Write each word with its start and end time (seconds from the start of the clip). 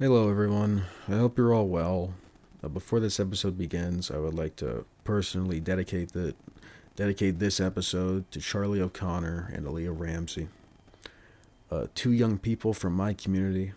Hello, 0.00 0.30
everyone. 0.30 0.84
I 1.08 1.16
hope 1.16 1.36
you're 1.36 1.52
all 1.52 1.66
well. 1.66 2.14
Uh, 2.62 2.68
before 2.68 3.00
this 3.00 3.18
episode 3.18 3.58
begins, 3.58 4.12
I 4.12 4.18
would 4.18 4.32
like 4.34 4.54
to 4.56 4.84
personally 5.02 5.58
dedicate 5.58 6.12
the 6.12 6.36
dedicate 6.94 7.40
this 7.40 7.58
episode 7.58 8.30
to 8.30 8.38
Charlie 8.38 8.80
O'Connor 8.80 9.50
and 9.52 9.66
Aaliyah 9.66 9.98
Ramsey, 9.98 10.46
uh, 11.72 11.88
two 11.96 12.12
young 12.12 12.38
people 12.38 12.72
from 12.72 12.92
my 12.92 13.12
community, 13.12 13.72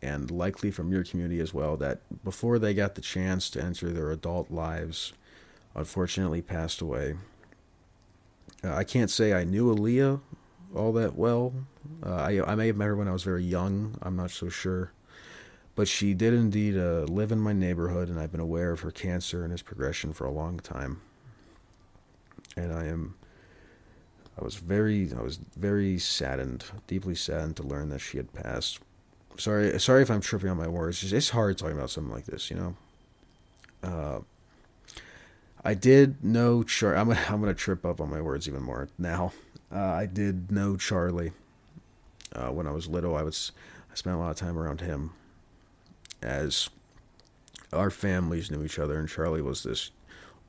and 0.00 0.30
likely 0.30 0.70
from 0.70 0.90
your 0.90 1.04
community 1.04 1.38
as 1.38 1.52
well. 1.52 1.76
That 1.76 2.00
before 2.24 2.58
they 2.58 2.72
got 2.72 2.94
the 2.94 3.02
chance 3.02 3.50
to 3.50 3.62
enter 3.62 3.90
their 3.90 4.10
adult 4.10 4.50
lives, 4.50 5.12
unfortunately 5.74 6.40
passed 6.40 6.80
away. 6.80 7.16
Uh, 8.64 8.72
I 8.74 8.84
can't 8.84 9.10
say 9.10 9.34
I 9.34 9.44
knew 9.44 9.74
Aaliyah 9.74 10.18
all 10.74 10.94
that 10.94 11.14
well. 11.14 11.52
Uh, 12.02 12.14
I 12.14 12.52
I 12.52 12.54
may 12.54 12.68
have 12.68 12.76
met 12.78 12.86
her 12.86 12.96
when 12.96 13.06
I 13.06 13.12
was 13.12 13.22
very 13.22 13.44
young. 13.44 13.98
I'm 14.00 14.16
not 14.16 14.30
so 14.30 14.48
sure. 14.48 14.92
But 15.78 15.86
she 15.86 16.12
did 16.12 16.34
indeed 16.34 16.76
uh, 16.76 17.02
live 17.02 17.30
in 17.30 17.38
my 17.38 17.52
neighborhood, 17.52 18.08
and 18.08 18.18
I've 18.18 18.32
been 18.32 18.40
aware 18.40 18.72
of 18.72 18.80
her 18.80 18.90
cancer 18.90 19.44
and 19.44 19.52
its 19.52 19.62
progression 19.62 20.12
for 20.12 20.24
a 20.24 20.30
long 20.32 20.58
time. 20.58 21.02
And 22.56 22.72
I 22.72 22.86
am, 22.86 23.14
I 24.36 24.42
was 24.42 24.56
very, 24.56 25.12
I 25.16 25.22
was 25.22 25.38
very 25.56 25.96
saddened, 26.00 26.64
deeply 26.88 27.14
saddened 27.14 27.54
to 27.58 27.62
learn 27.62 27.90
that 27.90 28.00
she 28.00 28.16
had 28.16 28.32
passed. 28.32 28.80
Sorry, 29.36 29.78
sorry 29.78 30.02
if 30.02 30.10
I'm 30.10 30.20
tripping 30.20 30.50
on 30.50 30.56
my 30.56 30.66
words. 30.66 31.04
It's, 31.04 31.12
it's 31.12 31.30
hard 31.30 31.56
talking 31.56 31.76
about 31.76 31.90
something 31.90 32.12
like 32.12 32.24
this, 32.24 32.50
you 32.50 32.56
know. 32.56 32.76
Uh, 33.80 34.20
I 35.64 35.74
did 35.74 36.24
know 36.24 36.64
Char. 36.64 36.96
I'm 36.96 37.06
gonna, 37.06 37.24
I'm 37.28 37.38
gonna 37.38 37.54
trip 37.54 37.86
up 37.86 38.00
on 38.00 38.10
my 38.10 38.20
words 38.20 38.48
even 38.48 38.64
more 38.64 38.88
now. 38.98 39.32
Uh, 39.70 39.78
I 39.78 40.06
did 40.06 40.50
know 40.50 40.76
Charlie. 40.76 41.30
Uh, 42.34 42.48
when 42.48 42.66
I 42.66 42.72
was 42.72 42.88
little, 42.88 43.14
I 43.14 43.22
was 43.22 43.52
I 43.92 43.94
spent 43.94 44.16
a 44.16 44.18
lot 44.18 44.30
of 44.32 44.36
time 44.36 44.58
around 44.58 44.80
him 44.80 45.12
as 46.22 46.68
our 47.72 47.90
families 47.90 48.50
knew 48.50 48.64
each 48.64 48.78
other, 48.78 48.98
and 48.98 49.08
Charlie 49.08 49.42
was 49.42 49.62
this 49.62 49.90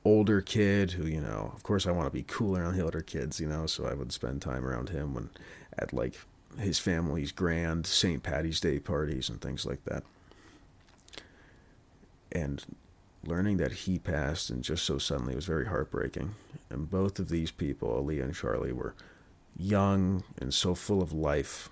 older 0.05 0.41
kid 0.41 0.91
who, 0.91 1.05
you 1.05 1.21
know, 1.21 1.51
of 1.55 1.63
course, 1.63 1.85
I 1.85 1.91
want 1.91 2.07
to 2.07 2.11
be 2.11 2.23
cool 2.23 2.57
around 2.57 2.75
the 2.75 2.83
older 2.83 3.01
kids, 3.01 3.39
you 3.39 3.47
know, 3.47 3.65
so 3.65 3.85
I 3.85 3.93
would 3.93 4.11
spend 4.11 4.41
time 4.41 4.65
around 4.65 4.89
him 4.89 5.13
when 5.13 5.29
at 5.77 5.93
like 5.93 6.15
his 6.57 6.79
family's 6.79 7.31
grand 7.31 7.85
St. 7.85 8.23
Patty's 8.23 8.59
Day 8.59 8.79
parties 8.79 9.29
and 9.29 9.41
things 9.41 9.65
like 9.65 9.83
that. 9.85 10.03
And 12.31 12.63
learning 13.25 13.57
that 13.57 13.71
he 13.71 13.99
passed 13.99 14.49
and 14.49 14.63
just 14.63 14.85
so 14.85 14.97
suddenly 14.97 15.35
was 15.35 15.45
very 15.45 15.67
heartbreaking. 15.67 16.35
And 16.69 16.89
both 16.89 17.19
of 17.19 17.29
these 17.29 17.51
people, 17.51 17.89
Aaliyah 17.89 18.23
and 18.23 18.35
Charlie, 18.35 18.71
were 18.71 18.95
young 19.57 20.23
and 20.39 20.53
so 20.53 20.75
full 20.75 21.01
of 21.01 21.11
life. 21.11 21.69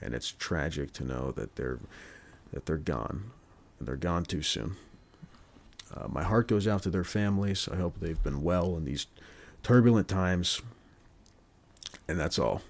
And 0.00 0.14
it's 0.14 0.32
tragic 0.32 0.92
to 0.94 1.04
know 1.04 1.32
that 1.32 1.56
they're 1.56 1.78
that 2.52 2.66
they're 2.66 2.76
gone. 2.76 3.30
And 3.78 3.86
they're 3.86 3.96
gone 3.96 4.24
too 4.24 4.42
soon. 4.42 4.76
Uh, 5.94 6.08
my 6.08 6.22
heart 6.22 6.48
goes 6.48 6.66
out 6.66 6.82
to 6.82 6.90
their 6.90 7.04
families. 7.04 7.68
I 7.70 7.76
hope 7.76 7.98
they've 7.98 8.22
been 8.22 8.42
well 8.42 8.76
in 8.76 8.84
these 8.84 9.06
turbulent 9.62 10.08
times. 10.08 10.60
And 12.06 12.18
that's 12.18 12.38
all. 12.38 12.62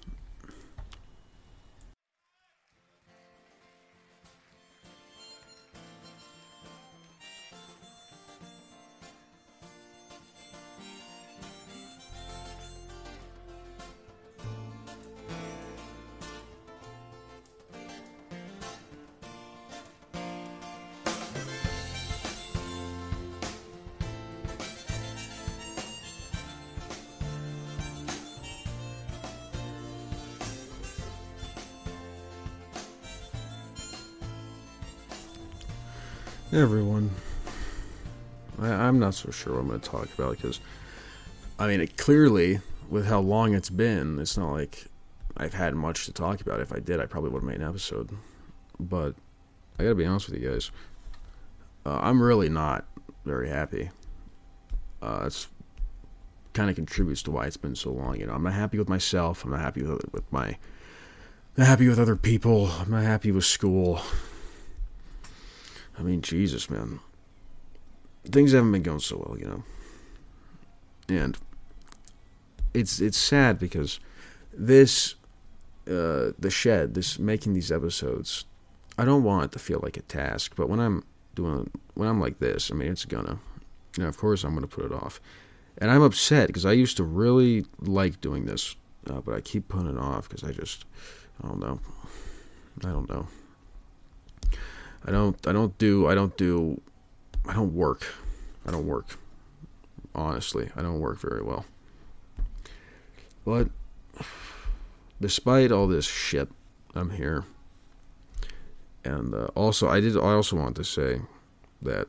So 39.19 39.31
sure 39.31 39.53
what 39.53 39.59
I'm 39.59 39.67
going 39.67 39.79
to 39.79 39.89
talk 39.89 40.07
about 40.13 40.37
because, 40.37 40.59
I 41.57 41.67
mean, 41.67 41.81
it, 41.81 41.97
clearly, 41.97 42.59
with 42.89 43.05
how 43.07 43.19
long 43.19 43.53
it's 43.53 43.69
been, 43.69 44.19
it's 44.19 44.37
not 44.37 44.51
like 44.51 44.85
I've 45.37 45.53
had 45.53 45.75
much 45.75 46.05
to 46.05 46.13
talk 46.13 46.41
about. 46.41 46.59
If 46.59 46.73
I 46.73 46.79
did, 46.79 46.99
I 46.99 47.05
probably 47.05 47.29
would 47.29 47.43
have 47.43 47.49
made 47.49 47.61
an 47.61 47.67
episode. 47.67 48.09
But 48.79 49.15
I 49.77 49.83
got 49.83 49.89
to 49.89 49.95
be 49.95 50.05
honest 50.05 50.29
with 50.29 50.41
you 50.41 50.49
guys. 50.49 50.71
Uh, 51.85 51.99
I'm 52.01 52.21
really 52.21 52.49
not 52.49 52.85
very 53.25 53.49
happy. 53.49 53.89
Uh, 55.01 55.23
it's 55.25 55.47
kind 56.53 56.69
of 56.69 56.75
contributes 56.75 57.21
to 57.23 57.31
why 57.31 57.45
it's 57.45 57.57
been 57.57 57.75
so 57.75 57.91
long. 57.91 58.19
You 58.19 58.25
know, 58.25 58.33
I'm 58.33 58.43
not 58.43 58.53
happy 58.53 58.77
with 58.77 58.89
myself. 58.89 59.43
I'm 59.43 59.51
not 59.51 59.61
happy 59.61 59.83
with, 59.83 60.11
with 60.11 60.31
my. 60.31 60.57
Not 61.57 61.67
happy 61.67 61.87
with 61.87 61.99
other 61.99 62.15
people. 62.15 62.67
I'm 62.79 62.91
not 62.91 63.03
happy 63.03 63.31
with 63.31 63.45
school. 63.45 64.01
I 65.97 66.01
mean, 66.01 66.21
Jesus, 66.21 66.69
man. 66.69 66.99
Things 68.25 68.51
haven't 68.51 68.71
been 68.71 68.83
going 68.83 68.99
so 68.99 69.23
well, 69.25 69.39
you 69.39 69.45
know. 69.45 69.63
And 71.07 71.37
it's 72.73 72.99
it's 72.99 73.17
sad 73.17 73.59
because 73.59 73.99
this 74.53 75.15
uh, 75.87 76.31
the 76.37 76.49
shed, 76.49 76.93
this 76.93 77.17
making 77.17 77.53
these 77.53 77.71
episodes, 77.71 78.45
I 78.97 79.05
don't 79.05 79.23
want 79.23 79.45
it 79.45 79.51
to 79.53 79.59
feel 79.59 79.79
like 79.81 79.97
a 79.97 80.01
task, 80.01 80.53
but 80.55 80.69
when 80.69 80.79
I'm 80.79 81.03
doing 81.35 81.69
when 81.95 82.07
I'm 82.07 82.19
like 82.19 82.39
this, 82.39 82.69
I 82.71 82.75
mean, 82.75 82.91
it's 82.91 83.05
gonna, 83.05 83.39
you 83.97 84.03
know, 84.03 84.09
of 84.09 84.17
course 84.17 84.43
I'm 84.43 84.53
gonna 84.53 84.67
put 84.67 84.85
it 84.85 84.91
off, 84.91 85.19
and 85.77 85.89
I'm 85.89 86.03
upset 86.03 86.47
because 86.47 86.65
I 86.65 86.73
used 86.73 86.97
to 86.97 87.03
really 87.03 87.65
like 87.79 88.21
doing 88.21 88.45
this, 88.45 88.75
uh, 89.09 89.21
but 89.21 89.33
I 89.33 89.41
keep 89.41 89.67
putting 89.67 89.89
it 89.89 89.97
off 89.97 90.29
because 90.29 90.43
I 90.43 90.51
just, 90.51 90.85
I 91.43 91.47
don't 91.47 91.59
know, 91.59 91.79
I 92.85 92.89
don't 92.89 93.09
know. 93.09 93.27
I 95.05 95.11
don't 95.11 95.47
I 95.47 95.53
don't 95.53 95.77
do 95.77 96.07
I 96.07 96.15
don't 96.15 96.35
do 96.37 96.81
I 97.47 97.53
don't 97.53 97.73
work. 97.73 98.05
I 98.65 98.71
don't 98.71 98.87
work. 98.87 99.17
Honestly, 100.13 100.69
I 100.75 100.81
don't 100.81 100.99
work 100.99 101.19
very 101.19 101.41
well. 101.41 101.65
But 103.45 103.69
despite 105.21 105.71
all 105.71 105.87
this 105.87 106.05
shit, 106.05 106.49
I'm 106.95 107.11
here. 107.11 107.45
And 109.03 109.33
uh, 109.33 109.47
also, 109.55 109.87
I 109.87 109.99
did. 109.99 110.17
I 110.17 110.33
also 110.33 110.55
want 110.55 110.75
to 110.75 110.83
say 110.83 111.21
that. 111.81 112.07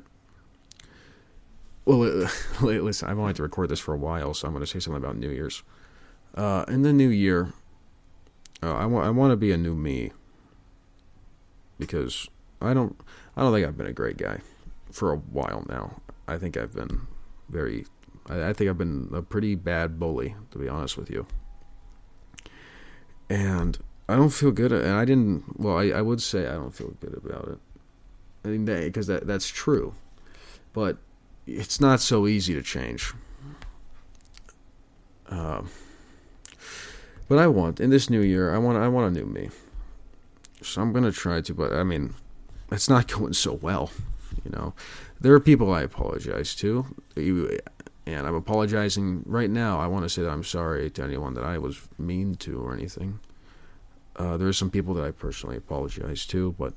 Well, 1.84 1.98
listen, 2.60 3.08
I've 3.08 3.16
wanted 3.16 3.36
to 3.36 3.42
record 3.42 3.68
this 3.68 3.80
for 3.80 3.94
a 3.94 3.98
while, 3.98 4.34
so 4.34 4.46
I'm 4.46 4.52
going 4.52 4.64
to 4.64 4.66
say 4.66 4.80
something 4.80 5.02
about 5.02 5.16
New 5.16 5.30
Year's. 5.30 5.62
Uh, 6.34 6.64
in 6.68 6.82
the 6.82 6.92
new 6.92 7.08
year, 7.08 7.52
uh, 8.62 8.74
I 8.74 8.86
want 8.86 9.06
I 9.06 9.10
want 9.10 9.32
to 9.32 9.36
be 9.36 9.52
a 9.52 9.56
new 9.56 9.74
me 9.74 10.12
because 11.78 12.28
I 12.60 12.74
don't 12.74 13.00
I 13.36 13.42
don't 13.42 13.52
think 13.52 13.66
I've 13.66 13.76
been 13.76 13.86
a 13.86 13.92
great 13.92 14.16
guy 14.16 14.40
for 14.90 15.12
a 15.12 15.16
while 15.16 15.64
now. 15.68 16.00
I 16.26 16.38
think 16.38 16.56
I've 16.56 16.74
been 16.74 17.06
very 17.48 17.86
I, 18.28 18.50
I 18.50 18.52
think 18.52 18.70
I've 18.70 18.78
been 18.78 19.10
a 19.12 19.22
pretty 19.22 19.54
bad 19.54 19.98
bully 19.98 20.34
to 20.50 20.58
be 20.58 20.68
honest 20.68 20.96
with 20.96 21.10
you. 21.10 21.26
And 23.28 23.78
I 24.08 24.16
don't 24.16 24.30
feel 24.30 24.50
good 24.50 24.72
and 24.72 24.94
I 24.94 25.04
didn't 25.04 25.58
well 25.58 25.78
I, 25.78 25.88
I 25.88 26.02
would 26.02 26.22
say 26.22 26.46
I 26.46 26.52
don't 26.52 26.74
feel 26.74 26.94
good 27.00 27.14
about 27.14 27.48
it. 27.48 27.58
I 28.44 28.48
mean 28.48 28.64
because 28.64 29.06
that 29.06 29.26
that's 29.26 29.48
true. 29.48 29.94
But 30.72 30.98
it's 31.46 31.80
not 31.80 32.00
so 32.00 32.26
easy 32.26 32.54
to 32.54 32.62
change. 32.62 33.12
Uh, 35.28 35.62
but 37.28 37.38
I 37.38 37.46
want 37.46 37.80
in 37.80 37.90
this 37.90 38.10
new 38.10 38.20
year 38.20 38.54
I 38.54 38.58
want 38.58 38.78
I 38.78 38.88
want 38.88 39.16
a 39.16 39.20
new 39.20 39.26
me. 39.26 39.50
So 40.62 40.82
I'm 40.82 40.92
gonna 40.92 41.12
try 41.12 41.40
to, 41.40 41.54
but 41.54 41.72
I 41.72 41.82
mean, 41.82 42.14
it's 42.70 42.88
not 42.88 43.08
going 43.18 43.32
so 43.32 43.54
well. 43.54 43.90
You 44.44 44.50
know, 44.50 44.74
there 45.20 45.34
are 45.34 45.40
people 45.40 45.72
I 45.72 45.82
apologize 45.82 46.54
to, 46.56 46.86
and 47.16 48.26
I'm 48.26 48.34
apologizing 48.34 49.22
right 49.26 49.50
now. 49.50 49.78
I 49.80 49.86
want 49.86 50.04
to 50.04 50.08
say 50.08 50.22
that 50.22 50.30
I'm 50.30 50.44
sorry 50.44 50.90
to 50.90 51.02
anyone 51.02 51.34
that 51.34 51.44
I 51.44 51.58
was 51.58 51.88
mean 51.98 52.34
to 52.36 52.60
or 52.60 52.74
anything. 52.74 53.20
Uh, 54.16 54.36
there 54.36 54.48
are 54.48 54.52
some 54.52 54.70
people 54.70 54.94
that 54.94 55.04
I 55.04 55.10
personally 55.10 55.56
apologize 55.56 56.26
to, 56.26 56.54
but 56.58 56.74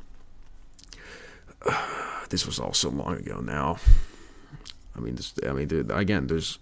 uh, 1.66 2.26
this 2.30 2.46
was 2.46 2.60
all 2.60 2.74
so 2.74 2.90
long 2.90 3.18
ago 3.18 3.40
now. 3.40 3.78
I 4.96 5.00
mean, 5.00 5.16
this, 5.16 5.34
I 5.48 5.54
mean, 5.54 5.68
dude, 5.68 5.92
again, 5.92 6.28
there's, 6.28 6.60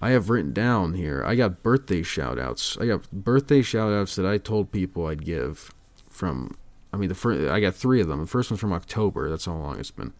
I 0.00 0.10
have 0.10 0.30
written 0.30 0.52
down 0.52 0.94
here. 0.94 1.22
I 1.24 1.34
got 1.34 1.62
birthday 1.62 2.02
shout 2.02 2.38
outs. 2.38 2.78
I 2.80 2.86
got 2.86 3.10
birthday 3.10 3.60
shout 3.60 3.92
outs 3.92 4.16
that 4.16 4.26
I 4.26 4.38
told 4.38 4.72
people 4.72 5.06
I'd 5.06 5.24
give 5.24 5.72
from 6.08 6.56
I 6.96 6.98
mean, 6.98 7.10
the 7.10 7.14
first 7.14 7.50
I 7.50 7.60
got 7.60 7.74
three 7.74 8.00
of 8.00 8.08
them. 8.08 8.20
The 8.20 8.26
first 8.26 8.50
one's 8.50 8.60
from 8.60 8.72
October. 8.72 9.28
That's 9.28 9.44
how 9.44 9.54
long 9.54 9.78
it's 9.78 9.90
been. 9.90 10.14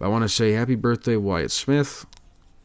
I 0.00 0.08
want 0.08 0.22
to 0.22 0.28
say 0.28 0.52
happy 0.52 0.76
birthday, 0.76 1.16
Wyatt 1.16 1.50
Smith. 1.50 2.06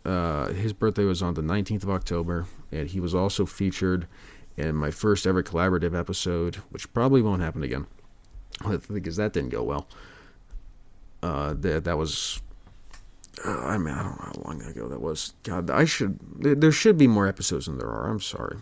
Uh, 0.06 0.50
his 0.54 0.72
birthday 0.72 1.04
was 1.04 1.22
on 1.22 1.34
the 1.34 1.42
19th 1.42 1.84
of 1.84 1.90
October, 1.90 2.46
and 2.72 2.88
he 2.90 3.00
was 3.00 3.16
also 3.16 3.46
featured 3.46 4.08
in 4.56 4.76
my 4.76 4.92
first 4.92 5.28
ever 5.28 5.44
collaborative 5.44 5.98
episode, 5.98 6.56
which 6.70 6.92
probably 6.94 7.22
won't 7.22 7.42
happen 7.42 7.64
again. 7.64 7.88
because 8.92 9.18
that 9.18 9.34
didn't 9.34 9.50
go 9.50 9.64
well. 9.64 9.88
Uh, 11.22 11.54
that 11.56 11.84
that 11.86 11.98
was. 11.98 12.42
Uh, 13.44 13.50
I 13.50 13.78
mean, 13.78 13.94
I 13.94 14.04
don't 14.04 14.18
know 14.20 14.32
how 14.34 14.42
long 14.46 14.62
ago 14.62 14.88
that 14.88 15.02
was. 15.02 15.34
God, 15.44 15.70
I 15.70 15.86
should. 15.86 16.20
There 16.40 16.72
should 16.72 16.98
be 16.98 17.08
more 17.08 17.28
episodes 17.28 17.66
than 17.66 17.80
there 17.80 17.90
are. 17.90 18.10
I'm 18.10 18.22
sorry. 18.22 18.58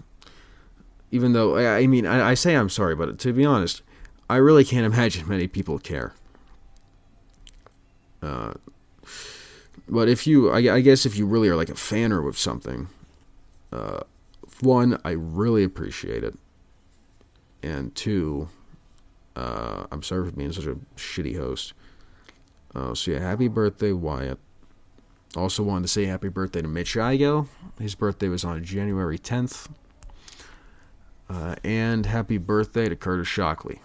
Even 1.12 1.34
though 1.34 1.58
I 1.58 1.86
mean, 1.86 2.08
I, 2.08 2.32
I 2.32 2.34
say 2.34 2.56
I'm 2.56 2.70
sorry, 2.70 2.96
but 2.96 3.20
to 3.20 3.34
be 3.34 3.46
honest, 3.46 3.84
I 4.30 4.38
really 4.38 4.64
can't 4.64 4.86
imagine 4.94 5.28
many 5.28 5.48
people 5.48 5.78
care. 5.78 6.14
Uh, 8.24 8.54
but 9.90 10.08
if 10.08 10.26
you, 10.26 10.50
I, 10.50 10.76
I, 10.76 10.82
guess, 10.82 11.06
if 11.06 11.18
you 11.18 11.26
really 11.26 11.50
are 11.50 11.56
like 11.56 11.70
a 11.70 11.76
fan 11.76 12.12
of 12.12 12.38
something, 12.38 12.88
uh, 13.72 14.02
one, 14.62 15.00
I 15.04 15.12
really 15.12 15.64
appreciate 15.64 16.24
it, 16.24 16.36
and 17.62 17.94
two, 17.96 18.48
uh, 19.36 19.86
I'm 19.92 20.04
sorry 20.04 20.30
for 20.30 20.36
being 20.36 20.54
such 20.54 20.66
a 20.66 20.76
shitty 20.96 21.38
host. 21.38 21.74
Uh, 22.74 22.96
so 22.96 23.12
yeah, 23.12 23.20
happy 23.20 23.48
birthday, 23.48 23.92
Wyatt. 23.92 24.40
Also 25.36 25.64
wanted 25.64 25.84
to 25.84 25.88
say 25.88 26.06
happy 26.06 26.30
birthday 26.30 26.62
to 26.62 26.68
Mitch 26.68 26.94
Igo. 26.94 27.48
His 27.80 27.96
birthday 27.96 28.30
was 28.30 28.44
on 28.44 28.64
January 28.64 29.18
10th. 29.18 29.68
Uh, 31.30 31.56
and 31.64 32.06
happy 32.06 32.38
birthday 32.38 32.88
to 32.88 32.96
Curtis 32.96 33.28
Shockley. 33.28 33.82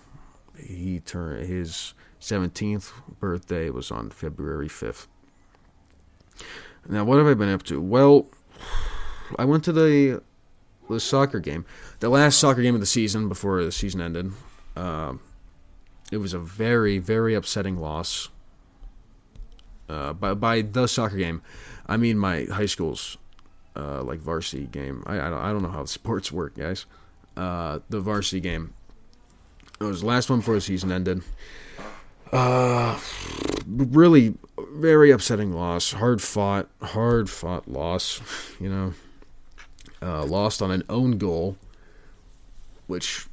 He 0.58 1.00
turned 1.00 1.46
his 1.46 1.94
17th 2.20 2.92
birthday 3.20 3.70
was 3.70 3.90
on 3.90 4.10
February 4.10 4.68
5th. 4.68 5.06
Now, 6.88 7.04
what 7.04 7.18
have 7.18 7.26
I 7.26 7.34
been 7.34 7.50
up 7.50 7.62
to? 7.64 7.80
Well, 7.80 8.26
I 9.38 9.44
went 9.44 9.64
to 9.64 9.72
the 9.72 10.22
the 10.88 11.00
soccer 11.00 11.38
game, 11.38 11.66
the 12.00 12.08
last 12.08 12.38
soccer 12.38 12.62
game 12.62 12.74
of 12.74 12.80
the 12.80 12.86
season 12.86 13.28
before 13.28 13.62
the 13.62 13.70
season 13.70 14.00
ended. 14.00 14.32
Uh, 14.74 15.14
it 16.10 16.16
was 16.16 16.32
a 16.32 16.38
very, 16.38 16.98
very 16.98 17.34
upsetting 17.34 17.76
loss. 17.76 18.30
Uh, 19.88 20.12
by 20.12 20.34
by 20.34 20.62
the 20.62 20.86
soccer 20.86 21.16
game, 21.16 21.42
I 21.86 21.96
mean 21.96 22.18
my 22.18 22.44
high 22.44 22.66
school's 22.66 23.18
uh, 23.76 24.02
like 24.02 24.20
varsity 24.20 24.66
game. 24.66 25.02
I 25.06 25.14
I 25.20 25.30
don't, 25.30 25.40
I 25.40 25.52
don't 25.52 25.62
know 25.62 25.70
how 25.70 25.84
sports 25.86 26.32
work, 26.32 26.56
guys. 26.56 26.86
Uh, 27.36 27.80
the 27.88 28.00
varsity 28.00 28.40
game. 28.40 28.74
It 29.80 29.84
was 29.84 30.00
the 30.00 30.06
last 30.06 30.28
one 30.28 30.40
before 30.40 30.54
the 30.54 30.60
season 30.60 30.90
ended. 30.90 31.22
Uh, 32.32 32.98
really 33.66 34.34
very 34.72 35.10
upsetting 35.10 35.52
loss. 35.52 35.92
Hard 35.92 36.22
fought, 36.22 36.68
hard 36.82 37.30
fought 37.30 37.68
loss. 37.68 38.20
You 38.60 38.68
know, 38.68 38.94
uh, 40.02 40.24
lost 40.24 40.62
on 40.62 40.72
an 40.72 40.82
own 40.88 41.16
goal, 41.16 41.56
which, 42.88 43.26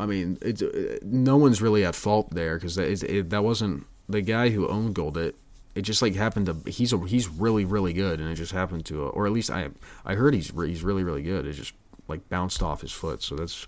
I 0.00 0.06
mean, 0.06 0.36
it, 0.42 0.60
it, 0.60 1.04
no 1.04 1.36
one's 1.36 1.62
really 1.62 1.84
at 1.84 1.94
fault 1.94 2.30
there 2.30 2.56
because 2.56 2.74
that, 2.74 3.26
that 3.30 3.44
wasn't 3.44 3.86
the 4.08 4.20
guy 4.20 4.50
who 4.50 4.66
owned 4.66 4.96
goaled 4.96 5.16
it. 5.16 5.36
It 5.76 5.82
just 5.82 6.02
like 6.02 6.16
happened 6.16 6.46
to 6.46 6.70
he's 6.70 6.92
a, 6.92 6.98
he's 7.06 7.28
really 7.28 7.64
really 7.64 7.92
good 7.92 8.18
and 8.18 8.30
it 8.30 8.34
just 8.34 8.52
happened 8.52 8.86
to 8.86 9.02
or 9.02 9.26
at 9.26 9.32
least 9.32 9.50
I 9.50 9.68
I 10.04 10.14
heard 10.14 10.34
he's 10.34 10.50
he's 10.50 10.82
really 10.82 11.04
really 11.04 11.22
good. 11.22 11.46
It 11.46 11.52
just 11.52 11.74
like 12.08 12.28
bounced 12.28 12.62
off 12.62 12.80
his 12.80 12.92
foot, 12.92 13.22
so 13.22 13.36
that's 13.36 13.66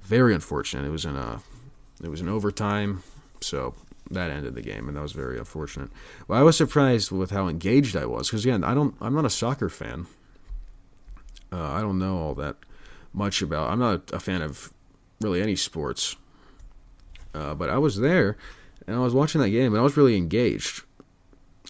very 0.00 0.34
unfortunate. 0.34 0.86
It 0.86 0.90
was 0.90 1.04
in 1.04 1.16
a 1.16 1.42
it 2.02 2.08
was 2.08 2.20
an 2.20 2.28
overtime, 2.28 3.02
so 3.42 3.74
that 4.10 4.30
ended 4.30 4.54
the 4.54 4.62
game, 4.62 4.88
and 4.88 4.96
that 4.96 5.02
was 5.02 5.12
very 5.12 5.38
unfortunate. 5.38 5.90
Well, 6.28 6.38
I 6.38 6.42
was 6.42 6.56
surprised 6.56 7.10
with 7.10 7.30
how 7.30 7.48
engaged 7.48 7.96
I 7.96 8.06
was 8.06 8.28
because 8.28 8.44
again, 8.44 8.64
I 8.64 8.74
don't, 8.74 8.94
I'm 9.00 9.14
not 9.14 9.24
a 9.24 9.30
soccer 9.30 9.68
fan. 9.68 10.06
Uh, 11.52 11.70
I 11.70 11.80
don't 11.80 11.98
know 11.98 12.18
all 12.18 12.34
that 12.36 12.56
much 13.12 13.42
about. 13.42 13.70
I'm 13.70 13.78
not 13.78 14.10
a 14.12 14.20
fan 14.20 14.42
of 14.42 14.72
really 15.20 15.42
any 15.42 15.56
sports, 15.56 16.16
uh, 17.34 17.54
but 17.54 17.68
I 17.68 17.78
was 17.78 17.98
there 17.98 18.36
and 18.86 18.96
I 18.96 19.00
was 19.00 19.14
watching 19.14 19.40
that 19.40 19.50
game, 19.50 19.72
and 19.72 19.80
I 19.80 19.82
was 19.82 19.96
really 19.96 20.16
engaged. 20.16 20.82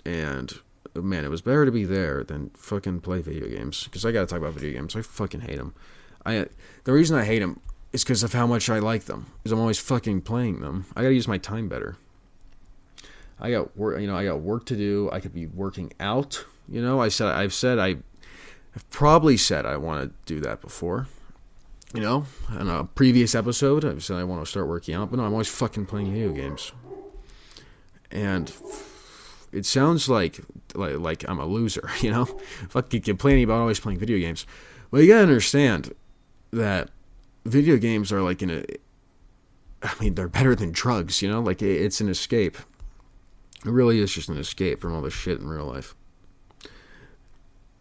And 0.04 0.52
man, 0.94 1.24
it 1.24 1.30
was 1.30 1.42
better 1.42 1.64
to 1.64 1.72
be 1.72 1.84
there 1.84 2.24
than 2.24 2.50
fucking 2.50 3.00
play 3.00 3.20
video 3.22 3.48
games 3.48 3.84
because 3.84 4.04
I 4.04 4.12
got 4.12 4.20
to 4.20 4.26
talk 4.26 4.38
about 4.38 4.54
video 4.54 4.72
games. 4.72 4.96
I 4.96 5.02
fucking 5.02 5.42
hate 5.42 5.58
them. 5.58 5.74
I 6.24 6.46
the 6.84 6.92
reason 6.92 7.16
I 7.16 7.24
hate 7.24 7.40
them 7.40 7.60
is 7.92 8.04
because 8.04 8.22
of 8.22 8.32
how 8.32 8.46
much 8.46 8.68
I 8.70 8.78
like 8.78 9.04
them. 9.04 9.26
Because 9.38 9.52
I'm 9.52 9.60
always 9.60 9.78
fucking 9.78 10.22
playing 10.22 10.60
them. 10.60 10.86
I 10.96 11.02
got 11.02 11.08
to 11.08 11.14
use 11.14 11.28
my 11.28 11.38
time 11.38 11.68
better. 11.68 11.96
I 13.40 13.50
got 13.50 13.76
work, 13.76 14.00
you 14.00 14.06
know, 14.06 14.16
I 14.16 14.24
got 14.24 14.40
work 14.40 14.66
to 14.66 14.76
do. 14.76 15.10
I 15.12 15.20
could 15.20 15.34
be 15.34 15.46
working 15.46 15.92
out. 15.98 16.44
You 16.68 16.80
know, 16.80 17.00
I 17.00 17.08
said 17.08 17.28
I've 17.28 17.52
said 17.52 17.78
I, 17.78 17.96
I've 18.74 18.88
probably 18.90 19.36
said 19.36 19.66
I 19.66 19.76
want 19.76 20.04
to 20.04 20.32
do 20.32 20.40
that 20.40 20.60
before. 20.60 21.08
You 21.92 22.00
know, 22.00 22.24
in 22.58 22.68
a 22.68 22.84
previous 22.84 23.34
episode, 23.34 23.84
I've 23.84 24.02
said 24.02 24.16
I 24.16 24.24
want 24.24 24.42
to 24.42 24.50
start 24.50 24.68
working 24.68 24.94
out, 24.94 25.10
but 25.10 25.18
no, 25.18 25.24
I'm 25.24 25.32
always 25.32 25.48
fucking 25.48 25.86
playing 25.86 26.12
video 26.12 26.32
games. 26.32 26.72
And 28.10 28.50
it 29.50 29.66
sounds 29.66 30.08
like 30.08 30.40
like, 30.74 30.98
like 30.98 31.28
I'm 31.28 31.40
a 31.40 31.46
loser, 31.46 31.90
you 32.00 32.12
know, 32.12 32.26
fucking 32.68 33.02
complaining 33.02 33.44
about 33.44 33.60
always 33.60 33.80
playing 33.80 33.98
video 33.98 34.18
games. 34.18 34.46
Well, 34.90 35.02
you 35.02 35.08
gotta 35.08 35.22
understand 35.22 35.94
that 36.52 36.90
video 37.44 37.76
games 37.76 38.12
are 38.12 38.22
like 38.22 38.42
in 38.42 38.50
a. 38.50 38.64
I 39.82 39.92
mean, 40.00 40.14
they're 40.14 40.28
better 40.28 40.54
than 40.54 40.70
drugs, 40.70 41.22
you 41.22 41.28
know. 41.28 41.40
Like 41.40 41.60
it's 41.60 42.00
an 42.00 42.08
escape 42.08 42.56
it 43.64 43.70
really 43.70 44.00
is 44.00 44.12
just 44.12 44.28
an 44.28 44.38
escape 44.38 44.80
from 44.80 44.94
all 44.94 45.02
the 45.02 45.10
shit 45.10 45.38
in 45.38 45.46
real 45.46 45.66
life. 45.66 45.94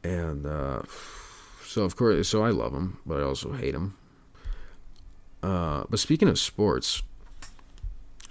And 0.03 0.45
uh, 0.45 0.83
so, 1.65 1.83
of 1.83 1.95
course, 1.95 2.27
so 2.27 2.43
I 2.43 2.49
love 2.49 2.71
them, 2.73 2.99
but 3.05 3.19
I 3.19 3.23
also 3.23 3.51
hate 3.53 3.71
them. 3.71 3.97
Uh, 5.41 5.85
but 5.89 5.99
speaking 5.99 6.27
of 6.27 6.37
sports, 6.37 7.01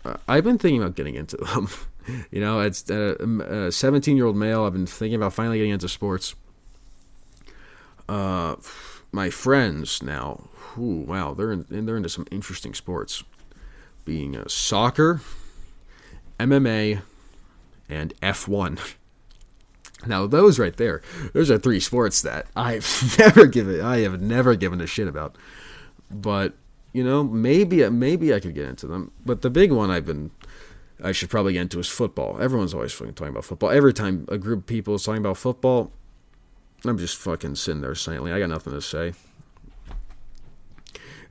uh, 0.04 0.16
I've 0.28 0.44
been 0.44 0.58
thinking 0.58 0.80
about 0.80 0.94
getting 0.94 1.16
into 1.16 1.36
them. 1.54 1.68
you 2.30 2.40
know, 2.40 2.60
it's 2.60 2.88
a 2.88 3.70
17 3.70 4.16
year 4.16 4.26
old 4.26 4.36
male. 4.36 4.64
I've 4.64 4.72
been 4.72 4.86
thinking 4.86 5.16
about 5.16 5.32
finally 5.32 5.58
getting 5.58 5.72
into 5.72 5.88
sports. 5.88 6.34
Uh, 8.08 8.56
my 9.12 9.30
friends 9.30 10.02
now, 10.02 10.48
ooh, 10.78 11.04
wow, 11.06 11.34
they're 11.34 11.52
in, 11.52 11.66
they're 11.68 11.96
into 11.96 12.08
some 12.08 12.26
interesting 12.30 12.74
sports, 12.74 13.24
being 14.04 14.36
uh, 14.36 14.44
soccer, 14.48 15.20
MMA, 16.38 17.02
and 17.88 18.14
F1. 18.20 18.78
Now 20.06 20.26
those 20.26 20.58
right 20.58 20.74
there, 20.78 21.02
those 21.34 21.50
are 21.50 21.58
three 21.58 21.78
sports 21.78 22.22
that 22.22 22.46
I've 22.56 23.14
never 23.18 23.44
given 23.44 23.82
I 23.82 23.98
have 23.98 24.18
never 24.18 24.56
given 24.56 24.80
a 24.80 24.86
shit 24.86 25.06
about. 25.06 25.36
But, 26.10 26.54
you 26.94 27.04
know, 27.04 27.22
maybe 27.22 27.86
maybe 27.90 28.32
I 28.32 28.40
could 28.40 28.54
get 28.54 28.66
into 28.66 28.86
them. 28.86 29.12
But 29.26 29.42
the 29.42 29.50
big 29.50 29.70
one 29.72 29.90
I've 29.90 30.06
been 30.06 30.30
I 31.02 31.12
should 31.12 31.30
probably 31.30 31.54
get 31.54 31.62
into 31.62 31.80
is 31.80 31.88
football. 31.88 32.40
Everyone's 32.40 32.74
always 32.74 32.92
fucking 32.92 33.14
talking 33.14 33.32
about 33.32 33.44
football. 33.44 33.70
Every 33.70 33.92
time 33.92 34.24
a 34.28 34.38
group 34.38 34.60
of 34.60 34.66
people 34.66 34.94
is 34.94 35.02
talking 35.02 35.20
about 35.20 35.36
football, 35.36 35.92
I'm 36.84 36.98
just 36.98 37.16
fucking 37.18 37.56
sitting 37.56 37.82
there 37.82 37.94
silently. 37.94 38.32
I 38.32 38.38
got 38.38 38.48
nothing 38.48 38.72
to 38.72 38.80
say. 38.80 39.12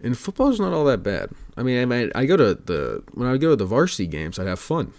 And 0.01 0.17
football's 0.17 0.59
not 0.59 0.73
all 0.73 0.85
that 0.85 1.03
bad. 1.03 1.31
I 1.57 1.63
mean, 1.63 1.81
I 1.81 1.85
mean, 1.85 2.11
I 2.15 2.25
go 2.25 2.37
to 2.37 2.55
the 2.55 3.03
when 3.13 3.27
I 3.27 3.37
go 3.37 3.49
to 3.49 3.55
the 3.55 3.65
varsity 3.65 4.07
games, 4.07 4.39
I'd 4.39 4.47
have 4.47 4.59
fun 4.59 4.93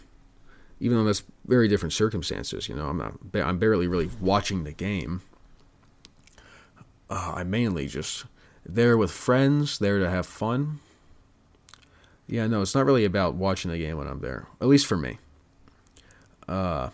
even 0.81 0.97
though 0.97 1.05
that's 1.05 1.23
very 1.47 1.69
different 1.69 1.93
circumstances. 1.93 2.69
You 2.69 2.75
know, 2.75 2.89
I'm 2.89 2.97
not, 2.97 3.15
I'm 3.35 3.59
barely 3.59 3.87
really 3.87 4.11
watching 4.21 4.65
the 4.65 4.73
game. 4.73 5.21
Uh, 7.09 7.35
I'm 7.37 7.51
mainly 7.51 7.87
just 7.87 8.25
there 8.65 8.97
with 8.97 9.11
friends, 9.11 9.79
there 9.79 9.99
to 9.99 10.09
have 10.09 10.27
fun. 10.27 10.81
Yeah, 12.27 12.47
no, 12.47 12.63
it's 12.63 12.75
not 12.75 12.87
really 12.87 13.05
about 13.05 13.35
watching 13.35 13.71
the 13.71 13.79
game 13.79 13.99
when 13.99 14.07
I'm 14.07 14.21
there. 14.21 14.47
At 14.61 14.69
least 14.69 14.87
for 14.87 14.97
me. 14.97 15.19
Uh, 16.49 16.91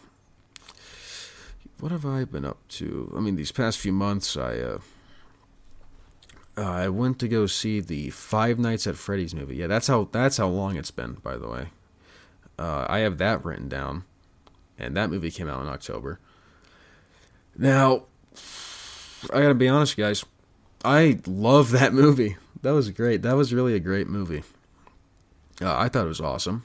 what 1.80 1.92
have 1.92 2.06
I 2.06 2.24
been 2.24 2.44
up 2.44 2.66
to? 2.68 3.12
I 3.16 3.20
mean, 3.20 3.36
these 3.36 3.52
past 3.52 3.78
few 3.78 3.92
months, 3.92 4.36
I 4.36 4.58
uh, 4.58 4.78
I 6.56 6.88
went 6.88 7.18
to 7.20 7.28
go 7.28 7.46
see 7.46 7.80
the 7.80 8.10
Five 8.10 8.58
Nights 8.58 8.86
at 8.86 8.96
Freddy's 8.96 9.34
movie. 9.34 9.56
Yeah, 9.56 9.66
that's 9.66 9.86
how 9.86 10.08
that's 10.10 10.38
how 10.38 10.48
long 10.48 10.76
it's 10.76 10.90
been, 10.90 11.14
by 11.14 11.36
the 11.36 11.48
way. 11.48 11.68
Uh, 12.58 12.86
I 12.88 13.00
have 13.00 13.18
that 13.18 13.44
written 13.44 13.68
down, 13.68 14.04
and 14.78 14.96
that 14.96 15.10
movie 15.10 15.30
came 15.30 15.48
out 15.48 15.60
in 15.60 15.68
October. 15.68 16.18
Now, 17.58 18.04
I 19.32 19.42
gotta 19.42 19.54
be 19.54 19.68
honest, 19.68 19.96
guys. 19.96 20.24
I 20.84 21.20
love 21.26 21.70
that 21.72 21.92
movie. 22.04 22.36
That 22.62 22.72
was 22.72 22.90
great. 22.90 23.22
That 23.22 23.36
was 23.36 23.52
really 23.52 23.74
a 23.74 23.80
great 23.80 24.08
movie. 24.08 24.42
Uh, 25.60 25.76
I 25.76 25.88
thought 25.88 26.06
it 26.06 26.08
was 26.08 26.20
awesome. 26.20 26.64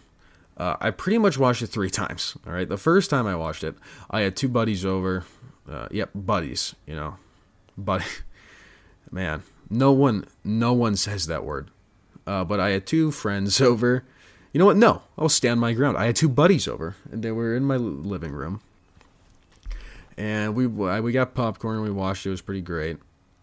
Uh, 0.62 0.78
I 0.80 0.92
pretty 0.92 1.18
much 1.18 1.38
watched 1.38 1.62
it 1.62 1.68
three 1.68 1.90
times. 1.90 2.38
All 2.46 2.54
right, 2.54 2.70
the 2.70 2.78
first 2.78 3.10
time 3.10 3.26
I 3.26 3.36
watched 3.36 3.64
it, 3.64 3.76
I 4.10 4.22
had 4.22 4.36
two 4.36 4.48
buddies 4.48 4.86
over. 4.86 5.26
Uh, 5.70 5.88
yep, 5.92 6.12
buddies. 6.14 6.76
You 6.86 6.96
know, 6.96 7.16
buddy. 7.78 8.06
Man, 9.12 9.44
no 9.70 9.92
one, 9.92 10.26
no 10.44 10.74
one 10.74 10.96
says 10.96 11.28
that 11.28 11.44
word. 11.44 11.70
Uh, 12.28 12.44
but 12.44 12.60
I 12.60 12.70
had 12.70 12.86
two 12.86 13.12
friends 13.12 13.60
over 13.72 14.06
you 14.54 14.60
know 14.60 14.66
what? 14.66 14.78
No, 14.78 15.04
I'll 15.18 15.30
stand 15.30 15.60
my 15.60 15.74
ground. 15.74 15.98
I 15.98 16.06
had 16.06 16.16
two 16.16 16.28
buddies 16.28 16.68
over, 16.68 16.96
and 17.10 17.24
they 17.24 17.32
were 17.32 17.56
in 17.56 17.64
my 17.64 17.78
living 17.78 18.34
room, 18.34 18.62
and 20.18 20.56
we 20.56 20.68
we 20.68 21.12
got 21.12 21.34
popcorn. 21.34 21.82
We 21.82 21.92
watched. 21.92 22.26
It 22.26 22.32
was 22.32 22.42
pretty 22.42 22.62
great. 22.62 22.98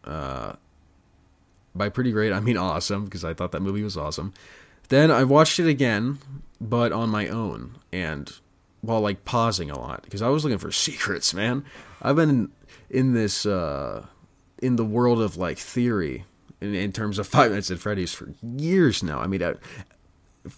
Uh, 0.05 0.53
by 1.75 1.89
pretty 1.89 2.13
great, 2.13 2.33
I 2.33 2.41
mean 2.41 2.57
awesome, 2.59 3.07
because 3.07 3.25
I 3.25 3.33
thought 3.33 3.53
that 3.53 3.63
movie 3.63 3.83
was 3.83 3.97
awesome. 3.97 4.35
Then 4.89 5.11
I 5.11 5.25
watched 5.25 5.59
it 5.59 5.69
again, 5.69 6.19
but 6.61 6.93
on 6.93 7.11
my 7.11 7.29
own 7.29 7.77
and 7.93 8.33
while 8.81 9.01
like 9.01 9.25
pausing 9.25 9.71
a 9.71 9.79
lot 9.79 10.03
because 10.03 10.23
I 10.23 10.29
was 10.29 10.45
looking 10.45 10.59
for 10.59 10.73
secrets, 10.73 11.35
man. 11.35 11.65
I've 12.01 12.17
been 12.17 12.51
in 12.91 13.13
this 13.13 13.45
uh 13.45 14.07
in 14.61 14.77
the 14.77 14.85
world 14.85 15.21
of 15.21 15.37
like 15.37 15.59
theory 15.59 16.25
in, 16.61 16.75
in 16.75 16.93
terms 16.93 17.19
of 17.19 17.27
Five 17.29 17.53
Nights 17.53 17.71
at 17.71 17.79
Freddy's 17.79 18.13
for 18.13 18.33
years 18.43 19.03
now. 19.03 19.21
I 19.21 19.27
mean, 19.27 19.43
I, 19.43 19.55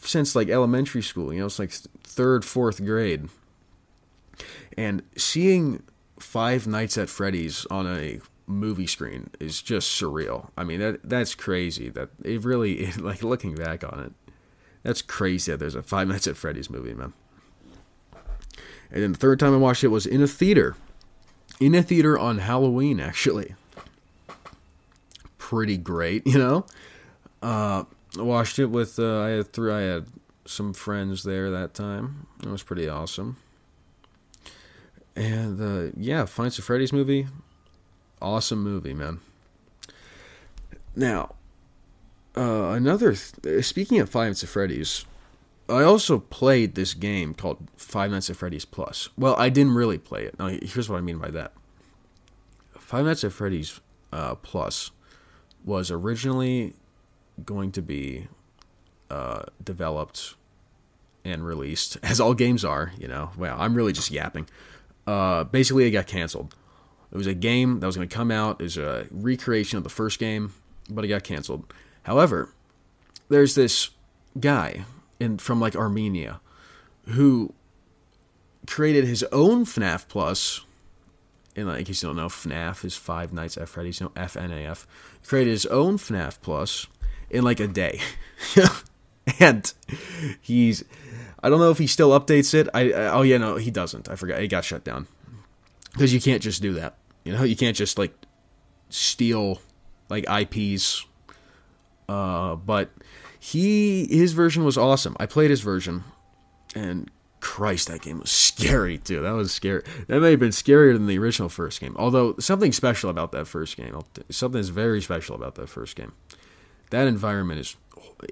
since 0.02 0.36
like 0.36 0.48
elementary 0.48 1.02
school, 1.02 1.32
you 1.32 1.40
know, 1.40 1.46
it's 1.46 1.58
like 1.58 1.72
third, 2.04 2.44
fourth 2.44 2.84
grade, 2.84 3.28
and 4.76 5.02
seeing 5.16 5.82
Five 6.18 6.66
Nights 6.66 6.98
at 6.98 7.08
Freddy's 7.08 7.66
on 7.66 7.86
a 7.86 8.20
movie 8.46 8.86
screen 8.86 9.30
is 9.38 9.62
just 9.62 10.00
surreal. 10.00 10.50
I 10.56 10.64
mean, 10.64 10.80
that 10.80 11.00
that's 11.04 11.34
crazy. 11.34 11.88
That 11.88 12.10
it 12.24 12.44
really 12.44 12.92
like 12.98 13.22
looking 13.22 13.54
back 13.54 13.84
on 13.84 14.00
it, 14.00 14.12
that's 14.82 15.02
crazy 15.02 15.52
that 15.52 15.58
there's 15.58 15.74
a 15.74 15.82
Five 15.82 16.08
Nights 16.08 16.26
at 16.26 16.36
Freddy's 16.36 16.70
movie, 16.70 16.94
man. 16.94 17.12
And 18.92 19.02
then 19.02 19.12
the 19.12 19.18
third 19.18 19.38
time 19.38 19.54
I 19.54 19.58
watched 19.58 19.84
it 19.84 19.88
was 19.88 20.06
in 20.06 20.22
a 20.22 20.26
theater, 20.26 20.76
in 21.60 21.74
a 21.74 21.82
theater 21.82 22.18
on 22.18 22.38
Halloween, 22.38 22.98
actually. 22.98 23.54
Pretty 25.38 25.76
great, 25.76 26.26
you 26.26 26.38
know. 26.38 26.66
Uh, 27.42 27.84
I 28.18 28.22
watched 28.22 28.58
it 28.58 28.66
with 28.66 28.98
uh, 28.98 29.20
I 29.20 29.28
had 29.28 29.52
three, 29.52 29.72
I 29.72 29.80
had 29.80 30.06
some 30.44 30.72
friends 30.72 31.22
there 31.22 31.50
that 31.50 31.74
time. 31.74 32.26
It 32.42 32.48
was 32.48 32.62
pretty 32.62 32.88
awesome. 32.88 33.36
And 35.14 35.60
uh, 35.60 35.92
yeah, 35.96 36.24
Five 36.24 36.46
Nights 36.46 36.60
Freddy's 36.60 36.92
movie, 36.92 37.28
awesome 38.20 38.62
movie, 38.62 38.94
man. 38.94 39.20
Now, 40.96 41.34
uh, 42.40 42.72
another 42.72 43.14
th- 43.14 43.64
speaking 43.66 44.00
of 44.00 44.08
Five 44.08 44.28
Nights 44.28 44.42
at 44.42 44.48
Freddy's, 44.48 45.04
I 45.68 45.82
also 45.82 46.18
played 46.18 46.74
this 46.74 46.94
game 46.94 47.34
called 47.34 47.68
Five 47.76 48.10
Nights 48.10 48.30
at 48.30 48.36
Freddy's 48.36 48.64
Plus. 48.64 49.10
Well, 49.18 49.36
I 49.36 49.50
didn't 49.50 49.74
really 49.74 49.98
play 49.98 50.24
it. 50.24 50.38
Now, 50.38 50.48
here's 50.48 50.88
what 50.88 50.96
I 50.96 51.02
mean 51.02 51.18
by 51.18 51.30
that. 51.30 51.52
Five 52.78 53.04
Nights 53.04 53.24
at 53.24 53.32
Freddy's 53.32 53.80
uh, 54.12 54.36
Plus 54.36 54.90
was 55.64 55.90
originally 55.90 56.74
going 57.44 57.72
to 57.72 57.82
be 57.82 58.26
uh, 59.10 59.42
developed 59.62 60.34
and 61.24 61.44
released, 61.44 61.98
as 62.02 62.20
all 62.20 62.32
games 62.32 62.64
are. 62.64 62.92
You 62.98 63.08
know, 63.08 63.30
well, 63.36 63.56
I'm 63.60 63.74
really 63.74 63.92
just 63.92 64.10
yapping. 64.10 64.48
Uh, 65.06 65.44
basically, 65.44 65.84
it 65.84 65.90
got 65.90 66.06
canceled. 66.06 66.54
It 67.12 67.16
was 67.16 67.26
a 67.26 67.34
game 67.34 67.80
that 67.80 67.86
was 67.86 67.96
going 67.96 68.08
to 68.08 68.14
come 68.14 68.30
out. 68.30 68.60
It 68.60 68.64
was 68.64 68.78
a 68.78 69.06
recreation 69.10 69.76
of 69.76 69.84
the 69.84 69.90
first 69.90 70.18
game, 70.18 70.54
but 70.88 71.04
it 71.04 71.08
got 71.08 71.24
canceled. 71.24 71.72
However, 72.04 72.52
there's 73.28 73.54
this 73.54 73.90
guy 74.38 74.84
in 75.18 75.38
from 75.38 75.60
like 75.60 75.76
Armenia 75.76 76.40
who 77.06 77.52
created 78.66 79.04
his 79.04 79.22
own 79.32 79.64
FNAF 79.64 80.08
Plus. 80.08 80.62
And 81.56 81.66
like, 81.66 81.88
you 81.88 81.94
don't 81.94 82.16
know, 82.16 82.28
FNAF 82.28 82.84
is 82.84 82.96
Five 82.96 83.32
Nights 83.32 83.58
at 83.58 83.68
Freddy's, 83.68 84.00
know, 84.00 84.10
FNAF. 84.10 84.86
Created 85.26 85.50
his 85.50 85.66
own 85.66 85.98
FNAF 85.98 86.40
Plus 86.40 86.86
in 87.28 87.44
like 87.44 87.60
a 87.60 87.66
day. 87.66 88.00
and 89.40 89.72
he's 90.40 90.84
I 91.42 91.48
don't 91.48 91.60
know 91.60 91.70
if 91.70 91.78
he 91.78 91.86
still 91.86 92.18
updates 92.18 92.54
it. 92.54 92.68
I, 92.74 92.92
I 92.92 93.06
oh 93.12 93.22
yeah, 93.22 93.38
no, 93.38 93.56
he 93.56 93.70
doesn't. 93.70 94.08
I 94.08 94.16
forgot. 94.16 94.40
It 94.40 94.48
got 94.48 94.64
shut 94.64 94.84
down. 94.84 95.06
Cuz 95.98 96.12
you 96.12 96.20
can't 96.20 96.42
just 96.42 96.62
do 96.62 96.72
that. 96.74 96.96
You 97.24 97.32
know, 97.32 97.42
you 97.42 97.56
can't 97.56 97.76
just 97.76 97.98
like 97.98 98.14
steal 98.88 99.60
like 100.08 100.24
IPs 100.28 101.06
uh 102.10 102.56
but 102.56 102.90
he 103.38 104.06
his 104.10 104.32
version 104.32 104.64
was 104.64 104.76
awesome. 104.76 105.16
I 105.18 105.26
played 105.26 105.50
his 105.50 105.60
version 105.60 106.04
and 106.74 107.10
Christ, 107.40 107.88
that 107.88 108.02
game 108.02 108.20
was 108.20 108.30
scary 108.48 108.98
too. 108.98 109.22
That 109.22 109.32
was 109.32 109.52
scary. 109.52 109.82
That 110.08 110.20
may 110.20 110.32
have 110.32 110.40
been 110.40 110.50
scarier 110.50 110.92
than 110.92 111.06
the 111.06 111.18
original 111.18 111.48
first 111.48 111.80
game. 111.80 111.96
Although 111.98 112.36
something 112.38 112.72
special 112.72 113.10
about 113.10 113.32
that 113.32 113.46
first 113.46 113.76
game, 113.76 113.98
something 114.30 114.60
is 114.60 114.68
very 114.68 115.00
special 115.00 115.34
about 115.34 115.54
that 115.56 115.68
first 115.68 115.96
game. 115.96 116.12
That 116.90 117.06
environment 117.06 117.60
is 117.60 117.76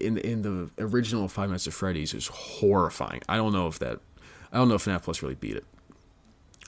in 0.01 0.19
in 0.19 0.43
the 0.43 0.71
original 0.79 1.29
Five 1.29 1.51
Nights 1.51 1.67
at 1.67 1.73
Freddy's 1.73 2.15
is 2.15 2.29
horrifying. 2.29 3.23
I 3.29 3.37
don't 3.37 3.53
know 3.53 3.67
if 3.67 3.79
that 3.79 4.01
I 4.53 4.59
don't 4.59 4.69
know 4.69 4.75
if 4.75 4.85
FNAF 4.85 5.03
Plus 5.03 5.23
really 5.23 5.35
beat 5.35 5.57
it. 5.57 5.65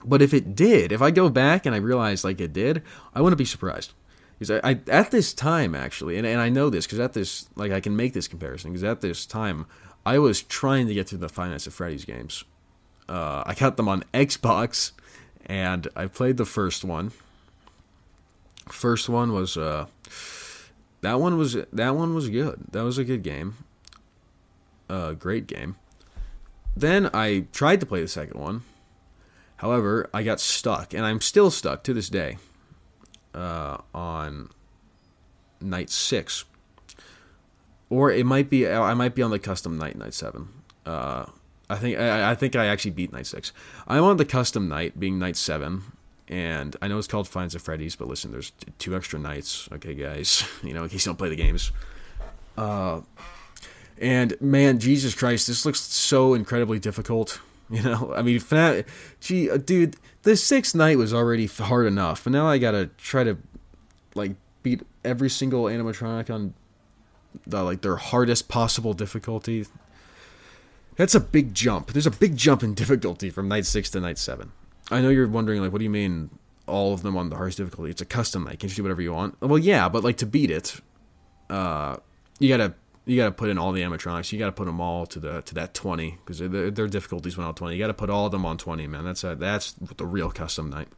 But 0.04 0.22
if 0.22 0.32
it 0.32 0.54
did, 0.54 0.92
if 0.92 1.02
I 1.02 1.10
go 1.10 1.28
back 1.28 1.66
and 1.66 1.74
I 1.74 1.78
realize 1.78 2.24
like 2.24 2.40
it 2.40 2.52
did, 2.54 2.82
I 3.14 3.20
wouldn't 3.20 3.38
be 3.38 3.44
surprised. 3.44 3.92
Because 4.40 4.58
I, 4.64 4.70
I 4.70 4.80
at 4.88 5.10
this 5.10 5.34
time 5.34 5.74
actually, 5.74 6.16
and, 6.16 6.26
and 6.26 6.40
I 6.40 6.48
know 6.48 6.70
this 6.70 6.86
because 6.86 6.98
at 6.98 7.12
this 7.12 7.46
like 7.56 7.72
I 7.72 7.80
can 7.80 7.94
make 7.94 8.14
this 8.14 8.26
comparison 8.26 8.72
because 8.72 8.84
at 8.84 9.02
this 9.02 9.26
time 9.26 9.66
I 10.06 10.18
was 10.18 10.42
trying 10.42 10.86
to 10.86 10.94
get 10.94 11.10
through 11.10 11.18
the 11.18 11.30
Nights 11.36 11.66
at 11.66 11.74
Freddy's 11.74 12.06
games. 12.06 12.44
Uh, 13.06 13.42
I 13.44 13.54
got 13.54 13.76
them 13.76 13.86
on 13.86 14.02
Xbox, 14.14 14.92
and 15.44 15.88
I 15.94 16.06
played 16.06 16.38
the 16.38 16.46
first 16.46 16.84
one. 16.84 17.12
First 18.70 19.10
one 19.10 19.34
was 19.34 19.58
uh, 19.58 19.86
that 21.02 21.20
one 21.20 21.36
was 21.36 21.58
that 21.70 21.94
one 21.94 22.14
was 22.14 22.30
good. 22.30 22.64
That 22.70 22.82
was 22.82 22.96
a 22.96 23.04
good 23.04 23.22
game. 23.22 23.56
A 24.88 24.94
uh, 24.94 25.12
great 25.12 25.48
game. 25.48 25.76
Then 26.74 27.10
I 27.12 27.44
tried 27.52 27.80
to 27.80 27.86
play 27.86 28.00
the 28.00 28.08
second 28.08 28.40
one. 28.40 28.62
However, 29.58 30.08
I 30.14 30.22
got 30.22 30.40
stuck, 30.40 30.94
and 30.94 31.04
I'm 31.04 31.20
still 31.20 31.50
stuck 31.50 31.82
to 31.82 31.92
this 31.92 32.08
day 32.08 32.38
uh, 33.34 33.78
on 33.94 34.50
night 35.60 35.90
six 35.90 36.44
or 37.90 38.10
it 38.10 38.24
might 38.24 38.48
be 38.48 38.66
I 38.66 38.94
might 38.94 39.14
be 39.14 39.22
on 39.22 39.30
the 39.30 39.38
custom 39.38 39.76
night 39.76 39.98
night 39.98 40.14
seven. 40.14 40.48
Uh, 40.86 41.26
I 41.68 41.76
think 41.76 41.98
I, 41.98 42.30
I, 42.30 42.34
think 42.34 42.56
I 42.56 42.66
actually 42.66 42.92
beat 42.92 43.12
night 43.12 43.26
six. 43.26 43.52
I'm 43.86 44.02
on 44.02 44.16
the 44.16 44.24
custom 44.24 44.68
night, 44.68 44.98
being 44.98 45.18
night 45.18 45.36
seven, 45.36 45.82
and 46.28 46.74
I 46.80 46.88
know 46.88 46.98
it's 46.98 47.06
called 47.06 47.28
Finds 47.28 47.54
of 47.54 47.62
Freddy's, 47.62 47.96
but 47.96 48.08
listen, 48.08 48.32
there's 48.32 48.52
two 48.78 48.96
extra 48.96 49.18
nights. 49.18 49.68
Okay, 49.72 49.94
guys, 49.94 50.44
you 50.62 50.72
know 50.72 50.84
in 50.84 50.88
case 50.88 51.04
you 51.04 51.10
don't 51.10 51.16
play 51.16 51.28
the 51.28 51.36
games. 51.36 51.72
Uh, 52.56 53.00
and 53.98 54.40
man, 54.40 54.78
Jesus 54.78 55.14
Christ, 55.14 55.46
this 55.46 55.66
looks 55.66 55.80
so 55.80 56.34
incredibly 56.34 56.78
difficult. 56.78 57.40
You 57.76 57.82
know, 57.82 58.12
I 58.16 58.22
mean, 58.22 58.40
FNAF, 58.40 58.84
gee, 59.20 59.48
uh, 59.48 59.56
dude, 59.56 59.94
the 60.22 60.36
sixth 60.36 60.74
night 60.74 60.98
was 60.98 61.14
already 61.14 61.46
hard 61.46 61.86
enough, 61.86 62.24
but 62.24 62.32
now 62.32 62.48
I 62.48 62.58
gotta 62.58 62.90
try 62.98 63.22
to 63.22 63.38
like 64.16 64.32
beat 64.64 64.82
every 65.04 65.30
single 65.30 65.64
animatronic 65.64 66.34
on 66.34 66.54
the 67.46 67.62
like 67.62 67.82
their 67.82 67.94
hardest 67.94 68.48
possible 68.48 68.92
difficulty. 68.92 69.66
That's 70.96 71.14
a 71.14 71.20
big 71.20 71.54
jump. 71.54 71.92
There's 71.92 72.08
a 72.08 72.10
big 72.10 72.36
jump 72.36 72.64
in 72.64 72.74
difficulty 72.74 73.30
from 73.30 73.46
night 73.48 73.66
six 73.66 73.88
to 73.90 74.00
night 74.00 74.18
seven. 74.18 74.50
I 74.90 75.00
know 75.00 75.08
you're 75.08 75.28
wondering 75.28 75.60
like, 75.60 75.70
what 75.70 75.78
do 75.78 75.84
you 75.84 75.90
mean 75.90 76.30
all 76.66 76.92
of 76.92 77.02
them 77.02 77.16
on 77.16 77.30
the 77.30 77.36
hardest 77.36 77.58
difficulty? 77.58 77.92
It's 77.92 78.02
a 78.02 78.06
custom 78.06 78.44
night. 78.44 78.58
Can 78.58 78.68
you 78.68 78.74
do 78.74 78.82
whatever 78.82 79.00
you 79.00 79.12
want? 79.12 79.40
Well, 79.40 79.58
yeah, 79.58 79.88
but 79.88 80.02
like 80.02 80.16
to 80.18 80.26
beat 80.26 80.50
it, 80.50 80.80
uh, 81.48 81.98
you 82.40 82.48
gotta 82.48 82.74
you 83.06 83.16
gotta 83.16 83.32
put 83.32 83.48
in 83.48 83.58
all 83.58 83.72
the 83.72 83.82
animatronics. 83.82 84.32
You 84.32 84.38
gotta 84.38 84.52
put 84.52 84.66
them 84.66 84.80
all 84.80 85.06
to 85.06 85.18
the 85.18 85.42
to 85.42 85.54
that 85.54 85.74
twenty 85.74 86.18
because 86.24 86.38
their, 86.38 86.70
their 86.70 86.86
difficulties 86.86 87.36
went 87.36 87.48
out 87.48 87.56
twenty. 87.56 87.76
You 87.76 87.82
gotta 87.82 87.94
put 87.94 88.10
all 88.10 88.26
of 88.26 88.32
them 88.32 88.46
on 88.46 88.58
twenty, 88.58 88.86
man. 88.86 89.04
That's 89.04 89.24
a, 89.24 89.34
that's 89.34 89.72
the 89.72 90.06
real 90.06 90.30
custom 90.30 90.70
night. 90.70 90.88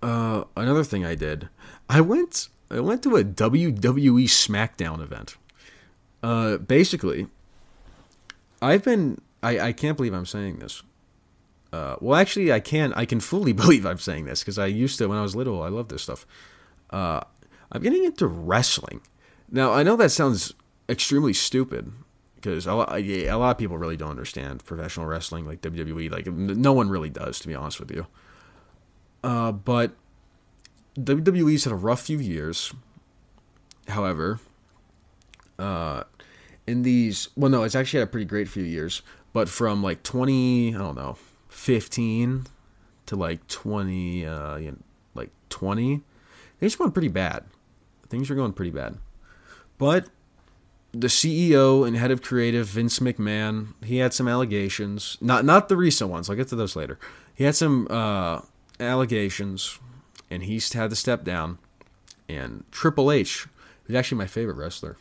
Uh, 0.00 0.44
another 0.56 0.84
thing 0.84 1.04
I 1.04 1.14
did, 1.14 1.48
I 1.88 2.00
went 2.00 2.48
I 2.70 2.80
went 2.80 3.02
to 3.04 3.16
a 3.16 3.24
WWE 3.24 4.24
SmackDown 4.24 5.02
event. 5.02 5.36
Uh, 6.22 6.58
basically, 6.58 7.28
I've 8.60 8.84
been. 8.84 9.20
I, 9.42 9.60
I 9.60 9.72
can't 9.72 9.96
believe 9.96 10.14
I'm 10.14 10.26
saying 10.26 10.58
this. 10.58 10.82
Uh, 11.72 11.96
well, 12.00 12.18
actually, 12.18 12.52
I 12.52 12.60
can. 12.60 12.92
I 12.94 13.04
can 13.04 13.20
fully 13.20 13.52
believe 13.54 13.86
I'm 13.86 13.98
saying 13.98 14.26
this 14.26 14.40
because 14.40 14.58
I 14.58 14.66
used 14.66 14.98
to 14.98 15.08
when 15.08 15.18
I 15.18 15.22
was 15.22 15.34
little. 15.34 15.62
I 15.62 15.68
loved 15.68 15.90
this 15.90 16.02
stuff. 16.02 16.26
Uh, 16.90 17.20
I'm 17.72 17.82
getting 17.82 18.04
into 18.04 18.26
wrestling 18.26 19.00
now. 19.50 19.72
I 19.72 19.82
know 19.82 19.96
that 19.96 20.10
sounds 20.10 20.54
extremely 20.88 21.32
stupid 21.32 21.92
because 22.36 22.66
a 22.66 22.74
lot, 22.74 22.94
a 22.94 23.34
lot 23.34 23.50
of 23.50 23.58
people 23.58 23.78
really 23.78 23.96
don't 23.96 24.10
understand 24.10 24.64
professional 24.64 25.06
wrestling 25.06 25.44
like 25.44 25.60
WWE. 25.60 26.10
Like 26.10 26.26
no 26.26 26.72
one 26.72 26.88
really 26.88 27.10
does, 27.10 27.38
to 27.40 27.48
be 27.48 27.54
honest 27.54 27.80
with 27.80 27.90
you. 27.90 28.06
Uh, 29.24 29.52
but 29.52 29.92
WWE's 30.96 31.64
had 31.64 31.72
a 31.72 31.76
rough 31.76 32.02
few 32.02 32.18
years. 32.18 32.72
However, 33.88 34.38
uh, 35.58 36.04
in 36.66 36.82
these, 36.82 37.28
well, 37.36 37.50
no, 37.50 37.64
it's 37.64 37.74
actually 37.74 38.00
had 38.00 38.08
a 38.08 38.10
pretty 38.10 38.26
great 38.26 38.48
few 38.48 38.62
years. 38.62 39.02
But 39.32 39.48
from 39.48 39.82
like 39.82 40.02
20, 40.02 40.74
I 40.74 40.78
don't 40.78 40.96
know, 40.96 41.16
15 41.48 42.46
to 43.06 43.16
like 43.16 43.46
20, 43.48 44.26
uh, 44.26 44.56
you 44.56 44.70
know, 44.70 44.78
like 45.14 45.30
20, 45.48 46.02
things 46.60 46.76
going 46.76 46.92
pretty 46.92 47.08
bad. 47.08 47.44
Things 48.08 48.30
were 48.30 48.36
going 48.36 48.52
pretty 48.52 48.70
bad. 48.70 48.96
But 49.78 50.08
the 50.92 51.06
CEO 51.06 51.86
and 51.86 51.96
head 51.96 52.10
of 52.10 52.22
creative, 52.22 52.66
Vince 52.66 52.98
McMahon, 52.98 53.74
he 53.84 53.98
had 53.98 54.12
some 54.12 54.28
allegations. 54.28 55.16
Not 55.20 55.44
not 55.44 55.68
the 55.68 55.76
recent 55.76 56.10
ones. 56.10 56.28
I'll 56.28 56.36
get 56.36 56.48
to 56.48 56.56
those 56.56 56.76
later. 56.76 56.98
He 57.34 57.44
had 57.44 57.54
some 57.54 57.86
uh, 57.88 58.40
allegations 58.80 59.78
and 60.30 60.42
he's 60.42 60.72
had 60.72 60.90
to 60.90 60.96
step 60.96 61.24
down. 61.24 61.58
And 62.28 62.64
Triple 62.70 63.10
H, 63.10 63.46
who's 63.84 63.96
actually 63.96 64.18
my 64.18 64.26
favorite 64.26 64.56
wrestler, 64.56 64.96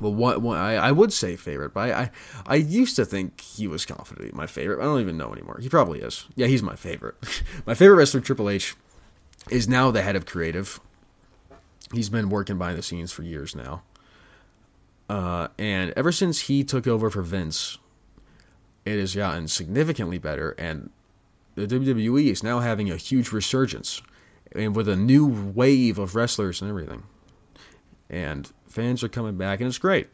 well, 0.00 0.12
what, 0.12 0.42
what 0.42 0.58
I, 0.58 0.76
I 0.76 0.92
would 0.92 1.12
say 1.12 1.36
favorite, 1.36 1.72
but 1.72 1.90
I, 1.90 2.02
I, 2.02 2.10
I 2.46 2.54
used 2.56 2.96
to 2.96 3.04
think 3.06 3.40
he 3.40 3.66
was 3.66 3.86
confident 3.86 4.34
my 4.34 4.46
favorite. 4.46 4.80
I 4.80 4.84
don't 4.84 5.00
even 5.00 5.16
know 5.16 5.32
anymore. 5.32 5.58
He 5.60 5.70
probably 5.70 6.00
is. 6.00 6.26
Yeah, 6.34 6.48
he's 6.48 6.62
my 6.62 6.76
favorite. 6.76 7.14
my 7.66 7.74
favorite 7.74 7.96
wrestler, 7.96 8.20
Triple 8.20 8.50
H, 8.50 8.74
is 9.50 9.68
now 9.68 9.90
the 9.90 10.02
head 10.02 10.16
of 10.16 10.26
creative. 10.26 10.80
He's 11.92 12.08
been 12.08 12.28
working 12.28 12.58
behind 12.58 12.78
the 12.78 12.82
scenes 12.82 13.12
for 13.12 13.22
years 13.22 13.54
now. 13.54 13.82
Uh, 15.08 15.48
and 15.58 15.92
ever 15.96 16.10
since 16.10 16.42
he 16.42 16.64
took 16.64 16.86
over 16.86 17.10
for 17.10 17.22
Vince, 17.22 17.78
it 18.84 18.98
has 18.98 19.14
gotten 19.14 19.48
significantly 19.48 20.18
better, 20.18 20.50
and 20.52 20.90
the 21.54 21.66
WWE 21.66 22.30
is 22.30 22.42
now 22.42 22.60
having 22.60 22.90
a 22.90 22.96
huge 22.96 23.32
resurgence, 23.32 24.02
and 24.52 24.74
with 24.74 24.88
a 24.88 24.96
new 24.96 25.26
wave 25.26 25.98
of 25.98 26.14
wrestlers 26.14 26.60
and 26.60 26.70
everything. 26.70 27.04
And 28.10 28.50
fans 28.66 29.02
are 29.02 29.08
coming 29.08 29.36
back, 29.36 29.60
and 29.60 29.68
it's 29.68 29.78
great. 29.78 30.08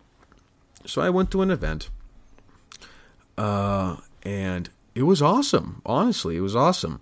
So 0.87 1.01
I 1.01 1.11
went 1.11 1.31
to 1.31 1.43
an 1.43 1.51
event, 1.51 1.91
uh, 3.39 3.97
and 4.23 4.69
it 4.95 5.03
was 5.03 5.23
awesome. 5.23 5.81
Honestly, 5.87 6.37
it 6.37 6.41
was 6.41 6.57
awesome. 6.57 7.01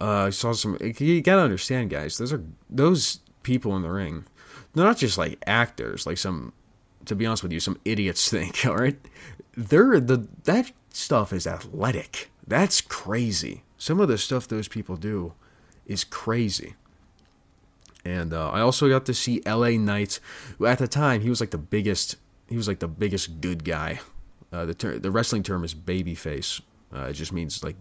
Uh, 0.00 0.26
I 0.26 0.30
saw 0.30 0.52
some. 0.52 0.78
You 0.80 1.20
gotta 1.20 1.42
understand, 1.42 1.90
guys. 1.90 2.18
Those 2.18 2.32
are 2.32 2.42
those 2.70 3.20
people 3.42 3.76
in 3.76 3.82
the 3.82 3.90
ring. 3.90 4.24
They're 4.74 4.84
not 4.84 4.98
just 4.98 5.18
like 5.18 5.42
actors, 5.46 6.06
like 6.06 6.18
some. 6.18 6.52
To 7.06 7.14
be 7.14 7.24
honest 7.26 7.42
with 7.42 7.52
you, 7.52 7.60
some 7.60 7.80
idiots 7.84 8.28
think. 8.30 8.64
All 8.66 8.76
right, 8.76 8.98
they're 9.56 10.00
the 10.00 10.28
that 10.44 10.72
stuff 10.90 11.32
is 11.32 11.46
athletic. 11.46 12.30
That's 12.46 12.80
crazy. 12.80 13.62
Some 13.76 14.00
of 14.00 14.08
the 14.08 14.18
stuff 14.18 14.48
those 14.48 14.68
people 14.68 14.96
do 14.96 15.32
is 15.86 16.04
crazy. 16.04 16.74
And 18.04 18.32
uh, 18.32 18.50
I 18.50 18.60
also 18.60 18.88
got 18.88 19.04
to 19.06 19.14
see 19.14 19.42
L.A. 19.44 19.76
Knight. 19.76 20.18
At 20.64 20.78
the 20.78 20.88
time, 20.88 21.20
he 21.20 21.28
was 21.28 21.40
like 21.40 21.50
the 21.50 21.58
biggest. 21.58 22.16
He 22.48 22.56
was 22.56 22.66
like 22.66 22.78
the 22.78 22.88
biggest 22.88 23.40
good 23.40 23.64
guy. 23.64 24.00
Uh, 24.52 24.64
the 24.64 24.74
ter- 24.74 24.98
the 24.98 25.10
wrestling 25.10 25.42
term 25.42 25.62
is 25.64 25.74
babyface. 25.74 26.60
Uh, 26.94 27.06
it 27.10 27.14
just 27.14 27.32
means 27.32 27.62
like 27.62 27.76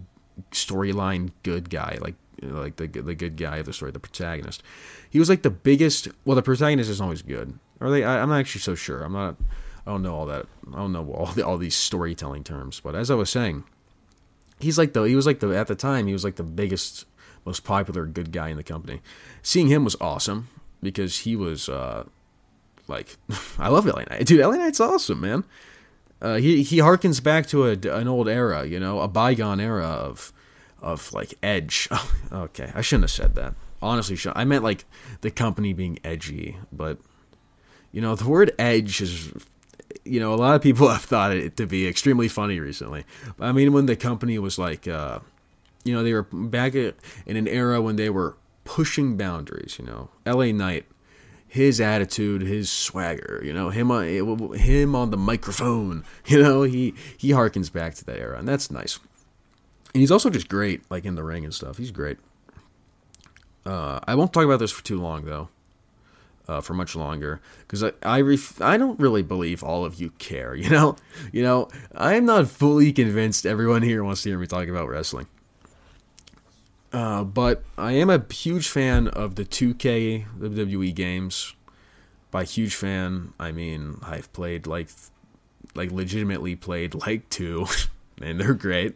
storyline 0.52 1.32
good 1.44 1.70
guy, 1.70 1.98
like 2.02 2.16
like 2.42 2.76
the 2.76 2.88
the 2.88 3.16
good 3.16 3.38
guy 3.38 3.58
of 3.58 3.66
the 3.66 3.74
story, 3.74 3.92
the 3.92 4.00
protagonist. 4.00 4.64
He 5.10 5.20
was 5.20 5.30
like 5.30 5.42
the 5.42 5.50
biggest. 5.50 6.08
Well, 6.26 6.36
the 6.36 6.44
protagonist 6.44 6.90
is 6.90 7.02
always 7.02 7.22
good. 7.22 7.58
Are 7.82 7.90
they? 7.90 8.04
I, 8.04 8.20
am 8.20 8.30
not 8.30 8.40
actually 8.40 8.62
so 8.62 8.76
sure. 8.76 9.02
I'm 9.02 9.14
not. 9.14 9.36
I 9.86 9.92
don't 9.92 10.04
know 10.04 10.16
all 10.16 10.26
that. 10.26 10.46
I 10.74 10.78
don't 10.78 10.92
know 10.92 11.12
all 11.12 11.28
the, 11.28 11.46
all 11.46 11.58
these 11.58 11.76
storytelling 11.76 12.44
terms. 12.44 12.80
But 12.80 12.96
as 12.96 13.10
I 13.10 13.16
was 13.16 13.30
saying, 13.30 13.64
he's 14.60 14.78
like 14.78 14.94
the. 14.94 15.04
He 15.04 15.16
was 15.16 15.26
like 15.26 15.40
the 15.40 15.58
at 15.58 15.68
the 15.68 15.76
time. 15.76 16.08
He 16.08 16.14
was 16.14 16.24
like 16.24 16.36
the 16.36 16.44
biggest, 16.44 17.06
most 17.46 17.64
popular 17.64 18.06
good 18.06 18.32
guy 18.32 18.50
in 18.50 18.58
the 18.58 18.64
company. 18.64 19.02
Seeing 19.42 19.68
him 19.68 19.84
was 19.84 19.96
awesome 20.00 20.50
because 20.82 21.20
he 21.20 21.36
was. 21.36 21.70
uh 21.70 22.06
like, 22.88 23.18
I 23.60 23.68
love 23.70 23.86
LA 23.86 24.04
Knight, 24.10 24.26
dude. 24.26 24.40
LA 24.40 24.56
Knight's 24.56 24.80
awesome, 24.80 25.22
man. 25.22 25.44
Uh, 26.22 26.36
he 26.36 26.64
he 26.64 26.78
harkens 26.78 27.22
back 27.22 27.48
to 27.48 27.66
a, 27.68 27.74
an 27.96 28.08
old 28.08 28.28
era, 28.28 28.66
you 28.66 28.80
know, 28.80 29.00
a 29.02 29.08
bygone 29.08 29.60
era 29.60 29.86
of 29.86 30.34
of 30.82 31.12
like 31.14 31.34
edge. 31.44 31.88
Okay, 32.30 32.72
I 32.76 32.82
shouldn't 32.82 33.06
have 33.06 33.12
said 33.12 33.36
that. 33.36 33.54
Honestly, 33.82 34.18
I 34.36 34.44
meant 34.44 34.64
like 34.64 34.84
the 35.22 35.32
company 35.32 35.72
being 35.72 35.98
edgy, 36.04 36.58
but 36.74 36.98
you 37.92 38.02
know, 38.02 38.16
the 38.16 38.28
word 38.28 38.52
edge 38.60 39.00
is 39.02 39.32
you 40.04 40.20
know, 40.20 40.34
a 40.34 40.36
lot 40.36 40.56
of 40.56 40.62
people 40.62 40.88
have 40.92 41.04
thought 41.04 41.32
it 41.32 41.58
to 41.58 41.66
be 41.66 41.88
extremely 41.88 42.28
funny 42.28 42.60
recently. 42.60 43.06
I 43.40 43.52
mean, 43.52 43.74
when 43.74 43.86
the 43.86 43.96
company 43.96 44.40
was 44.40 44.58
like, 44.58 44.88
uh, 44.88 45.20
you 45.84 45.94
know, 45.94 46.04
they 46.04 46.14
were 46.14 46.24
back 46.24 46.76
in 46.76 46.94
an 47.26 47.48
era 47.48 47.82
when 47.82 47.96
they 47.96 48.10
were 48.10 48.36
pushing 48.64 49.18
boundaries. 49.18 49.78
You 49.80 49.86
know, 49.86 50.10
L.A. 50.26 50.52
Knight 50.52 50.86
his 51.48 51.80
attitude, 51.80 52.42
his 52.42 52.70
swagger, 52.70 53.42
you 53.44 53.54
know, 53.54 53.70
him 53.70 53.90
on 53.90 54.06
him 54.54 54.96
on 54.96 55.12
the 55.12 55.18
microphone, 55.18 56.04
you 56.26 56.42
know, 56.42 56.64
he 56.64 56.94
he 57.18 57.30
harkens 57.32 57.72
back 57.72 57.96
to 57.96 58.06
that 58.06 58.20
era, 58.20 58.38
and 58.38 58.48
that's 58.48 58.70
nice. 58.70 59.00
And 59.94 60.02
he's 60.02 60.12
also 60.12 60.30
just 60.30 60.50
great, 60.50 60.82
like 60.92 61.06
in 61.06 61.16
the 61.16 61.24
ring 61.24 61.44
and 61.44 61.54
stuff. 61.54 61.78
He's 61.78 61.92
great. 61.92 62.18
Uh, 63.66 64.00
I 64.08 64.16
won't 64.16 64.32
talk 64.34 64.46
about 64.46 64.60
this 64.60 64.72
for 64.72 64.84
too 64.84 65.00
long 65.02 65.26
though, 65.26 65.50
uh, 66.48 66.62
for 66.62 66.74
much 66.74 66.96
longer, 66.96 67.42
because 67.60 67.84
I 67.84 67.92
I, 68.04 68.22
ref- 68.22 68.62
I 68.62 68.78
don't 68.78 69.00
really 69.00 69.24
believe 69.24 69.64
all 69.64 69.86
of 69.86 69.96
you 69.96 70.12
care. 70.20 70.56
You 70.64 70.70
know, 70.70 70.96
you 71.32 71.44
know, 71.44 71.70
I'm 71.96 72.26
not 72.26 72.48
fully 72.48 72.92
convinced 72.92 73.46
everyone 73.46 73.82
here 73.82 74.04
wants 74.04 74.24
to 74.24 74.30
hear 74.30 74.38
me 74.38 74.48
talk 74.48 74.68
about 74.68 74.90
wrestling. 74.90 75.28
Uh, 76.94 77.24
but 77.24 77.64
I 77.78 77.94
am 77.94 78.10
a 78.10 78.24
huge 78.32 78.70
fan 78.70 79.08
of 79.10 79.36
the 79.36 79.44
2K 79.44 80.26
WWE 80.40 80.96
games. 80.96 81.54
By 82.32 82.44
huge 82.44 82.76
fan, 82.76 83.34
I 83.40 83.52
mean 83.52 84.00
I've 84.04 84.32
played 84.34 84.68
like, 84.68 84.90
like 85.76 85.92
legitimately 85.92 86.56
played 86.56 86.96
like 86.96 87.30
two, 87.30 87.68
and 88.22 88.40
they're 88.40 88.54
great. 88.54 88.96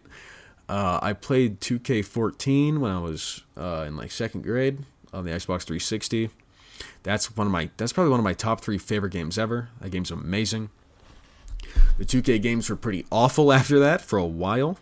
Uh, 0.69 0.99
I 1.01 1.13
played 1.13 1.59
2K14 1.59 2.77
when 2.79 2.91
I 2.91 2.99
was 2.99 3.43
uh, 3.57 3.85
in 3.87 3.97
like 3.97 4.11
second 4.11 4.43
grade 4.43 4.79
on 5.13 5.25
the 5.25 5.31
Xbox 5.31 5.63
360. 5.63 6.29
That's 7.03 7.35
one 7.35 7.47
of 7.47 7.51
my 7.51 7.69
that's 7.77 7.93
probably 7.93 8.11
one 8.11 8.19
of 8.19 8.23
my 8.23 8.33
top 8.33 8.61
three 8.61 8.77
favorite 8.77 9.11
games 9.11 9.37
ever. 9.37 9.69
That 9.81 9.89
game's 9.89 10.11
amazing. 10.11 10.69
The 11.97 12.05
2K 12.05 12.41
games 12.41 12.69
were 12.69 12.75
pretty 12.75 13.05
awful 13.11 13.51
after 13.53 13.79
that 13.79 14.01
for 14.01 14.17
a 14.17 14.25
while, 14.25 14.77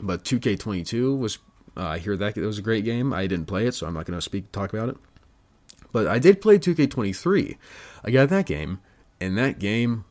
but 0.00 0.24
2K22 0.24 1.18
was 1.18 1.38
uh, 1.76 1.86
I 1.86 1.98
hear 1.98 2.16
that 2.16 2.36
it 2.36 2.44
was 2.44 2.58
a 2.58 2.62
great 2.62 2.84
game. 2.84 3.12
I 3.12 3.26
didn't 3.26 3.46
play 3.46 3.66
it, 3.66 3.74
so 3.74 3.86
I'm 3.86 3.94
not 3.94 4.06
going 4.06 4.18
to 4.18 4.22
speak 4.22 4.52
talk 4.52 4.72
about 4.72 4.88
it. 4.88 4.96
But 5.92 6.06
I 6.06 6.18
did 6.18 6.40
play 6.40 6.58
2K23. 6.58 7.56
I 8.04 8.10
got 8.10 8.28
that 8.30 8.46
game, 8.46 8.80
and 9.20 9.36
that 9.38 9.58
game 9.58 10.04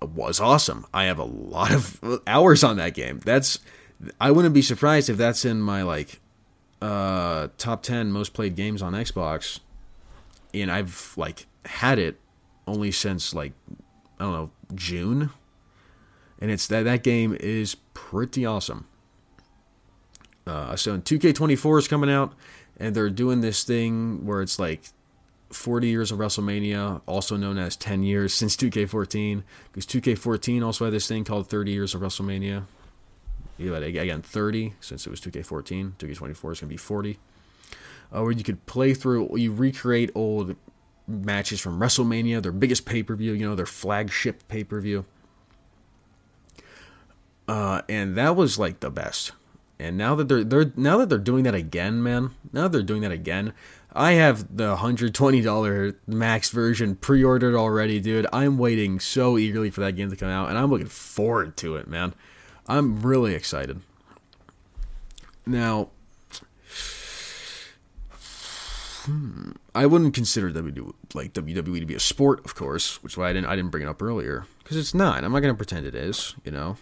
was 0.00 0.40
awesome. 0.40 0.86
I 0.94 1.04
have 1.04 1.18
a 1.18 1.24
lot 1.24 1.72
of 1.72 2.00
hours 2.26 2.62
on 2.62 2.76
that 2.76 2.94
game. 2.94 3.20
That's 3.24 3.58
I 4.20 4.30
wouldn't 4.30 4.54
be 4.54 4.62
surprised 4.62 5.10
if 5.10 5.16
that's 5.16 5.44
in 5.44 5.60
my 5.60 5.82
like 5.82 6.20
uh 6.80 7.48
top 7.58 7.82
10 7.82 8.12
most 8.12 8.34
played 8.34 8.54
games 8.54 8.82
on 8.82 8.92
Xbox. 8.92 9.60
And 10.54 10.70
I've 10.70 11.14
like 11.16 11.46
had 11.64 11.98
it 11.98 12.20
only 12.66 12.92
since 12.92 13.34
like 13.34 13.52
I 14.20 14.24
don't 14.24 14.32
know, 14.32 14.50
June. 14.74 15.30
And 16.40 16.50
it's 16.50 16.68
that 16.68 16.84
that 16.84 17.02
game 17.02 17.36
is 17.38 17.76
pretty 17.94 18.46
awesome. 18.46 18.86
Uh, 20.48 20.74
so 20.76 20.98
2K24 20.98 21.78
is 21.80 21.88
coming 21.88 22.10
out, 22.10 22.32
and 22.78 22.94
they're 22.94 23.10
doing 23.10 23.42
this 23.42 23.64
thing 23.64 24.24
where 24.24 24.40
it's 24.40 24.58
like 24.58 24.80
40 25.50 25.88
years 25.88 26.10
of 26.10 26.18
WrestleMania, 26.18 27.02
also 27.06 27.36
known 27.36 27.58
as 27.58 27.76
10 27.76 28.02
years 28.02 28.32
since 28.32 28.56
2K14, 28.56 29.42
because 29.72 29.86
2K14 29.86 30.64
also 30.64 30.86
had 30.86 30.94
this 30.94 31.06
thing 31.06 31.24
called 31.24 31.48
30 31.48 31.70
years 31.70 31.94
of 31.94 32.00
WrestleMania. 32.00 32.64
Again 33.60 34.22
30 34.22 34.74
since 34.80 35.06
it 35.06 35.10
was 35.10 35.20
2K14. 35.20 35.92
2K24 35.98 36.30
is 36.30 36.40
going 36.40 36.54
to 36.54 36.66
be 36.66 36.76
40. 36.76 37.18
Uh, 38.10 38.22
where 38.22 38.30
you 38.30 38.44
could 38.44 38.64
play 38.66 38.94
through, 38.94 39.36
you 39.36 39.52
recreate 39.52 40.10
old 40.14 40.56
matches 41.06 41.60
from 41.60 41.80
WrestleMania, 41.80 42.40
their 42.42 42.52
biggest 42.52 42.86
pay 42.86 43.02
per 43.02 43.14
view, 43.16 43.32
you 43.32 43.46
know, 43.46 43.54
their 43.54 43.66
flagship 43.66 44.46
pay 44.48 44.62
per 44.64 44.80
view. 44.80 45.04
Uh, 47.48 47.82
and 47.88 48.14
that 48.16 48.36
was 48.36 48.58
like 48.58 48.80
the 48.80 48.90
best. 48.90 49.32
And 49.80 49.96
now 49.96 50.14
that 50.16 50.28
they're 50.28 50.42
they're 50.42 50.72
now 50.76 50.98
that 50.98 51.08
they're 51.08 51.18
doing 51.18 51.44
that 51.44 51.54
again, 51.54 52.02
man. 52.02 52.30
Now 52.52 52.62
that 52.62 52.72
they're 52.72 52.82
doing 52.82 53.02
that 53.02 53.12
again, 53.12 53.52
I 53.92 54.12
have 54.12 54.56
the 54.56 54.76
hundred 54.76 55.14
twenty 55.14 55.40
dollar 55.40 55.94
max 56.06 56.50
version 56.50 56.96
pre-ordered 56.96 57.54
already, 57.54 58.00
dude. 58.00 58.26
I'm 58.32 58.58
waiting 58.58 58.98
so 58.98 59.38
eagerly 59.38 59.70
for 59.70 59.80
that 59.82 59.92
game 59.92 60.10
to 60.10 60.16
come 60.16 60.30
out, 60.30 60.48
and 60.48 60.58
I'm 60.58 60.70
looking 60.70 60.88
forward 60.88 61.56
to 61.58 61.76
it, 61.76 61.86
man. 61.86 62.14
I'm 62.66 63.00
really 63.02 63.34
excited. 63.34 63.80
Now, 65.46 65.88
hmm, 69.04 69.52
I 69.74 69.86
wouldn't 69.86 70.12
consider 70.12 70.50
WWE 70.50 70.92
like 71.14 71.32
WWE 71.34 71.80
to 71.80 71.86
be 71.86 71.94
a 71.94 72.00
sport, 72.00 72.44
of 72.44 72.56
course, 72.56 73.00
which 73.02 73.12
is 73.12 73.16
why 73.16 73.30
I 73.30 73.32
didn't 73.32 73.46
I 73.46 73.54
didn't 73.54 73.70
bring 73.70 73.84
it 73.84 73.88
up 73.88 74.02
earlier 74.02 74.46
because 74.62 74.76
it's 74.76 74.92
not. 74.92 75.22
I'm 75.22 75.32
not 75.32 75.40
gonna 75.40 75.54
pretend 75.54 75.86
it 75.86 75.94
is, 75.94 76.34
you 76.44 76.50
know. 76.50 76.78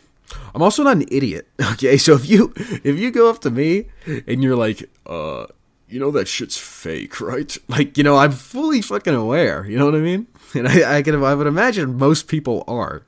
I'm 0.54 0.62
also 0.62 0.82
not 0.82 0.96
an 0.96 1.06
idiot. 1.10 1.48
Okay, 1.72 1.98
so 1.98 2.14
if 2.14 2.28
you 2.28 2.54
if 2.56 2.98
you 2.98 3.10
go 3.10 3.28
up 3.28 3.40
to 3.40 3.50
me 3.50 3.88
and 4.06 4.42
you're 4.42 4.56
like, 4.56 4.88
uh, 5.04 5.46
you 5.88 6.00
know 6.00 6.10
that 6.12 6.26
shit's 6.26 6.56
fake, 6.56 7.20
right? 7.20 7.56
Like, 7.68 7.98
you 7.98 8.04
know, 8.04 8.16
I'm 8.16 8.32
fully 8.32 8.80
fucking 8.80 9.14
aware. 9.14 9.66
You 9.66 9.78
know 9.78 9.84
what 9.84 9.94
I 9.94 10.00
mean? 10.00 10.26
And 10.54 10.68
I, 10.68 10.98
I 10.98 11.02
can 11.02 11.22
I 11.22 11.34
would 11.34 11.46
imagine 11.46 11.98
most 11.98 12.28
people 12.28 12.64
are. 12.68 13.02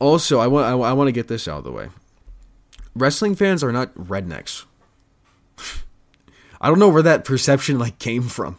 Also, 0.00 0.40
I 0.40 0.46
want 0.48 0.66
I, 0.66 0.72
I 0.72 0.92
want 0.92 1.08
to 1.08 1.12
get 1.12 1.28
this 1.28 1.46
out 1.46 1.58
of 1.58 1.64
the 1.64 1.70
way. 1.70 1.88
Wrestling 2.96 3.36
fans 3.36 3.62
are 3.62 3.70
not 3.70 3.94
rednecks. 3.94 4.64
I 6.60 6.68
don't 6.68 6.78
know 6.78 6.88
where 6.88 7.02
that 7.02 7.24
perception 7.24 7.78
like 7.78 7.98
came 7.98 8.22
from. 8.22 8.56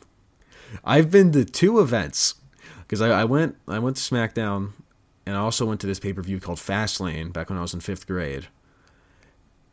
I've 0.86 1.10
been 1.12 1.32
to 1.34 1.44
two 1.46 1.80
events 1.80 2.36
because 2.82 3.02
I, 3.02 3.22
I 3.22 3.26
went 3.26 3.58
I 3.68 3.80
went 3.80 3.98
to 3.98 4.02
SmackDown 4.02 4.72
and 5.26 5.36
I 5.36 5.40
also 5.40 5.66
went 5.66 5.82
to 5.82 5.88
this 5.88 6.00
pay 6.00 6.14
per 6.14 6.22
view 6.22 6.40
called 6.40 6.60
Fastlane 6.60 7.32
back 7.32 7.50
when 7.50 7.58
I 7.58 7.62
was 7.62 7.74
in 7.74 7.80
fifth 7.80 8.08
grade. 8.08 8.48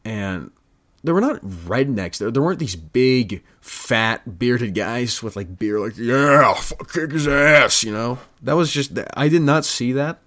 And 0.05 0.51
there 1.03 1.15
were 1.15 1.21
not 1.21 1.41
rednecks. 1.41 2.19
There, 2.19 2.31
there 2.31 2.43
weren't 2.43 2.59
these 2.59 2.77
big, 2.77 3.43
fat, 3.61 4.39
bearded 4.39 4.75
guys 4.75 5.23
with 5.23 5.37
like 5.37 5.59
beer, 5.59 5.81
like 5.81 5.97
yeah, 5.97 6.55
fuck 6.55 6.93
kick 6.93 7.13
his 7.13 7.27
ass. 7.27 7.83
You 7.83 7.93
know, 7.93 8.19
that 8.43 8.55
was 8.55 8.73
just 8.73 8.93
I 9.15 9.29
did 9.29 9.43
not 9.43 9.65
see 9.65 9.93
that. 9.93 10.19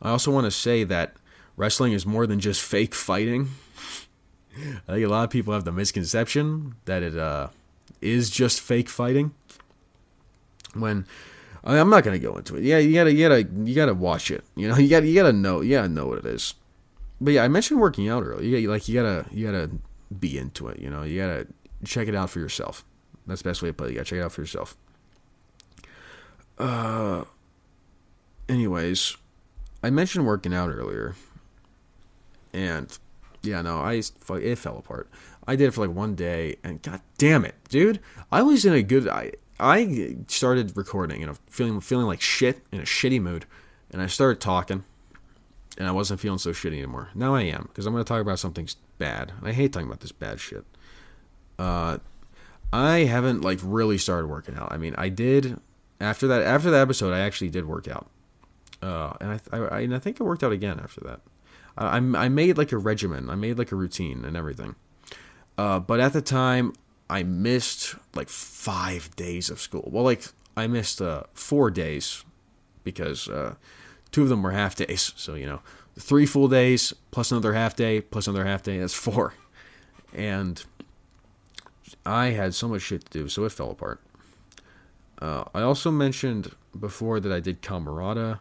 I 0.00 0.10
also 0.10 0.32
want 0.32 0.46
to 0.46 0.50
say 0.50 0.84
that 0.84 1.14
wrestling 1.56 1.92
is 1.92 2.04
more 2.04 2.26
than 2.26 2.40
just 2.40 2.60
fake 2.60 2.94
fighting. 2.94 3.50
I 4.56 4.92
think 4.92 5.06
a 5.06 5.08
lot 5.08 5.24
of 5.24 5.30
people 5.30 5.54
have 5.54 5.64
the 5.64 5.72
misconception 5.72 6.74
that 6.84 7.02
it 7.02 7.16
uh, 7.16 7.48
is 8.00 8.30
just 8.30 8.60
fake 8.60 8.88
fighting. 8.88 9.32
When 10.74 11.06
I 11.64 11.76
am 11.76 11.90
not 11.90 12.04
gonna 12.04 12.18
go 12.18 12.36
into 12.36 12.56
it. 12.56 12.64
Yeah, 12.64 12.78
you 12.78 12.92
gotta, 12.94 13.12
you 13.12 13.28
gotta, 13.28 13.48
you 13.64 13.74
gotta 13.74 13.94
watch 13.94 14.30
it. 14.30 14.44
You 14.56 14.68
know, 14.68 14.76
you 14.78 14.88
gotta, 14.88 15.06
you 15.06 15.14
gotta 15.14 15.32
know, 15.32 15.62
gotta 15.62 15.88
know 15.88 16.06
what 16.06 16.18
it 16.18 16.26
is. 16.26 16.54
But 17.20 17.34
yeah, 17.34 17.44
I 17.44 17.48
mentioned 17.48 17.80
working 17.80 18.08
out 18.08 18.24
earlier. 18.24 18.58
You 18.58 18.68
like, 18.68 18.88
you 18.88 19.00
gotta, 19.00 19.26
you 19.30 19.46
gotta 19.46 19.70
be 20.18 20.38
into 20.38 20.68
it. 20.68 20.78
You 20.80 20.90
know, 20.90 21.02
you 21.02 21.20
gotta 21.20 21.46
check 21.84 22.08
it 22.08 22.14
out 22.14 22.30
for 22.30 22.40
yourself. 22.40 22.84
That's 23.26 23.42
the 23.42 23.50
best 23.50 23.62
way 23.62 23.68
to 23.68 23.72
put 23.74 23.88
it. 23.88 23.90
You 23.92 23.96
gotta 23.96 24.08
check 24.08 24.18
it 24.18 24.22
out 24.22 24.32
for 24.32 24.40
yourself. 24.40 24.76
Uh, 26.58 27.24
anyways, 28.48 29.16
I 29.82 29.90
mentioned 29.90 30.26
working 30.26 30.54
out 30.54 30.70
earlier, 30.70 31.14
and 32.52 32.96
yeah, 33.42 33.62
no, 33.62 33.80
I 33.80 33.94
it 33.94 34.58
fell 34.58 34.78
apart. 34.78 35.08
I 35.46 35.56
did 35.56 35.68
it 35.68 35.70
for 35.72 35.86
like 35.86 35.96
one 35.96 36.14
day, 36.14 36.56
and 36.62 36.80
god 36.82 37.00
damn 37.18 37.44
it, 37.44 37.56
dude, 37.68 38.00
I 38.30 38.42
was 38.42 38.64
in 38.64 38.74
a 38.74 38.82
good. 38.82 39.08
I 39.08 39.32
I 39.62 40.16
started 40.26 40.76
recording, 40.76 41.20
you 41.20 41.26
know, 41.26 41.36
feeling 41.48 41.80
feeling 41.80 42.06
like 42.06 42.20
shit 42.20 42.60
in 42.72 42.80
a 42.80 42.84
shitty 42.84 43.20
mood, 43.22 43.46
and 43.92 44.02
I 44.02 44.08
started 44.08 44.40
talking, 44.40 44.84
and 45.78 45.86
I 45.86 45.92
wasn't 45.92 46.20
feeling 46.20 46.38
so 46.38 46.50
shitty 46.50 46.78
anymore. 46.78 47.10
Now 47.14 47.34
I 47.34 47.42
am 47.42 47.68
because 47.68 47.86
I'm 47.86 47.92
going 47.92 48.04
to 48.04 48.08
talk 48.08 48.20
about 48.20 48.40
something 48.40 48.68
bad. 48.98 49.32
I 49.42 49.52
hate 49.52 49.72
talking 49.72 49.86
about 49.86 50.00
this 50.00 50.12
bad 50.12 50.40
shit. 50.40 50.64
Uh, 51.58 51.98
I 52.72 53.00
haven't 53.04 53.42
like 53.42 53.60
really 53.62 53.98
started 53.98 54.26
working 54.26 54.56
out. 54.56 54.72
I 54.72 54.78
mean, 54.78 54.94
I 54.98 55.08
did 55.08 55.60
after 56.00 56.26
that 56.26 56.42
after 56.42 56.70
that 56.72 56.80
episode. 56.80 57.12
I 57.12 57.20
actually 57.20 57.50
did 57.50 57.66
work 57.66 57.86
out, 57.86 58.08
uh, 58.82 59.12
and 59.20 59.40
I, 59.52 59.56
I 59.56 59.80
and 59.82 59.94
I 59.94 60.00
think 60.00 60.20
I 60.20 60.24
worked 60.24 60.42
out 60.42 60.52
again 60.52 60.80
after 60.82 61.00
that. 61.02 61.20
I, 61.78 61.96
I 61.96 62.28
made 62.28 62.58
like 62.58 62.72
a 62.72 62.78
regimen. 62.78 63.30
I 63.30 63.36
made 63.36 63.58
like 63.58 63.70
a 63.70 63.76
routine 63.76 64.24
and 64.24 64.36
everything. 64.36 64.74
Uh, 65.56 65.78
but 65.78 66.00
at 66.00 66.12
the 66.12 66.22
time, 66.22 66.72
I 67.12 67.24
missed 67.24 67.94
like 68.14 68.30
five 68.30 69.14
days 69.16 69.50
of 69.50 69.60
school. 69.60 69.86
Well, 69.92 70.02
like 70.02 70.24
I 70.56 70.66
missed 70.66 71.02
uh, 71.02 71.24
four 71.34 71.70
days 71.70 72.24
because 72.84 73.28
uh, 73.28 73.56
two 74.12 74.22
of 74.22 74.30
them 74.30 74.42
were 74.42 74.52
half 74.52 74.74
days. 74.76 75.12
So 75.18 75.34
you 75.34 75.44
know, 75.44 75.60
three 75.98 76.24
full 76.24 76.48
days 76.48 76.94
plus 77.10 77.30
another 77.30 77.52
half 77.52 77.76
day 77.76 78.00
plus 78.00 78.26
another 78.26 78.46
half 78.46 78.62
day. 78.62 78.78
That's 78.78 78.94
four. 78.94 79.34
And 80.14 80.64
I 82.06 82.30
had 82.30 82.54
so 82.54 82.66
much 82.66 82.80
shit 82.80 83.04
to 83.04 83.18
do, 83.18 83.28
so 83.28 83.44
it 83.44 83.52
fell 83.52 83.70
apart. 83.70 84.00
Uh, 85.20 85.44
I 85.54 85.60
also 85.60 85.90
mentioned 85.90 86.52
before 86.78 87.20
that 87.20 87.30
I 87.30 87.40
did 87.40 87.60
Camerata, 87.60 88.40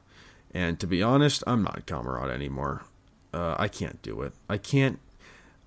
and 0.53 0.79
to 0.79 0.87
be 0.87 1.03
honest, 1.03 1.43
I'm 1.45 1.61
not 1.61 1.85
Camerata 1.85 2.31
anymore. 2.31 2.83
Uh, 3.33 3.55
I 3.59 3.67
can't 3.67 4.01
do 4.01 4.21
it. 4.21 4.31
I 4.49 4.57
can't. 4.57 4.99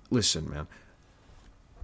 Listen, 0.09 0.49
man. 0.49 0.65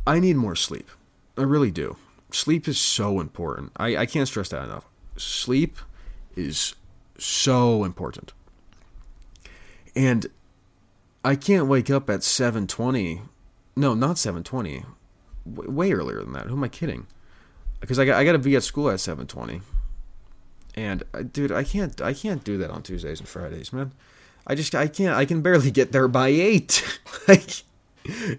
I 0.07 0.19
need 0.19 0.35
more 0.35 0.55
sleep. 0.55 0.89
I 1.37 1.43
really 1.43 1.71
do. 1.71 1.97
Sleep 2.31 2.67
is 2.67 2.79
so 2.79 3.19
important. 3.19 3.71
I, 3.77 3.97
I 3.97 4.05
can't 4.05 4.27
stress 4.27 4.49
that 4.49 4.63
enough. 4.63 4.85
Sleep 5.17 5.77
is 6.35 6.75
so 7.17 7.83
important. 7.83 8.33
And 9.95 10.27
I 11.23 11.35
can't 11.35 11.67
wake 11.67 11.89
up 11.89 12.09
at 12.09 12.21
7:20. 12.21 13.21
No, 13.75 13.93
not 13.93 14.15
7:20. 14.15 14.85
W- 15.51 15.71
way 15.71 15.91
earlier 15.91 16.19
than 16.19 16.33
that. 16.33 16.47
Who 16.47 16.55
am 16.55 16.63
I 16.63 16.67
kidding? 16.67 17.07
Because 17.79 17.99
I 17.99 18.05
got 18.05 18.17
I 18.17 18.23
got 18.23 18.33
to 18.33 18.39
be 18.39 18.55
at 18.55 18.63
school 18.63 18.89
at 18.89 18.99
7:20. 18.99 19.61
And 20.75 21.03
uh, 21.13 21.23
dude, 21.23 21.51
I 21.51 21.63
can't 21.63 22.01
I 22.01 22.13
can't 22.13 22.43
do 22.43 22.57
that 22.57 22.71
on 22.71 22.81
Tuesdays 22.81 23.19
and 23.19 23.27
Fridays, 23.27 23.73
man. 23.73 23.91
I 24.47 24.55
just 24.55 24.73
I 24.73 24.87
can't 24.87 25.15
I 25.15 25.25
can 25.25 25.41
barely 25.41 25.71
get 25.71 25.91
there 25.91 26.07
by 26.07 26.29
8. 26.29 26.99
like 27.27 27.63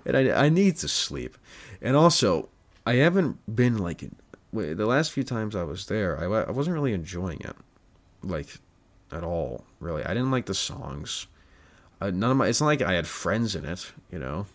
and 0.05 0.17
I 0.17 0.47
I 0.47 0.49
need 0.49 0.77
to 0.79 0.89
sleep. 0.89 1.37
And 1.81 1.97
also, 1.97 2.49
I 2.85 2.95
haven't 2.95 3.39
been 3.55 3.79
like 3.79 4.05
the 4.53 4.87
last 4.87 5.13
few 5.13 5.25
times 5.25 5.55
I 5.57 5.63
was 5.63 5.87
there. 5.87 6.19
I 6.19 6.25
I 6.25 6.51
wasn't 6.51 6.75
really 6.75 6.93
enjoying 6.93 7.41
it, 7.41 7.57
like 8.23 8.59
at 9.11 9.23
all. 9.23 9.65
Really, 9.81 10.05
I 10.05 10.15
didn't 10.15 10.31
like 10.31 10.47
the 10.47 10.55
songs. 10.55 11.27
Uh, 12.01 12.11
none 12.11 12.33
of 12.33 12.37
my. 12.37 12.49
It's 12.49 12.61
not 12.61 12.67
like 12.67 12.83
I 12.83 12.95
had 12.95 13.07
friends 13.07 13.55
in 13.55 13.65
it, 13.65 13.93
you 14.11 14.19
know. 14.19 14.47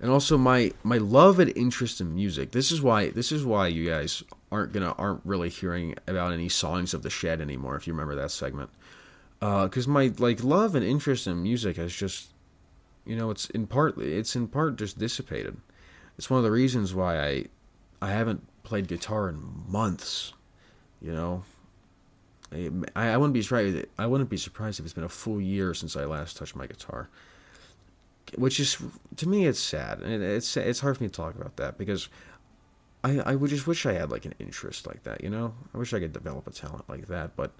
And 0.00 0.10
also 0.10 0.38
my 0.38 0.72
my 0.84 0.98
love 0.98 1.40
and 1.40 1.52
interest 1.56 2.00
in 2.00 2.14
music. 2.14 2.52
This 2.52 2.70
is 2.70 2.80
why 2.80 3.10
this 3.10 3.32
is 3.32 3.44
why 3.44 3.66
you 3.66 3.88
guys 3.88 4.22
aren't 4.52 4.72
gonna 4.72 4.92
aren't 4.92 5.22
really 5.24 5.48
hearing 5.48 5.96
about 6.06 6.32
any 6.32 6.48
songs 6.48 6.94
of 6.94 7.02
the 7.02 7.10
shed 7.10 7.40
anymore. 7.40 7.74
If 7.74 7.88
you 7.88 7.92
remember 7.92 8.14
that 8.14 8.30
segment, 8.30 8.70
because 9.40 9.88
uh, 9.88 9.90
my 9.90 10.12
like 10.18 10.44
love 10.44 10.76
and 10.76 10.84
interest 10.84 11.26
in 11.26 11.42
music 11.42 11.76
has 11.76 11.92
just, 11.92 12.28
you 13.04 13.16
know, 13.16 13.30
it's 13.30 13.50
in 13.50 13.66
part 13.66 13.98
it's 13.98 14.36
in 14.36 14.46
part 14.46 14.76
just 14.76 14.98
dissipated 14.98 15.56
it's 16.18 16.28
one 16.28 16.38
of 16.38 16.44
the 16.44 16.50
reasons 16.50 16.94
why 16.94 17.20
I 17.20 17.44
I 18.02 18.10
haven't 18.10 18.46
played 18.64 18.88
guitar 18.88 19.28
in 19.28 19.64
months. 19.68 20.34
You 21.00 21.12
know, 21.12 21.44
I, 22.52 22.70
I 22.96 23.16
wouldn't 23.16 23.34
be 23.34 23.42
surprised. 23.42 23.86
I 23.98 24.06
wouldn't 24.06 24.28
be 24.28 24.36
surprised 24.36 24.80
if 24.80 24.84
it's 24.84 24.94
been 24.94 25.04
a 25.04 25.08
full 25.08 25.40
year 25.40 25.74
since 25.74 25.96
I 25.96 26.04
last 26.04 26.36
touched 26.36 26.56
my 26.56 26.66
guitar. 26.66 27.08
Which 28.36 28.60
is 28.60 28.76
to 29.16 29.28
me, 29.28 29.46
it's 29.46 29.60
sad, 29.60 30.00
and 30.00 30.22
it's 30.22 30.56
it's 30.56 30.80
hard 30.80 30.98
for 30.98 31.04
me 31.04 31.08
to 31.08 31.14
talk 31.14 31.34
about 31.36 31.56
that 31.56 31.78
because 31.78 32.08
I 33.02 33.20
I 33.20 33.34
would 33.36 33.50
just 33.50 33.66
wish 33.66 33.86
I 33.86 33.92
had 33.92 34.10
like 34.10 34.26
an 34.26 34.34
interest 34.38 34.86
like 34.86 35.04
that. 35.04 35.22
You 35.22 35.30
know, 35.30 35.54
I 35.72 35.78
wish 35.78 35.94
I 35.94 36.00
could 36.00 36.12
develop 36.12 36.46
a 36.46 36.50
talent 36.50 36.88
like 36.88 37.06
that, 37.06 37.36
but 37.36 37.52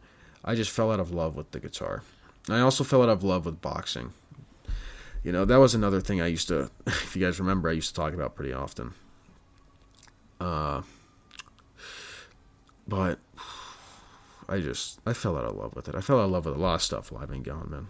I 0.44 0.54
just 0.54 0.70
fell 0.70 0.92
out 0.92 1.00
of 1.00 1.12
love 1.12 1.36
with 1.36 1.52
the 1.52 1.60
guitar. 1.60 2.02
I 2.50 2.60
also 2.60 2.84
fell 2.84 3.02
out 3.02 3.08
of 3.08 3.22
love 3.22 3.46
with 3.46 3.60
boxing. 3.60 4.12
You 5.22 5.32
know, 5.32 5.44
that 5.44 5.56
was 5.56 5.74
another 5.74 6.00
thing 6.00 6.20
I 6.20 6.26
used 6.26 6.48
to, 6.48 6.70
if 6.86 7.16
you 7.16 7.24
guys 7.24 7.38
remember, 7.40 7.68
I 7.68 7.72
used 7.72 7.94
to 7.94 8.00
talk 8.00 8.14
about 8.14 8.34
pretty 8.34 8.52
often. 8.52 8.94
Uh, 10.40 10.82
but 12.86 13.18
I 14.48 14.60
just, 14.60 15.00
I 15.04 15.12
fell 15.12 15.36
out 15.36 15.44
of 15.44 15.56
love 15.56 15.74
with 15.74 15.88
it. 15.88 15.94
I 15.94 16.00
fell 16.00 16.18
out 16.20 16.24
of 16.24 16.30
love 16.30 16.46
with 16.46 16.54
a 16.54 16.58
lot 16.58 16.76
of 16.76 16.82
stuff 16.82 17.10
while 17.10 17.22
I've 17.22 17.30
been 17.30 17.42
gone, 17.42 17.68
man. 17.70 17.88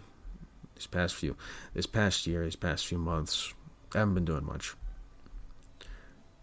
These 0.75 0.87
past 0.87 1.15
few, 1.15 1.35
this 1.73 1.85
past 1.85 2.25
year, 2.25 2.43
these 2.43 2.55
past 2.55 2.87
few 2.87 2.97
months, 2.97 3.53
I 3.93 3.99
haven't 3.99 4.15
been 4.15 4.25
doing 4.25 4.45
much. 4.45 4.75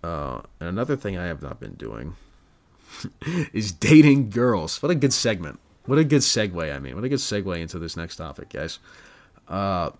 Uh, 0.02 0.42
and 0.60 0.68
another 0.68 0.96
thing 0.96 1.18
I 1.18 1.26
have 1.26 1.42
not 1.42 1.58
been 1.58 1.74
doing 1.74 2.16
is 3.52 3.72
dating 3.72 4.30
girls. 4.30 4.82
What 4.82 4.90
a 4.90 4.94
good 4.94 5.12
segment. 5.12 5.58
What 5.84 5.98
a 5.98 6.04
good 6.04 6.22
segue, 6.22 6.74
I 6.74 6.78
mean. 6.78 6.94
What 6.94 7.04
a 7.04 7.08
good 7.08 7.18
segue 7.18 7.58
into 7.60 7.78
this 7.78 7.96
next 7.96 8.16
topic, 8.16 8.50
guys. 8.50 8.78
Uh, 9.48 9.90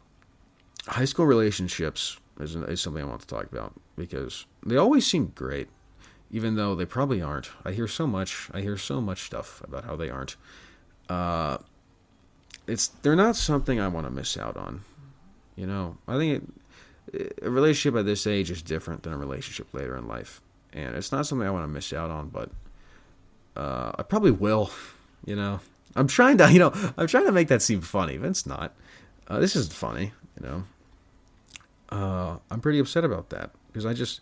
high 0.89 1.05
school 1.05 1.27
relationships 1.27 2.19
is, 2.41 2.55
is 2.55 2.81
something 2.81 3.03
I 3.03 3.07
want 3.07 3.21
to 3.23 3.27
talk 3.27 3.45
about 3.51 3.75
because 3.97 4.47
they 4.65 4.77
always 4.77 5.07
seem 5.07 5.33
great, 5.35 5.69
even 6.31 6.57
though 6.57 6.75
they 6.75 6.85
probably 6.85 7.23
aren't. 7.23 7.51
I 7.65 7.73
hear 7.73 7.89
so 7.89 8.07
much. 8.07 8.49
I 8.53 8.61
hear 8.61 8.77
so 8.77 9.01
much 9.01 9.23
stuff 9.23 9.63
about 9.65 9.85
how 9.85 9.97
they 9.97 10.11
aren't. 10.11 10.37
Uh, 11.09 11.59
it's 12.67 12.89
they're 12.89 13.17
not 13.17 13.37
something 13.37 13.81
I 13.81 13.89
want 13.89 14.07
to 14.07 14.13
miss 14.13 14.37
out 14.37 14.57
on. 14.57 14.83
You 15.55 15.67
know, 15.67 15.99
I 16.07 16.19
think 16.19 16.53
it, 17.13 17.39
a 17.43 17.51
relationship 17.51 17.99
at 17.99 18.07
this 18.07 18.27
age 18.27 18.51
is 18.51 18.63
different 18.63 19.03
than 19.03 19.13
a 19.13 19.17
relationship 19.19 19.73
later 19.73 19.97
in 19.97 20.07
life, 20.07 20.41
and 20.73 20.95
it's 20.95 21.13
not 21.13 21.27
something 21.27 21.47
I 21.47 21.51
want 21.51 21.65
to 21.65 21.69
miss 21.69 21.93
out 21.93 22.11
on. 22.11 22.29
But 22.29 22.51
uh, 23.57 23.93
I 23.99 24.03
probably 24.03 24.33
will. 24.33 24.71
You 25.25 25.37
know, 25.37 25.61
I'm 25.95 26.09
trying 26.09 26.39
to. 26.39 26.53
You 26.53 26.59
know, 26.59 26.93
I'm 26.97 27.07
trying 27.07 27.27
to 27.27 27.33
make 27.33 27.49
that 27.49 27.63
seem 27.63 27.81
funny, 27.81 28.19
but 28.19 28.29
it's 28.31 28.47
not. 28.47 28.75
Uh, 29.29 29.39
this 29.41 29.57
isn't 29.57 29.73
funny. 29.73 30.13
You 30.41 30.47
know, 30.47 30.65
uh, 31.91 32.39
I'm 32.51 32.61
pretty 32.61 32.79
upset 32.79 33.05
about 33.05 33.31
that 33.31 33.51
because 33.69 33.87
I 33.87 33.93
just, 33.95 34.21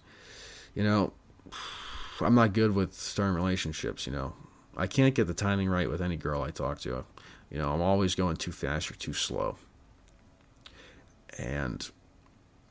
you 0.74 0.82
know, 0.82 1.12
I'm 2.20 2.34
not 2.34 2.52
good 2.52 2.74
with 2.74 2.94
starting 2.94 3.34
relationships. 3.34 4.06
You 4.06 4.12
know, 4.12 4.34
I 4.76 4.86
can't 4.86 5.14
get 5.14 5.26
the 5.26 5.34
timing 5.34 5.68
right 5.68 5.90
with 5.90 6.02
any 6.02 6.16
girl 6.16 6.42
I 6.42 6.50
talk 6.50 6.80
to. 6.80 7.04
You 7.50 7.58
know, 7.58 7.72
I'm 7.72 7.80
always 7.80 8.14
going 8.14 8.36
too 8.36 8.52
fast 8.52 8.90
or 8.90 8.94
too 8.94 9.12
slow. 9.12 9.56
And 11.38 11.88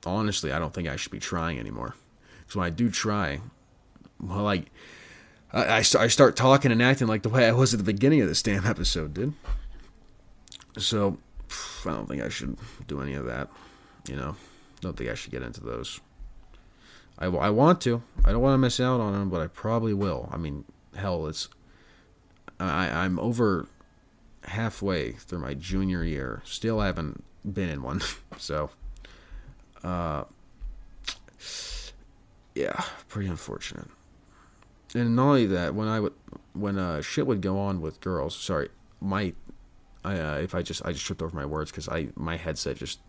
honestly, 0.05 0.51
I 0.51 0.59
don't 0.59 0.73
think 0.73 0.87
I 0.87 0.95
should 0.95 1.11
be 1.11 1.19
trying 1.19 1.59
anymore. 1.59 1.95
Because 2.39 2.55
when 2.55 2.65
I 2.65 2.69
do 2.69 2.89
try, 2.89 3.41
well, 4.21 4.43
like, 4.43 4.65
I, 5.51 5.63
I, 5.63 5.77
I 5.77 6.07
start 6.07 6.35
talking 6.35 6.71
and 6.71 6.81
acting 6.81 7.07
like 7.07 7.23
the 7.23 7.29
way 7.29 7.47
I 7.47 7.51
was 7.51 7.73
at 7.73 7.77
the 7.77 7.83
beginning 7.83 8.21
of 8.21 8.27
this 8.27 8.41
damn 8.41 8.65
episode, 8.65 9.13
dude. 9.13 9.33
So, 10.77 11.17
I 11.85 11.89
don't 11.89 12.07
think 12.07 12.21
I 12.21 12.29
should 12.29 12.57
do 12.87 13.01
any 13.01 13.13
of 13.13 13.25
that, 13.25 13.49
you 14.07 14.15
know 14.15 14.35
don't 14.83 14.97
think 14.97 15.09
I 15.09 15.15
should 15.15 15.31
get 15.31 15.41
into 15.41 15.61
those. 15.61 16.01
I, 17.17 17.25
I 17.25 17.49
want 17.49 17.81
to. 17.81 18.03
I 18.25 18.31
don't 18.31 18.41
want 18.41 18.53
to 18.53 18.57
miss 18.57 18.79
out 18.79 18.99
on 18.99 19.13
them, 19.13 19.29
but 19.29 19.41
I 19.41 19.47
probably 19.47 19.93
will. 19.93 20.29
I 20.31 20.37
mean, 20.37 20.65
hell, 20.95 21.27
it's 21.27 21.49
I 22.59 22.89
I'm 22.89 23.19
over 23.19 23.67
halfway 24.45 25.13
through 25.13 25.39
my 25.39 25.53
junior 25.53 26.03
year. 26.03 26.41
Still 26.45 26.79
haven't 26.79 27.23
been 27.45 27.69
in 27.69 27.81
one. 27.81 28.01
so, 28.37 28.71
uh, 29.83 30.23
yeah, 32.55 32.83
pretty 33.07 33.29
unfortunate. 33.29 33.87
And 34.95 35.15
not 35.15 35.23
only 35.23 35.45
that, 35.47 35.73
when 35.73 35.87
I 35.87 35.99
would 35.99 36.13
when 36.53 36.77
uh, 36.77 37.01
shit 37.01 37.25
would 37.27 37.41
go 37.41 37.57
on 37.57 37.81
with 37.81 38.01
girls, 38.01 38.35
sorry, 38.35 38.69
my 39.01 39.33
I, 40.03 40.19
uh, 40.19 40.37
if 40.37 40.53
I 40.53 40.61
just 40.61 40.85
I 40.85 40.91
just 40.91 41.05
tripped 41.05 41.21
over 41.21 41.35
my 41.35 41.45
words 41.45 41.71
because 41.71 41.87
I 41.89 42.09
my 42.15 42.37
headset 42.37 42.77
just 42.77 42.99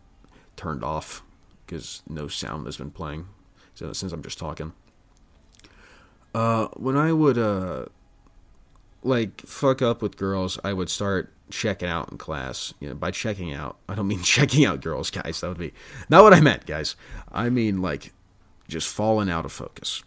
turned 0.57 0.85
off 0.85 1.23
because 1.67 2.03
no 2.09 2.29
sound 2.29 2.67
has 2.67 2.77
been 2.77 2.91
playing 2.91 3.27
so 3.75 3.93
since 3.93 4.13
I'm 4.13 4.23
just 4.23 4.39
talking. 4.39 4.73
Uh, 6.35 6.69
when 6.75 6.97
I 6.97 7.13
would 7.13 7.39
uh, 7.39 7.87
like 9.03 9.41
fuck 9.43 9.83
up 9.83 10.01
with 10.01 10.17
girls, 10.17 10.59
I 10.65 10.73
would 10.73 10.89
start 10.91 11.33
checking 11.51 11.89
out 11.89 12.11
in 12.11 12.19
class. 12.19 12.73
You 12.81 12.89
know, 12.89 12.95
by 12.95 13.11
checking 13.11 13.53
out, 13.53 13.77
I 13.89 13.95
don't 13.95 14.09
mean 14.09 14.23
checking 14.23 14.65
out 14.65 14.81
girls, 14.81 15.11
guys. 15.11 15.41
That 15.41 15.49
would 15.49 15.59
be 15.59 15.73
not 16.09 16.23
what 16.23 16.33
I 16.33 16.41
meant, 16.41 16.67
guys. 16.67 16.97
I 17.31 17.51
mean 17.51 17.83
like 17.83 18.13
just 18.69 18.89
falling 18.89 19.29
out 19.29 19.45
of 19.45 19.53
focus. 19.53 20.03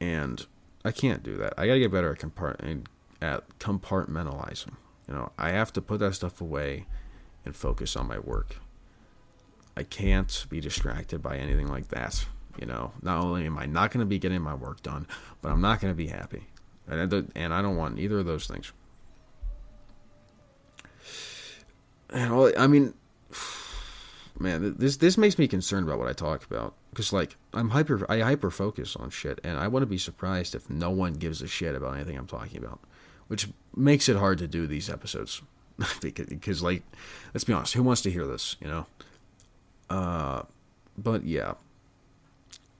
And 0.00 0.46
I 0.84 0.92
can't 0.92 1.22
do 1.22 1.36
that. 1.36 1.54
I 1.58 1.66
gotta 1.66 1.80
get 1.80 1.92
better 1.92 2.12
at 2.12 2.18
compart- 2.18 2.86
at 3.20 3.58
compartmentalizing. 3.58 4.74
You 5.06 5.14
know, 5.14 5.32
I 5.36 5.50
have 5.50 5.72
to 5.74 5.82
put 5.82 6.00
that 6.00 6.14
stuff 6.14 6.40
away 6.40 6.86
and 7.44 7.54
focus 7.54 7.96
on 7.96 8.06
my 8.06 8.18
work. 8.18 8.56
I 9.80 9.84
can't 9.84 10.44
be 10.50 10.60
distracted 10.60 11.22
by 11.22 11.38
anything 11.38 11.68
like 11.68 11.88
that. 11.88 12.26
You 12.58 12.66
know, 12.66 12.92
not 13.00 13.24
only 13.24 13.46
am 13.46 13.56
I 13.56 13.64
not 13.64 13.90
going 13.90 14.00
to 14.00 14.06
be 14.06 14.18
getting 14.18 14.42
my 14.42 14.52
work 14.52 14.82
done, 14.82 15.06
but 15.40 15.50
I'm 15.50 15.62
not 15.62 15.80
going 15.80 15.90
to 15.90 15.96
be 15.96 16.08
happy, 16.08 16.48
and 16.86 17.00
I, 17.00 17.06
don't, 17.06 17.32
and 17.34 17.54
I 17.54 17.62
don't 17.62 17.76
want 17.78 17.98
either 17.98 18.18
of 18.18 18.26
those 18.26 18.46
things. 18.46 18.74
And 22.10 22.30
all, 22.30 22.52
I 22.58 22.66
mean, 22.66 22.92
man, 24.38 24.74
this 24.76 24.98
this 24.98 25.16
makes 25.16 25.38
me 25.38 25.48
concerned 25.48 25.86
about 25.86 25.98
what 25.98 26.08
I 26.08 26.12
talk 26.12 26.44
about 26.44 26.74
because 26.90 27.10
like 27.10 27.36
I'm 27.54 27.70
hyper, 27.70 28.04
I 28.06 28.20
hyper 28.20 28.50
focus 28.50 28.96
on 28.96 29.08
shit, 29.08 29.40
and 29.42 29.56
I 29.56 29.66
want 29.68 29.82
to 29.84 29.86
be 29.86 29.96
surprised 29.96 30.54
if 30.54 30.68
no 30.68 30.90
one 30.90 31.14
gives 31.14 31.40
a 31.40 31.48
shit 31.48 31.74
about 31.74 31.94
anything 31.94 32.18
I'm 32.18 32.26
talking 32.26 32.62
about, 32.62 32.80
which 33.28 33.48
makes 33.74 34.10
it 34.10 34.16
hard 34.16 34.36
to 34.38 34.46
do 34.46 34.66
these 34.66 34.90
episodes 34.90 35.40
because, 36.02 36.26
because 36.28 36.62
like, 36.62 36.82
let's 37.32 37.44
be 37.44 37.54
honest, 37.54 37.72
who 37.72 37.82
wants 37.82 38.02
to 38.02 38.10
hear 38.10 38.26
this, 38.26 38.56
you 38.60 38.68
know? 38.68 38.84
Uh, 39.90 40.42
but 40.96 41.24
yeah, 41.24 41.54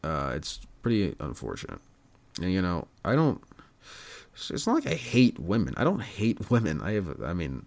uh, 0.05 0.33
it's 0.35 0.61
pretty 0.83 1.14
unfortunate. 1.20 1.81
And 2.40 2.53
you 2.53 2.62
know, 2.62 2.87
I 3.05 3.14
don't. 3.16 3.42
It's 4.49 4.66
not 4.66 4.75
like 4.75 4.87
I 4.87 4.94
hate 4.94 5.38
women. 5.38 5.75
I 5.77 5.85
don't 5.85 6.01
hate 6.03 6.51
women. 6.51 6.81
I 6.81 6.92
have. 6.92 7.23
I 7.23 7.35
mean, 7.35 7.66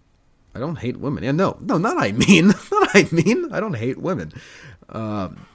I 0.54 0.58
don't 0.58 0.78
hate 0.78 0.96
women. 0.96 1.22
Yeah, 1.22 1.32
no, 1.32 1.58
no, 1.60 1.78
not 1.78 1.98
I 2.02 2.12
mean, 2.12 2.48
not 2.72 2.88
I 2.94 3.06
mean. 3.12 3.52
I 3.52 3.60
don't 3.60 3.76
hate 3.76 3.98
women. 3.98 4.32
Um, 4.88 5.46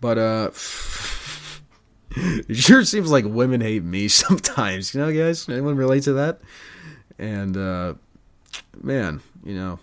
but 0.00 0.16
uh, 0.16 0.50
it 2.16 2.56
sure 2.56 2.84
seems 2.84 3.10
like 3.10 3.24
women 3.24 3.60
hate 3.60 3.84
me 3.84 4.08
sometimes. 4.08 4.94
You 4.94 5.00
know, 5.00 5.12
guys. 5.12 5.48
Anyone 5.48 5.76
relate 5.76 6.04
to 6.04 6.12
that? 6.14 6.40
And 7.18 7.56
uh, 7.56 7.94
man, 8.82 9.20
you 9.44 9.54
know, 9.54 9.78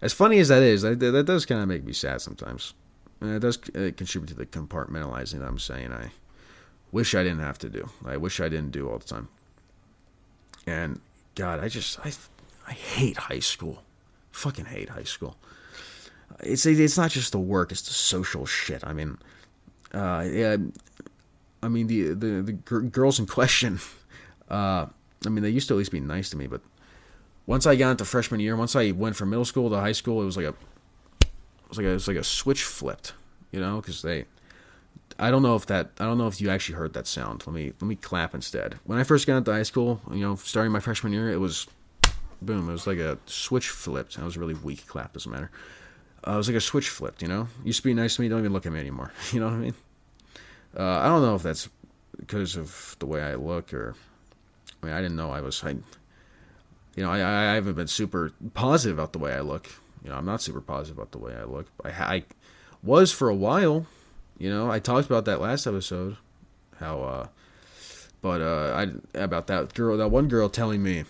as 0.00 0.12
funny 0.12 0.38
as 0.38 0.48
that 0.48 0.62
is, 0.62 0.82
that, 0.82 0.98
that 0.98 1.26
does 1.26 1.46
kind 1.46 1.60
of 1.60 1.68
make 1.68 1.84
me 1.84 1.92
sad 1.92 2.20
sometimes. 2.20 2.74
And 3.20 3.34
it 3.34 3.40
does 3.40 3.58
uh, 3.74 3.90
contribute 3.96 4.28
to 4.28 4.34
the 4.34 4.46
compartmentalizing 4.46 5.40
that 5.40 5.46
I'm 5.48 5.58
saying 5.58 5.92
I 5.92 6.10
wish 6.92 7.14
I 7.14 7.22
didn't 7.22 7.40
have 7.40 7.58
to 7.58 7.68
do. 7.68 7.90
I 8.04 8.16
wish 8.16 8.40
I 8.40 8.48
didn't 8.48 8.70
do 8.70 8.88
all 8.88 8.98
the 8.98 9.06
time. 9.06 9.28
And 10.66 11.00
God, 11.34 11.60
I 11.60 11.68
just 11.68 11.98
I 12.04 12.12
I 12.66 12.72
hate 12.72 13.16
high 13.16 13.38
school. 13.40 13.82
Fucking 14.32 14.66
hate 14.66 14.90
high 14.90 15.04
school. 15.04 15.36
It's 16.40 16.64
it's 16.64 16.96
not 16.96 17.10
just 17.10 17.32
the 17.32 17.38
work; 17.38 17.72
it's 17.72 17.82
the 17.82 17.92
social 17.92 18.46
shit. 18.46 18.86
I 18.86 18.92
mean, 18.92 19.18
uh, 19.92 20.26
yeah, 20.30 20.56
I 21.62 21.68
mean 21.68 21.86
the 21.88 22.14
the 22.14 22.42
the 22.42 22.52
girls 22.52 23.18
in 23.18 23.26
question. 23.26 23.80
Uh, 24.48 24.86
I 25.26 25.28
mean, 25.28 25.42
they 25.42 25.50
used 25.50 25.68
to 25.68 25.74
at 25.74 25.78
least 25.78 25.92
be 25.92 26.00
nice 26.00 26.30
to 26.30 26.36
me, 26.36 26.46
but 26.46 26.60
once 27.50 27.66
I 27.66 27.74
got 27.74 27.90
into 27.90 28.04
freshman 28.04 28.38
year, 28.38 28.54
once 28.54 28.76
I 28.76 28.92
went 28.92 29.16
from 29.16 29.30
middle 29.30 29.44
school 29.44 29.68
to 29.70 29.76
high 29.76 29.90
school, 29.90 30.22
it 30.22 30.24
was 30.24 30.36
like 30.36 30.46
a 30.46 30.50
it 31.20 31.68
was 31.68 31.78
like 31.78 31.86
a, 31.86 31.90
it 31.90 31.94
was 31.94 32.06
like 32.06 32.16
a 32.16 32.22
switch 32.22 32.62
flipped, 32.62 33.12
you 33.50 33.58
know, 33.58 33.80
because 33.80 34.02
they. 34.02 34.26
I 35.18 35.32
don't 35.32 35.42
know 35.42 35.56
if 35.56 35.66
that 35.66 35.90
I 35.98 36.04
don't 36.04 36.16
know 36.16 36.28
if 36.28 36.40
you 36.40 36.48
actually 36.48 36.76
heard 36.76 36.92
that 36.92 37.08
sound. 37.08 37.44
Let 37.48 37.52
me 37.52 37.72
let 37.80 37.88
me 37.88 37.96
clap 37.96 38.36
instead. 38.36 38.78
When 38.84 39.00
I 39.00 39.02
first 39.02 39.26
got 39.26 39.36
into 39.36 39.50
high 39.50 39.64
school, 39.64 40.00
you 40.12 40.20
know, 40.20 40.36
starting 40.36 40.70
my 40.70 40.78
freshman 40.78 41.12
year, 41.12 41.28
it 41.28 41.38
was 41.38 41.66
boom. 42.40 42.68
It 42.68 42.72
was 42.72 42.86
like 42.86 42.98
a 42.98 43.18
switch 43.26 43.68
flipped. 43.68 44.16
That 44.16 44.24
was 44.24 44.36
a 44.36 44.40
really 44.40 44.54
weak 44.54 44.86
clap. 44.86 45.14
Doesn't 45.14 45.32
matter. 45.32 45.50
Uh, 46.24 46.34
it 46.34 46.36
was 46.36 46.48
like 46.48 46.56
a 46.56 46.60
switch 46.60 46.88
flipped. 46.88 47.20
You 47.20 47.26
know, 47.26 47.48
used 47.64 47.80
to 47.80 47.84
be 47.84 47.94
nice 47.94 48.14
to 48.14 48.22
me. 48.22 48.28
Don't 48.28 48.38
even 48.38 48.52
look 48.52 48.64
at 48.64 48.72
me 48.72 48.78
anymore. 48.78 49.12
You 49.32 49.40
know 49.40 49.46
what 49.46 49.54
I 49.54 49.58
mean? 49.58 49.74
Uh, 50.78 50.98
I 51.00 51.08
don't 51.08 51.22
know 51.22 51.34
if 51.34 51.42
that's 51.42 51.68
because 52.16 52.54
of 52.54 52.94
the 53.00 53.06
way 53.06 53.20
I 53.20 53.34
look 53.34 53.74
or. 53.74 53.96
I 54.82 54.86
mean, 54.86 54.94
I 54.94 55.02
didn't 55.02 55.16
know 55.16 55.32
I 55.32 55.40
was. 55.40 55.64
I 55.64 55.74
you 56.96 57.04
know, 57.04 57.10
I, 57.10 57.18
I 57.18 57.54
haven't 57.54 57.74
been 57.74 57.86
super 57.86 58.32
positive 58.54 58.98
about 58.98 59.12
the 59.12 59.18
way 59.18 59.32
I 59.32 59.40
look. 59.40 59.68
You 60.02 60.10
know, 60.10 60.16
I'm 60.16 60.24
not 60.24 60.42
super 60.42 60.60
positive 60.60 60.98
about 60.98 61.12
the 61.12 61.18
way 61.18 61.34
I 61.34 61.44
look. 61.44 61.66
I, 61.84 61.90
I 61.90 62.24
was 62.82 63.12
for 63.12 63.28
a 63.28 63.34
while. 63.34 63.86
You 64.38 64.50
know, 64.50 64.70
I 64.70 64.78
talked 64.78 65.06
about 65.06 65.24
that 65.26 65.40
last 65.40 65.66
episode. 65.66 66.16
How, 66.78 67.02
uh, 67.02 67.26
but 68.22 68.40
uh, 68.40 68.74
I 69.14 69.18
about 69.18 69.46
that 69.48 69.74
girl, 69.74 69.96
that 69.98 70.08
one 70.08 70.28
girl 70.28 70.48
telling 70.48 70.82
me 70.82 71.04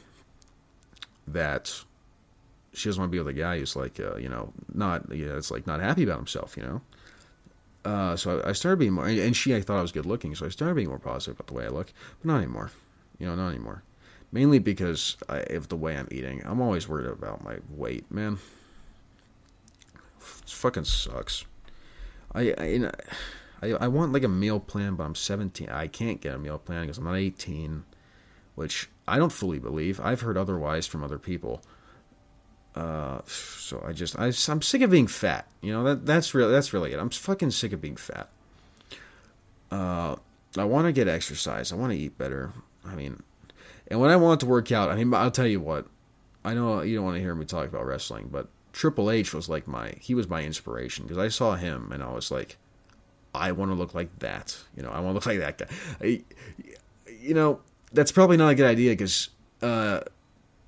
that 1.29 1.85
she 2.73 2.89
doesn't 2.89 3.01
want 3.01 3.11
to 3.11 3.13
be 3.13 3.19
with 3.19 3.29
a 3.29 3.39
guy 3.39 3.59
who's 3.59 3.77
like, 3.77 4.01
uh, 4.01 4.17
you 4.17 4.29
know, 4.29 4.53
not, 4.75 5.13
you 5.15 5.27
know, 5.27 5.37
it's 5.37 5.51
like 5.51 5.67
not 5.67 5.81
happy 5.81 6.03
about 6.03 6.19
himself. 6.19 6.57
You 6.57 6.63
know. 6.65 6.81
Uh, 7.83 8.17
so 8.17 8.41
I, 8.41 8.51
I 8.51 8.53
started 8.53 8.79
being 8.79 8.93
more, 8.93 9.07
and 9.07 9.35
she, 9.35 9.55
I 9.55 9.63
thought 9.63 9.79
I 9.79 9.83
was 9.83 9.93
good 9.93 10.05
looking, 10.05 10.35
so 10.35 10.45
I 10.45 10.51
started 10.51 10.75
being 10.75 10.89
more 10.89 10.99
positive 10.99 11.37
about 11.37 11.47
the 11.47 11.55
way 11.55 11.65
I 11.65 11.69
look, 11.69 11.93
but 12.21 12.27
not 12.27 12.39
anymore. 12.39 12.73
You 13.19 13.27
know, 13.27 13.37
not 13.37 13.49
anymore 13.49 13.85
mainly 14.33 14.59
because 14.59 15.17
I, 15.29 15.39
of 15.41 15.69
the 15.69 15.77
way 15.77 15.97
I'm 15.97 16.09
eating. 16.11 16.43
I'm 16.45 16.61
always 16.61 16.89
worried 16.89 17.07
about 17.07 17.45
my 17.45 17.59
weight, 17.69 18.11
man. 18.11 18.39
It 20.21 20.51
fucking 20.51 20.85
sucks. 20.85 21.45
I 22.35 22.55
I, 22.59 22.91
I 23.63 23.73
I 23.73 23.89
want 23.89 24.13
like 24.13 24.25
a 24.25 24.29
meal 24.29 24.61
plan, 24.61 24.95
but 24.95 25.05
I'm 25.05 25.15
17. 25.15 25.69
I 25.69 25.87
can't 25.87 26.21
get 26.21 26.35
a 26.35 26.39
meal 26.39 26.59
plan 26.59 26.83
because 26.83 26.99
I'm 26.99 27.05
not 27.05 27.17
18, 27.17 27.85
which 28.55 28.89
I 29.07 29.19
don't 29.19 29.33
fully 29.33 29.59
believe. 29.59 30.01
I've 30.01 30.21
heard 30.21 30.37
otherwise 30.37 30.87
from 30.87 31.03
other 31.03 31.19
people. 31.19 31.63
Uh, 32.75 33.21
so 33.27 33.83
I 33.85 33.93
just 33.93 34.19
I, 34.19 34.27
I'm 34.27 34.63
sick 34.63 34.83
of 34.83 34.91
being 34.91 35.09
fat. 35.09 35.47
You 35.61 35.73
know 35.73 35.85
that 35.85 36.07
that's 36.07 36.35
really 36.35 36.53
that's 36.53 36.73
really 36.73 36.93
it. 36.93 37.01
I'm 37.01 37.11
fucking 37.11 37.51
sick 37.51 37.73
of 37.73 37.81
being 37.81 37.97
fat. 37.97 38.29
Uh, 39.71 40.17
I 40.57 40.65
want 40.65 40.87
to 40.87 40.93
get 40.93 41.09
exercise. 41.09 41.73
I 41.73 41.77
want 41.77 41.93
to 41.93 41.99
eat 41.99 42.17
better. 42.17 42.53
I 42.85 42.95
mean, 42.95 43.23
and 43.91 44.01
when 44.01 44.11
I 44.11 44.17
want 44.17 44.41
to 44.41 44.47
work 44.47 44.71
out, 44.71 44.89
I 44.89 44.95
mean, 44.95 45.13
I'll 45.13 45.31
tell 45.31 45.47
you 45.47 45.61
what. 45.61 45.87
I 46.45 46.55
know 46.55 46.81
you 46.81 46.97
don't 46.97 47.05
want 47.05 47.17
to 47.17 47.21
hear 47.21 47.35
me 47.35 47.45
talk 47.45 47.69
about 47.69 47.85
wrestling, 47.85 48.29
but 48.33 48.49
Triple 48.73 49.11
H 49.11 49.35
was 49.35 49.49
like 49.49 49.67
my 49.67 49.95
he 50.01 50.15
was 50.15 50.29
my 50.29 50.43
inspiration 50.43 51.05
because 51.05 51.19
I 51.19 51.29
saw 51.29 51.57
him 51.57 51.91
and 51.93 52.03
I 52.03 52.13
was 52.13 52.31
like, 52.31 52.57
I 53.35 53.53
want 53.53 53.71
to 53.71 53.75
look 53.75 53.95
like 53.95 54.21
that. 54.21 54.57
You 54.77 54.83
know, 54.83 54.91
I 54.91 55.01
want 55.01 55.11
to 55.11 55.15
look 55.15 55.27
like 55.27 55.41
that 55.41 55.59
guy. 55.59 55.77
I, 56.01 56.23
you 57.21 57.35
know, 57.35 57.61
that's 57.93 58.13
probably 58.13 58.37
not 58.37 58.51
a 58.51 58.55
good 58.55 58.67
idea 58.67 58.93
because 58.93 59.29
uh, 59.61 60.01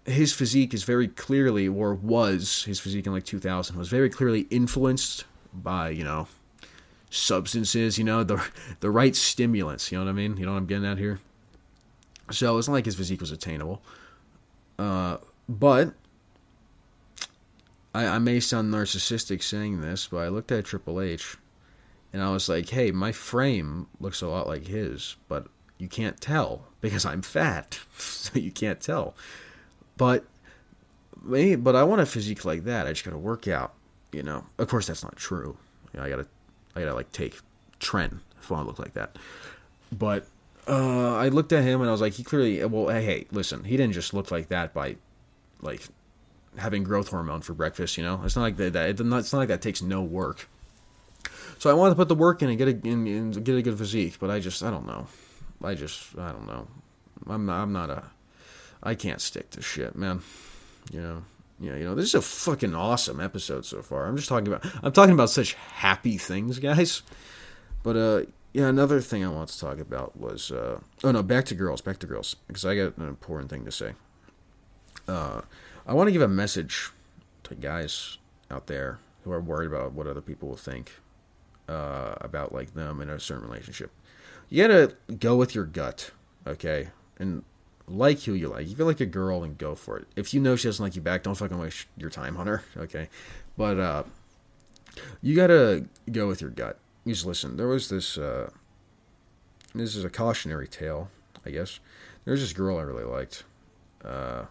his 0.04 0.32
physique 0.32 0.74
is 0.74 0.84
very 0.84 1.08
clearly, 1.08 1.68
or 1.68 1.94
was 1.94 2.64
his 2.64 2.80
physique 2.80 3.06
in 3.06 3.12
like 3.12 3.24
2000 3.24 3.76
was 3.76 3.88
very 3.88 4.10
clearly 4.10 4.46
influenced 4.50 5.24
by 5.54 5.90
you 5.90 6.04
know 6.04 6.28
substances. 7.08 7.98
You 7.98 8.04
know, 8.04 8.24
the 8.24 8.44
the 8.80 8.90
right 8.90 9.14
stimulants. 9.14 9.92
You 9.92 9.98
know 9.98 10.04
what 10.04 10.10
I 10.10 10.14
mean? 10.14 10.36
You 10.36 10.46
know 10.46 10.52
what 10.52 10.58
I'm 10.58 10.66
getting 10.66 10.86
at 10.86 10.98
here. 10.98 11.20
So 12.32 12.58
it's 12.58 12.68
not 12.68 12.74
like 12.74 12.86
his 12.86 12.96
physique 12.96 13.20
was 13.20 13.30
attainable. 13.30 13.82
Uh, 14.78 15.18
but 15.48 15.94
I, 17.94 18.06
I 18.06 18.18
may 18.18 18.40
sound 18.40 18.72
narcissistic 18.72 19.42
saying 19.42 19.80
this, 19.80 20.06
but 20.06 20.18
I 20.18 20.28
looked 20.28 20.50
at 20.50 20.64
Triple 20.64 21.00
H 21.00 21.36
and 22.12 22.22
I 22.22 22.30
was 22.30 22.48
like, 22.48 22.68
hey, 22.70 22.90
my 22.90 23.12
frame 23.12 23.86
looks 24.00 24.22
a 24.22 24.28
lot 24.28 24.46
like 24.46 24.66
his, 24.66 25.16
but 25.28 25.46
you 25.78 25.88
can't 25.88 26.20
tell 26.20 26.66
because 26.80 27.04
I'm 27.04 27.22
fat. 27.22 27.80
so 27.98 28.38
you 28.38 28.50
can't 28.50 28.80
tell. 28.80 29.14
But 29.96 30.24
but 31.24 31.76
I 31.76 31.84
want 31.84 32.00
a 32.00 32.06
physique 32.06 32.44
like 32.44 32.64
that. 32.64 32.86
I 32.86 32.92
just 32.92 33.04
gotta 33.04 33.18
work 33.18 33.46
out, 33.46 33.74
you 34.10 34.22
know. 34.22 34.44
Of 34.58 34.68
course 34.68 34.86
that's 34.86 35.04
not 35.04 35.16
true. 35.16 35.56
You 35.92 36.00
know, 36.00 36.06
I 36.06 36.08
gotta 36.08 36.26
I 36.74 36.80
gotta 36.80 36.94
like 36.94 37.12
take 37.12 37.38
tren 37.78 38.20
if 38.40 38.50
I 38.50 38.54
want 38.54 38.64
to 38.64 38.68
look 38.68 38.78
like 38.78 38.94
that. 38.94 39.16
But 39.96 40.26
uh, 40.68 41.16
I 41.16 41.28
looked 41.28 41.52
at 41.52 41.64
him 41.64 41.80
and 41.80 41.88
I 41.88 41.92
was 41.92 42.00
like, 42.00 42.14
he 42.14 42.22
clearly. 42.22 42.64
Well, 42.64 42.88
hey, 42.88 43.04
hey, 43.04 43.26
listen, 43.30 43.64
he 43.64 43.76
didn't 43.76 43.94
just 43.94 44.14
look 44.14 44.30
like 44.30 44.48
that 44.48 44.72
by, 44.72 44.96
like, 45.60 45.82
having 46.56 46.84
growth 46.84 47.08
hormone 47.08 47.40
for 47.40 47.54
breakfast. 47.54 47.96
You 47.96 48.04
know, 48.04 48.20
it's 48.24 48.36
not 48.36 48.42
like 48.42 48.56
that. 48.56 48.72
that 48.74 48.88
it's 48.88 49.00
not 49.32 49.32
like 49.32 49.48
that 49.48 49.62
takes 49.62 49.82
no 49.82 50.02
work. 50.02 50.48
So 51.58 51.70
I 51.70 51.74
wanted 51.74 51.90
to 51.90 51.96
put 51.96 52.08
the 52.08 52.14
work 52.14 52.42
in 52.42 52.48
and 52.48 52.58
get 52.58 52.68
a 52.68 52.72
and, 52.72 53.06
and 53.06 53.44
get 53.44 53.56
a 53.56 53.62
good 53.62 53.78
physique, 53.78 54.16
but 54.18 54.30
I 54.30 54.40
just 54.40 54.62
I 54.62 54.70
don't 54.70 54.86
know. 54.86 55.06
I 55.62 55.74
just 55.74 56.18
I 56.18 56.32
don't 56.32 56.46
know. 56.46 56.66
I'm 57.28 57.46
not, 57.46 57.62
I'm 57.62 57.72
not 57.72 57.90
a. 57.90 58.04
I 58.82 58.96
can't 58.96 59.20
stick 59.20 59.50
to 59.50 59.62
shit, 59.62 59.94
man. 59.94 60.22
You 60.92 61.00
know. 61.00 61.24
Yeah, 61.60 61.76
you 61.76 61.84
know, 61.84 61.94
this 61.94 62.06
is 62.06 62.14
a 62.16 62.22
fucking 62.22 62.74
awesome 62.74 63.20
episode 63.20 63.64
so 63.64 63.82
far. 63.82 64.06
I'm 64.06 64.16
just 64.16 64.28
talking 64.28 64.48
about 64.48 64.66
I'm 64.82 64.90
talking 64.90 65.14
about 65.14 65.30
such 65.30 65.54
happy 65.54 66.18
things, 66.18 66.58
guys. 66.58 67.02
But 67.84 67.96
uh, 67.96 68.22
yeah, 68.52 68.66
another 68.66 69.00
thing 69.00 69.24
I 69.24 69.28
want 69.28 69.48
to 69.48 69.58
talk 69.58 69.78
about 69.78 70.16
was 70.18 70.50
uh, 70.50 70.80
oh 71.02 71.10
no, 71.10 71.22
back 71.22 71.46
to 71.46 71.54
girls, 71.54 71.80
back 71.80 71.98
to 72.00 72.06
girls, 72.06 72.36
because 72.46 72.64
I 72.64 72.76
got 72.76 72.98
an 72.98 73.08
important 73.08 73.50
thing 73.50 73.64
to 73.64 73.72
say. 73.72 73.92
Uh, 75.08 75.40
I 75.86 75.94
want 75.94 76.08
to 76.08 76.12
give 76.12 76.22
a 76.22 76.28
message 76.28 76.90
to 77.44 77.54
guys 77.54 78.18
out 78.50 78.66
there 78.66 78.98
who 79.24 79.32
are 79.32 79.40
worried 79.40 79.66
about 79.66 79.92
what 79.92 80.06
other 80.06 80.20
people 80.20 80.48
will 80.48 80.56
think 80.56 80.92
uh, 81.68 82.14
about 82.20 82.52
like 82.52 82.74
them 82.74 83.00
in 83.00 83.08
a 83.08 83.18
certain 83.18 83.44
relationship. 83.44 83.90
You 84.48 84.66
gotta 84.66 84.96
go 85.18 85.36
with 85.36 85.54
your 85.54 85.64
gut, 85.64 86.10
okay, 86.46 86.88
and 87.18 87.44
like 87.88 88.20
who 88.20 88.34
you 88.34 88.48
like. 88.48 88.66
If 88.66 88.78
you 88.78 88.84
like 88.84 89.00
a 89.00 89.06
girl, 89.06 89.42
and 89.42 89.56
go 89.56 89.74
for 89.74 89.96
it. 89.96 90.06
If 90.14 90.34
you 90.34 90.40
know 90.40 90.56
she 90.56 90.68
doesn't 90.68 90.84
like 90.84 90.94
you 90.94 91.02
back, 91.02 91.22
don't 91.22 91.34
fucking 91.34 91.58
waste 91.58 91.86
your 91.96 92.10
time 92.10 92.36
on 92.36 92.46
her, 92.46 92.62
okay. 92.76 93.08
But 93.56 93.78
uh, 93.78 94.02
you 95.22 95.34
gotta 95.34 95.86
go 96.10 96.28
with 96.28 96.42
your 96.42 96.50
gut. 96.50 96.78
Just 97.06 97.26
listen. 97.26 97.56
There 97.56 97.66
was 97.68 97.88
this. 97.88 98.16
Uh, 98.16 98.50
this 99.74 99.96
is 99.96 100.04
a 100.04 100.10
cautionary 100.10 100.68
tale, 100.68 101.10
I 101.44 101.50
guess. 101.50 101.80
There's 102.24 102.40
this 102.40 102.52
girl 102.52 102.78
I 102.78 102.82
really 102.82 103.04
liked, 103.04 103.44
uh, 104.04 104.44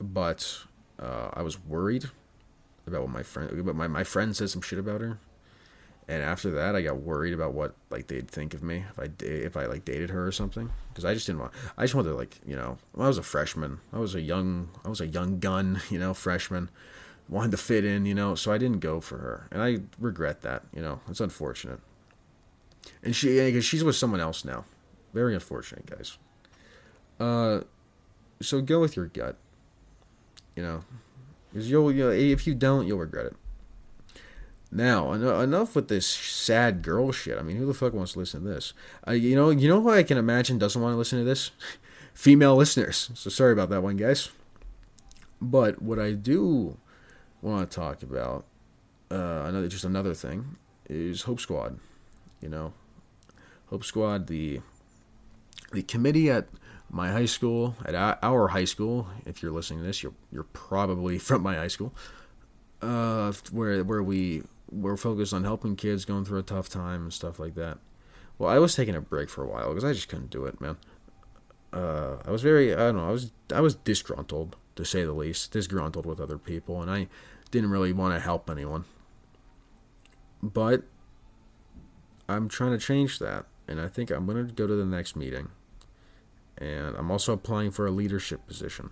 but 0.00 0.58
uh, 1.00 1.30
I 1.32 1.42
was 1.42 1.58
worried 1.64 2.08
about 2.86 3.02
what 3.02 3.10
my 3.10 3.22
friend. 3.22 3.64
But 3.64 3.74
my 3.74 3.88
my 3.88 4.04
friend 4.04 4.36
said 4.36 4.50
some 4.50 4.62
shit 4.62 4.78
about 4.78 5.00
her, 5.00 5.18
and 6.06 6.22
after 6.22 6.50
that, 6.52 6.76
I 6.76 6.82
got 6.82 6.98
worried 6.98 7.34
about 7.34 7.54
what 7.54 7.74
like 7.90 8.06
they'd 8.06 8.28
think 8.28 8.54
of 8.54 8.62
me 8.62 8.84
if 8.90 8.98
I 9.00 9.08
if 9.24 9.56
I 9.56 9.66
like 9.66 9.84
dated 9.84 10.10
her 10.10 10.24
or 10.24 10.32
something. 10.32 10.70
Because 10.90 11.04
I 11.04 11.14
just 11.14 11.26
didn't 11.26 11.40
want. 11.40 11.52
I 11.76 11.82
just 11.82 11.96
wanted 11.96 12.10
to 12.10 12.14
like 12.14 12.38
you 12.46 12.54
know. 12.54 12.78
I 12.96 13.08
was 13.08 13.18
a 13.18 13.24
freshman. 13.24 13.80
I 13.92 13.98
was 13.98 14.14
a 14.14 14.20
young. 14.20 14.68
I 14.84 14.88
was 14.88 15.00
a 15.00 15.06
young 15.06 15.40
gun. 15.40 15.80
You 15.90 15.98
know, 15.98 16.14
freshman 16.14 16.70
wanted 17.30 17.52
to 17.52 17.56
fit 17.56 17.84
in, 17.84 18.04
you 18.04 18.14
know, 18.14 18.34
so 18.34 18.52
I 18.52 18.58
didn't 18.58 18.80
go 18.80 19.00
for 19.00 19.18
her, 19.18 19.48
and 19.50 19.62
I 19.62 19.78
regret 19.98 20.42
that. 20.42 20.64
You 20.74 20.82
know, 20.82 21.00
it's 21.08 21.20
unfortunate. 21.20 21.78
And 23.02 23.14
she, 23.14 23.28
because 23.28 23.64
she's 23.64 23.84
with 23.84 23.96
someone 23.96 24.20
else 24.20 24.44
now, 24.44 24.64
very 25.14 25.32
unfortunate, 25.32 25.86
guys. 25.86 26.18
Uh, 27.18 27.60
so 28.42 28.60
go 28.60 28.80
with 28.80 28.96
your 28.96 29.06
gut. 29.06 29.36
You 30.56 30.64
know, 30.64 30.84
because 31.48 31.70
you'll, 31.70 31.92
you 31.92 32.04
know, 32.04 32.10
if 32.10 32.46
you 32.46 32.54
don't, 32.54 32.86
you'll 32.86 32.98
regret 32.98 33.26
it. 33.26 33.36
Now, 34.72 35.12
enough 35.12 35.74
with 35.74 35.88
this 35.88 36.06
sad 36.06 36.82
girl 36.82 37.10
shit. 37.12 37.38
I 37.38 37.42
mean, 37.42 37.56
who 37.56 37.66
the 37.66 37.74
fuck 37.74 37.92
wants 37.92 38.12
to 38.12 38.20
listen 38.20 38.42
to 38.42 38.48
this? 38.48 38.72
Uh, 39.06 39.12
you 39.12 39.34
know, 39.34 39.50
you 39.50 39.68
know 39.68 39.80
who 39.80 39.90
I 39.90 40.02
can 40.02 40.18
imagine 40.18 40.58
doesn't 40.58 40.80
want 40.80 40.92
to 40.92 40.98
listen 40.98 41.18
to 41.18 41.24
this? 41.24 41.50
Female 42.14 42.56
listeners. 42.56 43.10
So 43.14 43.30
sorry 43.30 43.52
about 43.52 43.70
that 43.70 43.82
one, 43.82 43.96
guys. 43.96 44.30
But 45.40 45.80
what 45.80 45.98
I 45.98 46.12
do 46.12 46.76
want 47.42 47.70
to 47.70 47.74
talk 47.74 48.02
about, 48.02 48.46
uh, 49.10 49.44
another 49.46 49.68
just 49.68 49.84
another 49.84 50.14
thing, 50.14 50.56
is 50.88 51.22
Hope 51.22 51.40
Squad. 51.40 51.78
You 52.40 52.48
know, 52.48 52.72
Hope 53.66 53.84
Squad, 53.84 54.26
the 54.26 54.60
the 55.72 55.82
committee 55.82 56.30
at 56.30 56.48
my 56.90 57.10
high 57.10 57.26
school, 57.26 57.76
at 57.84 57.94
our 57.94 58.48
high 58.48 58.64
school. 58.64 59.08
If 59.24 59.42
you're 59.42 59.52
listening 59.52 59.80
to 59.80 59.86
this, 59.86 60.02
you're 60.02 60.14
you're 60.32 60.44
probably 60.44 61.18
from 61.28 61.42
my 61.42 61.56
high 61.56 61.68
school, 61.68 61.92
uh, 62.82 63.32
where 63.52 63.82
where 63.84 64.02
we 64.02 64.42
we're 64.70 64.96
focused 64.96 65.34
on 65.34 65.44
helping 65.44 65.76
kids 65.76 66.04
going 66.04 66.24
through 66.24 66.38
a 66.38 66.44
tough 66.44 66.68
time 66.68 67.02
and 67.02 67.12
stuff 67.12 67.38
like 67.38 67.54
that. 67.56 67.78
Well, 68.38 68.50
I 68.50 68.58
was 68.58 68.74
taking 68.74 68.94
a 68.94 69.00
break 69.00 69.28
for 69.28 69.44
a 69.44 69.48
while 69.48 69.68
because 69.68 69.84
I 69.84 69.92
just 69.92 70.08
couldn't 70.08 70.30
do 70.30 70.46
it, 70.46 70.60
man. 70.60 70.76
Uh, 71.72 72.16
I 72.24 72.30
was 72.30 72.42
very, 72.42 72.72
I 72.72 72.78
don't 72.78 72.96
know, 72.96 73.08
I 73.08 73.12
was 73.12 73.32
I 73.52 73.60
was 73.60 73.74
disgruntled 73.74 74.56
to 74.80 74.84
say 74.84 75.04
the 75.04 75.12
least, 75.12 75.52
disgruntled 75.52 76.06
with 76.06 76.20
other 76.20 76.38
people, 76.38 76.82
and 76.82 76.90
I 76.90 77.08
didn't 77.50 77.70
really 77.70 77.92
want 77.92 78.14
to 78.14 78.20
help 78.20 78.50
anyone. 78.50 78.84
But 80.42 80.82
I'm 82.28 82.48
trying 82.48 82.72
to 82.72 82.78
change 82.78 83.18
that, 83.18 83.46
and 83.68 83.80
I 83.80 83.88
think 83.88 84.10
I'm 84.10 84.26
going 84.26 84.46
to 84.46 84.52
go 84.52 84.66
to 84.66 84.74
the 84.74 84.84
next 84.84 85.16
meeting. 85.16 85.50
And 86.58 86.96
I'm 86.96 87.10
also 87.10 87.32
applying 87.32 87.70
for 87.70 87.86
a 87.86 87.90
leadership 87.90 88.46
position, 88.46 88.90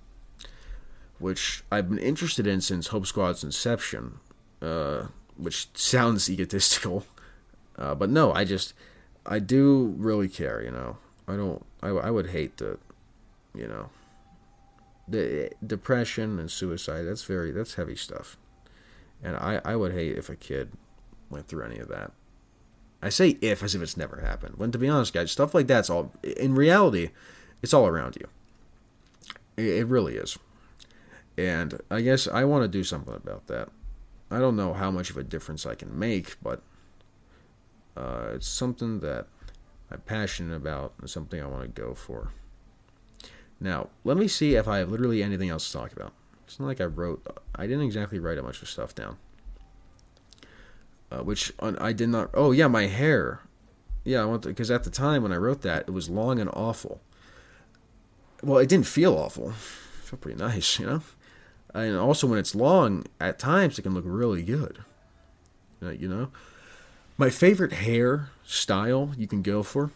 which 1.18 1.62
I've 1.70 1.88
been 1.88 1.98
interested 1.98 2.46
in 2.46 2.60
since 2.60 2.88
Hope 2.88 3.06
Squad's 3.06 3.44
inception, 3.44 4.20
uh, 4.62 5.06
which 5.36 5.68
sounds 5.74 6.30
egotistical. 6.30 7.04
Uh, 7.76 7.94
but 7.94 8.10
no, 8.10 8.32
I 8.32 8.44
just, 8.44 8.74
I 9.26 9.38
do 9.38 9.94
really 9.98 10.28
care, 10.28 10.62
you 10.62 10.70
know. 10.70 10.96
I 11.28 11.36
don't, 11.36 11.64
I, 11.82 11.88
I 11.88 12.10
would 12.10 12.30
hate 12.30 12.56
to, 12.56 12.78
you 13.54 13.68
know, 13.68 13.90
the 15.08 15.50
depression 15.64 16.38
and 16.38 16.50
suicide, 16.50 17.02
that's 17.02 17.24
very, 17.24 17.50
that's 17.50 17.74
heavy 17.74 17.96
stuff. 17.96 18.36
And 19.22 19.36
I, 19.36 19.60
I 19.64 19.76
would 19.76 19.92
hate 19.92 20.16
if 20.16 20.28
a 20.28 20.36
kid 20.36 20.72
went 21.30 21.48
through 21.48 21.64
any 21.64 21.78
of 21.78 21.88
that. 21.88 22.12
I 23.02 23.08
say 23.10 23.38
if 23.40 23.62
as 23.62 23.74
if 23.74 23.82
it's 23.82 23.96
never 23.96 24.20
happened. 24.20 24.56
When 24.56 24.72
to 24.72 24.78
be 24.78 24.88
honest, 24.88 25.12
guys, 25.12 25.30
stuff 25.30 25.54
like 25.54 25.66
that's 25.66 25.88
all 25.88 26.12
in 26.22 26.54
reality, 26.54 27.10
it's 27.62 27.74
all 27.74 27.86
around 27.86 28.16
you. 28.16 28.28
It, 29.56 29.78
it 29.78 29.86
really 29.86 30.16
is. 30.16 30.38
And 31.36 31.80
I 31.90 32.00
guess 32.00 32.26
I 32.26 32.44
want 32.44 32.64
to 32.64 32.68
do 32.68 32.82
something 32.82 33.14
about 33.14 33.46
that. 33.46 33.68
I 34.30 34.40
don't 34.40 34.56
know 34.56 34.74
how 34.74 34.90
much 34.90 35.10
of 35.10 35.16
a 35.16 35.22
difference 35.22 35.64
I 35.64 35.74
can 35.74 35.96
make, 35.96 36.36
but 36.42 36.62
uh, 37.96 38.32
it's 38.34 38.48
something 38.48 39.00
that 39.00 39.26
I'm 39.90 40.00
passionate 40.00 40.56
about 40.56 40.94
and 41.00 41.08
something 41.08 41.40
I 41.40 41.46
want 41.46 41.62
to 41.62 41.80
go 41.80 41.94
for. 41.94 42.32
Now, 43.60 43.88
let 44.04 44.16
me 44.16 44.28
see 44.28 44.54
if 44.54 44.68
I 44.68 44.78
have 44.78 44.90
literally 44.90 45.22
anything 45.22 45.48
else 45.48 45.66
to 45.70 45.78
talk 45.78 45.92
about. 45.92 46.12
It's 46.46 46.60
not 46.60 46.66
like 46.66 46.80
I 46.80 46.84
wrote, 46.84 47.26
I 47.54 47.66
didn't 47.66 47.84
exactly 47.84 48.18
write 48.18 48.38
a 48.38 48.42
bunch 48.42 48.62
of 48.62 48.68
stuff 48.68 48.94
down 48.94 49.18
uh, 51.10 51.22
which 51.22 51.52
I 51.60 51.92
did 51.92 52.08
not. 52.08 52.30
Oh 52.34 52.52
yeah, 52.52 52.68
my 52.68 52.86
hair. 52.86 53.40
Yeah, 54.04 54.22
I 54.22 54.24
want 54.24 54.42
because 54.42 54.70
at 54.70 54.84
the 54.84 54.90
time 54.90 55.22
when 55.22 55.32
I 55.32 55.36
wrote 55.36 55.62
that, 55.62 55.84
it 55.88 55.90
was 55.90 56.08
long 56.08 56.38
and 56.38 56.50
awful. 56.52 57.00
Well, 58.42 58.58
it 58.58 58.68
didn't 58.68 58.86
feel 58.86 59.16
awful. 59.16 59.50
It 59.50 59.54
felt 59.54 60.20
pretty 60.20 60.38
nice, 60.38 60.78
you 60.78 60.86
know. 60.86 61.02
And 61.74 61.96
also, 61.96 62.26
when 62.26 62.38
it's 62.38 62.54
long, 62.54 63.04
at 63.20 63.38
times 63.38 63.78
it 63.78 63.82
can 63.82 63.94
look 63.94 64.04
really 64.06 64.42
good. 64.42 64.84
Uh, 65.82 65.90
you 65.90 66.08
know, 66.08 66.30
my 67.16 67.30
favorite 67.30 67.72
hair 67.72 68.30
style 68.44 69.12
you 69.16 69.26
can 69.26 69.42
go 69.42 69.62
for 69.62 69.90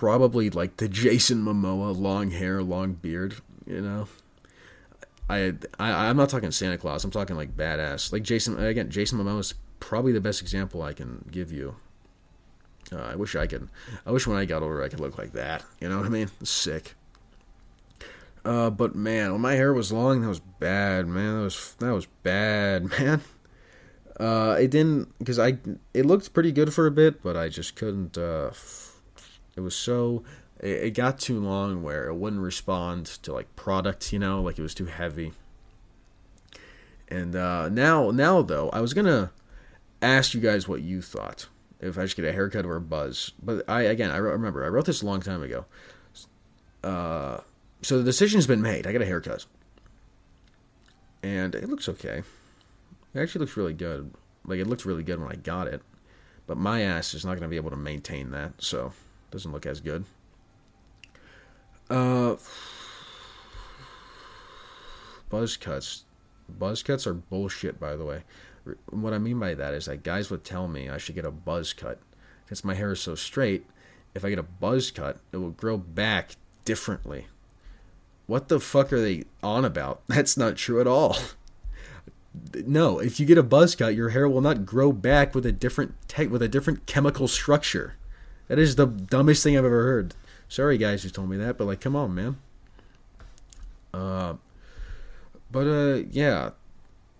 probably 0.00 0.48
like 0.48 0.78
the 0.78 0.88
Jason 0.88 1.44
Momoa 1.44 1.94
long 1.94 2.30
hair, 2.30 2.62
long 2.62 2.94
beard. 2.94 3.34
You 3.66 3.82
know, 3.82 4.08
I, 5.28 5.52
I 5.78 6.08
I'm 6.08 6.16
not 6.16 6.30
talking 6.30 6.50
Santa 6.50 6.78
Claus. 6.78 7.04
I'm 7.04 7.10
talking 7.10 7.36
like 7.36 7.54
badass. 7.54 8.10
Like 8.10 8.22
Jason 8.22 8.58
again. 8.58 8.88
Jason 8.88 9.18
Momoa 9.18 9.40
is 9.40 9.52
probably 9.78 10.12
the 10.12 10.20
best 10.20 10.40
example 10.40 10.80
I 10.80 10.94
can 10.94 11.26
give 11.30 11.52
you. 11.52 11.76
Uh, 12.90 12.96
I 12.96 13.14
wish 13.14 13.36
I 13.36 13.46
could. 13.46 13.68
I 14.06 14.10
wish 14.10 14.26
when 14.26 14.38
I 14.38 14.46
got 14.46 14.62
older 14.62 14.82
I 14.82 14.88
could 14.88 15.00
look 15.00 15.18
like 15.18 15.32
that. 15.32 15.62
You 15.82 15.90
know 15.90 15.98
what 15.98 16.06
I 16.06 16.08
mean? 16.08 16.30
Sick. 16.42 16.94
Uh, 18.42 18.70
but 18.70 18.94
man, 18.94 19.32
when 19.32 19.42
my 19.42 19.52
hair 19.52 19.74
was 19.74 19.92
long, 19.92 20.22
that 20.22 20.28
was 20.28 20.40
bad, 20.40 21.08
man. 21.08 21.36
That 21.36 21.44
was 21.44 21.74
that 21.78 21.92
was 21.92 22.06
bad, 22.22 22.88
man. 22.98 23.20
Uh, 24.18 24.56
it 24.58 24.70
didn't 24.70 25.12
because 25.18 25.38
I 25.38 25.58
it 25.92 26.06
looked 26.06 26.32
pretty 26.32 26.52
good 26.52 26.72
for 26.72 26.86
a 26.86 26.90
bit, 26.90 27.22
but 27.22 27.36
I 27.36 27.50
just 27.50 27.76
couldn't. 27.76 28.16
Uh, 28.16 28.52
it 29.56 29.60
was 29.60 29.74
so 29.74 30.22
it, 30.60 30.84
it 30.84 30.90
got 30.94 31.18
too 31.18 31.40
long 31.40 31.82
where 31.82 32.08
it 32.08 32.14
wouldn't 32.14 32.42
respond 32.42 33.06
to 33.06 33.32
like 33.32 33.54
product, 33.56 34.12
you 34.12 34.18
know, 34.18 34.42
like 34.42 34.58
it 34.58 34.62
was 34.62 34.74
too 34.74 34.86
heavy. 34.86 35.32
And 37.08 37.34
uh, 37.34 37.68
now, 37.68 38.10
now 38.10 38.42
though, 38.42 38.70
I 38.70 38.80
was 38.80 38.94
gonna 38.94 39.32
ask 40.00 40.34
you 40.34 40.40
guys 40.40 40.68
what 40.68 40.82
you 40.82 41.02
thought 41.02 41.48
if 41.80 41.98
I 41.98 42.06
should 42.06 42.16
get 42.16 42.26
a 42.26 42.32
haircut 42.32 42.64
or 42.64 42.76
a 42.76 42.80
buzz. 42.80 43.32
But 43.42 43.68
I 43.68 43.82
again, 43.82 44.10
I 44.10 44.18
remember 44.18 44.64
I 44.64 44.68
wrote 44.68 44.86
this 44.86 45.02
a 45.02 45.06
long 45.06 45.20
time 45.20 45.42
ago. 45.42 45.64
Uh, 46.84 47.40
so 47.82 47.98
the 47.98 48.04
decision's 48.04 48.46
been 48.46 48.62
made. 48.62 48.86
I 48.86 48.92
got 48.92 49.02
a 49.02 49.06
haircut, 49.06 49.46
and 51.22 51.54
it 51.54 51.68
looks 51.68 51.88
okay. 51.88 52.22
It 53.12 53.20
actually 53.20 53.40
looks 53.40 53.56
really 53.56 53.74
good. 53.74 54.12
Like 54.44 54.60
it 54.60 54.66
looked 54.66 54.84
really 54.84 55.02
good 55.02 55.20
when 55.20 55.30
I 55.30 55.36
got 55.36 55.66
it, 55.66 55.82
but 56.46 56.56
my 56.56 56.82
ass 56.82 57.12
is 57.12 57.24
not 57.24 57.38
to 57.38 57.48
be 57.48 57.56
able 57.56 57.70
to 57.70 57.76
maintain 57.76 58.30
that, 58.30 58.52
so 58.58 58.92
doesn't 59.30 59.52
look 59.52 59.66
as 59.66 59.80
good. 59.80 60.04
Uh, 61.88 62.36
buzz 65.28 65.56
cuts. 65.56 66.04
Buzz 66.48 66.82
cuts 66.82 67.06
are 67.06 67.14
bullshit, 67.14 67.80
by 67.80 67.96
the 67.96 68.04
way. 68.04 68.22
What 68.90 69.12
I 69.12 69.18
mean 69.18 69.38
by 69.38 69.54
that 69.54 69.74
is 69.74 69.86
that 69.86 70.02
guys 70.02 70.30
would 70.30 70.44
tell 70.44 70.68
me 70.68 70.88
I 70.88 70.98
should 70.98 71.14
get 71.14 71.24
a 71.24 71.30
buzz 71.30 71.72
cut 71.72 71.98
because 72.44 72.64
my 72.64 72.74
hair 72.74 72.92
is 72.92 73.00
so 73.00 73.14
straight. 73.14 73.66
If 74.14 74.24
I 74.24 74.30
get 74.30 74.38
a 74.38 74.44
buzz 74.44 74.90
cut, 74.90 75.18
it 75.32 75.38
will 75.38 75.50
grow 75.50 75.76
back 75.76 76.32
differently. 76.64 77.26
What 78.26 78.48
the 78.48 78.60
fuck 78.60 78.92
are 78.92 79.00
they 79.00 79.24
on 79.42 79.64
about? 79.64 80.02
That's 80.08 80.36
not 80.36 80.56
true 80.56 80.80
at 80.80 80.86
all. 80.86 81.16
No, 82.64 83.00
if 83.00 83.18
you 83.18 83.26
get 83.26 83.38
a 83.38 83.42
buzz 83.42 83.74
cut, 83.74 83.96
your 83.96 84.10
hair 84.10 84.28
will 84.28 84.40
not 84.40 84.64
grow 84.64 84.92
back 84.92 85.34
with 85.34 85.44
a 85.44 85.52
different 85.52 85.94
te- 86.06 86.28
with 86.28 86.42
a 86.42 86.48
different 86.48 86.86
chemical 86.86 87.26
structure. 87.26 87.96
That 88.50 88.58
is 88.58 88.74
the 88.74 88.86
dumbest 88.86 89.44
thing 89.44 89.56
I've 89.56 89.64
ever 89.64 89.84
heard. 89.84 90.12
Sorry, 90.48 90.76
guys, 90.76 91.04
who 91.04 91.08
told 91.08 91.30
me 91.30 91.36
that, 91.36 91.56
but 91.56 91.68
like, 91.68 91.80
come 91.80 91.94
on, 91.94 92.12
man. 92.12 92.36
Uh, 93.94 94.34
but 95.52 95.68
uh, 95.68 96.02
yeah. 96.10 96.50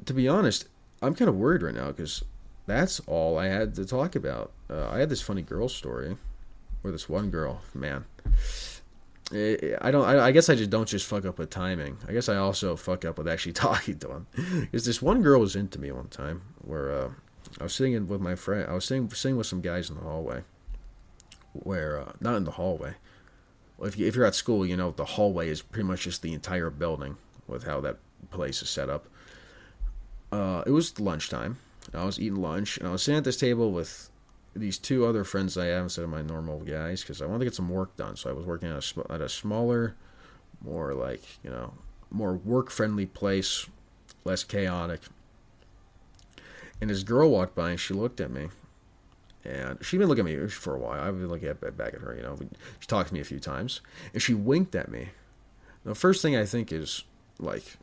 To 0.06 0.12
be 0.12 0.26
honest, 0.26 0.66
I'm 1.00 1.14
kind 1.14 1.28
of 1.28 1.36
worried 1.36 1.62
right 1.62 1.74
now 1.74 1.92
because 1.92 2.24
that's 2.66 2.98
all 3.06 3.38
I 3.38 3.46
had 3.46 3.76
to 3.76 3.84
talk 3.84 4.16
about. 4.16 4.50
Uh, 4.68 4.88
I 4.90 4.98
had 4.98 5.08
this 5.08 5.22
funny 5.22 5.42
girl 5.42 5.68
story, 5.68 6.16
or 6.82 6.90
this 6.90 7.08
one 7.08 7.30
girl, 7.30 7.60
man. 7.74 8.06
I 9.32 9.92
don't. 9.92 10.04
I, 10.04 10.32
guess 10.32 10.48
I 10.48 10.56
just 10.56 10.70
don't 10.70 10.88
just 10.88 11.06
fuck 11.06 11.24
up 11.24 11.38
with 11.38 11.50
timing. 11.50 11.98
I 12.08 12.12
guess 12.12 12.28
I 12.28 12.38
also 12.38 12.74
fuck 12.74 13.04
up 13.04 13.18
with 13.18 13.28
actually 13.28 13.52
talking 13.68 14.00
to 14.00 14.10
him. 14.10 14.26
Because 14.62 14.84
this 14.84 15.00
one 15.00 15.22
girl 15.22 15.38
was 15.38 15.54
into 15.54 15.80
me 15.80 15.92
one 15.92 16.08
time, 16.08 16.42
where 16.62 16.90
uh, 16.90 17.10
I 17.60 17.62
was 17.62 17.72
sitting 17.72 17.92
in 17.92 18.08
with 18.08 18.20
my 18.20 18.34
friend. 18.34 18.68
I 18.68 18.74
was 18.74 18.84
sitting 18.84 19.08
sitting 19.10 19.36
with 19.36 19.46
some 19.46 19.60
guys 19.60 19.90
in 19.90 19.94
the 19.94 20.02
hallway. 20.02 20.42
Where 21.52 22.00
uh, 22.00 22.12
not 22.20 22.36
in 22.36 22.44
the 22.44 22.52
hallway. 22.52 22.94
Well, 23.76 23.88
if 23.88 23.98
you 23.98 24.06
if 24.06 24.14
you're 24.14 24.26
at 24.26 24.34
school, 24.34 24.64
you 24.64 24.76
know 24.76 24.92
the 24.92 25.04
hallway 25.04 25.48
is 25.48 25.62
pretty 25.62 25.86
much 25.86 26.02
just 26.02 26.22
the 26.22 26.32
entire 26.32 26.70
building 26.70 27.16
with 27.46 27.64
how 27.64 27.80
that 27.80 27.96
place 28.30 28.62
is 28.62 28.70
set 28.70 28.88
up. 28.88 29.06
Uh, 30.30 30.62
it 30.66 30.70
was 30.70 31.00
lunchtime. 31.00 31.58
I 31.92 32.04
was 32.04 32.20
eating 32.20 32.40
lunch, 32.40 32.78
and 32.78 32.86
I 32.86 32.92
was 32.92 33.02
sitting 33.02 33.18
at 33.18 33.24
this 33.24 33.36
table 33.36 33.72
with 33.72 34.10
these 34.54 34.78
two 34.78 35.06
other 35.06 35.24
friends 35.24 35.56
I 35.56 35.66
have 35.66 35.84
instead 35.84 36.04
of 36.04 36.10
my 36.10 36.22
normal 36.22 36.60
guys 36.60 37.02
because 37.02 37.22
I 37.22 37.26
wanted 37.26 37.40
to 37.40 37.44
get 37.46 37.54
some 37.54 37.68
work 37.68 37.96
done. 37.96 38.16
So 38.16 38.30
I 38.30 38.32
was 38.32 38.46
working 38.46 38.70
at 38.70 38.96
a, 38.96 39.12
at 39.12 39.20
a 39.20 39.28
smaller, 39.28 39.96
more 40.60 40.94
like 40.94 41.22
you 41.42 41.50
know, 41.50 41.74
more 42.10 42.34
work 42.34 42.70
friendly 42.70 43.06
place, 43.06 43.66
less 44.24 44.44
chaotic. 44.44 45.00
And 46.80 46.90
this 46.90 47.02
girl 47.02 47.30
walked 47.30 47.54
by 47.54 47.70
and 47.70 47.80
she 47.80 47.94
looked 47.94 48.20
at 48.20 48.30
me, 48.30 48.48
and 49.44 49.78
she'd 49.84 49.98
been 49.98 50.08
looking 50.08 50.26
at 50.28 50.38
me 50.38 50.48
for 50.48 50.74
a 50.74 50.78
while. 50.78 51.00
I've 51.00 51.18
been 51.18 51.28
looking 51.28 51.48
at, 51.48 51.60
back 51.76 51.94
at 51.94 52.00
her, 52.00 52.14
you 52.14 52.22
know. 52.22 52.36
She 52.78 52.86
talked 52.86 53.08
to 53.08 53.14
me 53.14 53.20
a 53.20 53.24
few 53.24 53.40
times, 53.40 53.80
and 54.12 54.22
she 54.22 54.34
winked 54.34 54.74
at 54.74 54.90
me. 54.90 55.08
The 55.84 55.94
first 55.94 56.20
thing 56.20 56.36
I 56.36 56.44
think 56.44 56.72
is 56.72 57.04
like, 57.38 57.78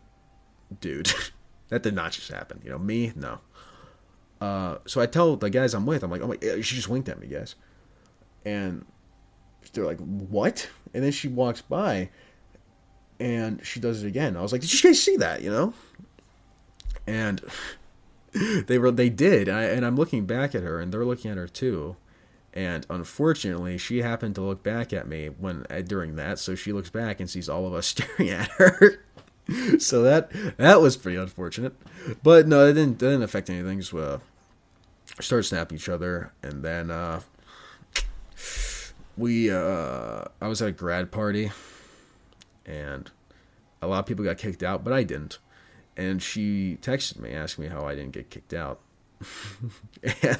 dude, 0.82 1.12
that 1.70 1.84
did 1.84 1.96
not 1.96 2.12
just 2.12 2.30
happen. 2.30 2.62
You 2.64 2.72
know, 2.72 2.80
me, 2.80 3.12
no. 3.16 3.40
Uh, 4.40 4.78
so 4.86 5.02
I 5.02 5.08
tell 5.08 5.36
the 5.36 5.50
guys 5.50 5.74
I'm 5.74 5.86
with, 5.86 6.04
I'm 6.04 6.12
like, 6.12 6.22
oh 6.22 6.28
my, 6.28 6.62
she 6.62 6.76
just 6.76 6.90
winked 6.90 7.10
at 7.10 7.20
me, 7.20 7.28
guys. 7.28 7.56
And 8.46 8.86
they're 9.74 9.86
like, 9.86 10.00
what? 10.00 10.70
And 10.94 11.04
then 11.04 11.12
she 11.12 11.28
walks 11.28 11.62
by 11.62 12.10
and 13.20 13.66
she 13.66 13.80
does 13.80 14.04
it 14.04 14.08
again. 14.08 14.38
I 14.38 14.42
was 14.42 14.52
like, 14.52 14.62
did 14.62 14.72
you 14.72 14.90
guys 14.90 15.02
see 15.02 15.18
that, 15.18 15.42
you 15.42 15.50
know? 15.50 15.74
And 17.08 17.42
they 18.68 18.78
were, 18.78 18.92
they 18.92 19.10
did. 19.10 19.50
I, 19.50 19.64
and 19.64 19.86
I'm 19.86 19.96
looking 19.96 20.26
back 20.26 20.54
at 20.56 20.64
her 20.64 20.80
and 20.80 20.92
they're 20.92 21.06
looking 21.06 21.32
at 21.32 21.38
her 21.38 21.48
too. 21.48 21.96
And 22.54 22.86
unfortunately, 22.90 23.78
she 23.78 24.02
happened 24.02 24.36
to 24.36 24.42
look 24.42 24.64
back 24.64 24.92
at 24.92 25.08
me 25.08 25.28
when 25.28 25.66
uh, 25.70 25.82
during 25.82 26.16
that, 26.16 26.40
so 26.40 26.56
she 26.56 26.74
looks 26.74 26.90
back 26.90 27.20
and 27.20 27.30
sees 27.30 27.48
all 27.48 27.68
of 27.68 27.74
us 27.74 27.86
staring 27.88 28.30
at 28.30 28.48
her. 28.52 29.04
so 29.80 30.02
that 30.02 30.32
that 30.58 30.82
was 30.82 30.98
pretty 30.98 31.18
unfortunate. 31.18 31.76
But 32.24 32.48
no, 32.48 32.66
it 32.66 32.74
didn't 32.74 32.94
it 32.94 33.00
didn't 33.00 33.22
affect 33.22 33.50
anything. 33.50 33.80
Just 33.80 33.94
uh, 33.94 34.18
started 35.20 35.44
snapping 35.44 35.78
each 35.78 35.88
other, 35.88 36.34
and 36.42 36.64
then 36.64 36.90
uh, 36.90 37.22
we 39.16 39.52
uh, 39.52 40.26
I 40.42 40.48
was 40.48 40.62
at 40.62 40.70
a 40.70 40.72
grad 40.72 41.12
party, 41.12 41.52
and 42.66 43.10
a 43.82 43.88
lot 43.88 44.00
of 44.00 44.06
people 44.06 44.26
got 44.26 44.38
kicked 44.38 44.64
out, 44.64 44.84
but 44.84 44.94
I 44.94 45.04
didn't. 45.04 45.40
And 45.98 46.22
she 46.22 46.78
texted 46.82 47.20
me 47.20 47.32
asking 47.32 47.66
me 47.66 47.70
how 47.72 47.86
I 47.86 47.96
didn't 47.96 48.12
get 48.12 48.30
kicked 48.30 48.54
out, 48.54 48.80
and 50.04 50.38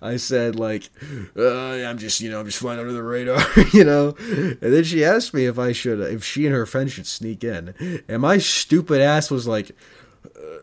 I 0.00 0.16
said 0.16 0.56
like, 0.56 0.90
uh, 1.36 1.72
I'm 1.84 1.98
just 1.98 2.20
you 2.20 2.30
know 2.30 2.40
I'm 2.40 2.46
just 2.46 2.58
flying 2.58 2.78
under 2.78 2.92
the 2.92 3.02
radar, 3.02 3.44
you 3.72 3.84
know. 3.84 4.14
And 4.18 4.58
then 4.60 4.84
she 4.84 5.04
asked 5.04 5.34
me 5.34 5.46
if 5.46 5.58
I 5.58 5.72
should 5.72 6.00
if 6.00 6.24
she 6.24 6.46
and 6.46 6.54
her 6.54 6.66
friend 6.66 6.90
should 6.90 7.06
sneak 7.06 7.44
in, 7.44 8.02
and 8.08 8.22
my 8.22 8.38
stupid 8.38 9.00
ass 9.00 9.30
was 9.30 9.46
like, 9.46 9.72
uh, 10.24 10.58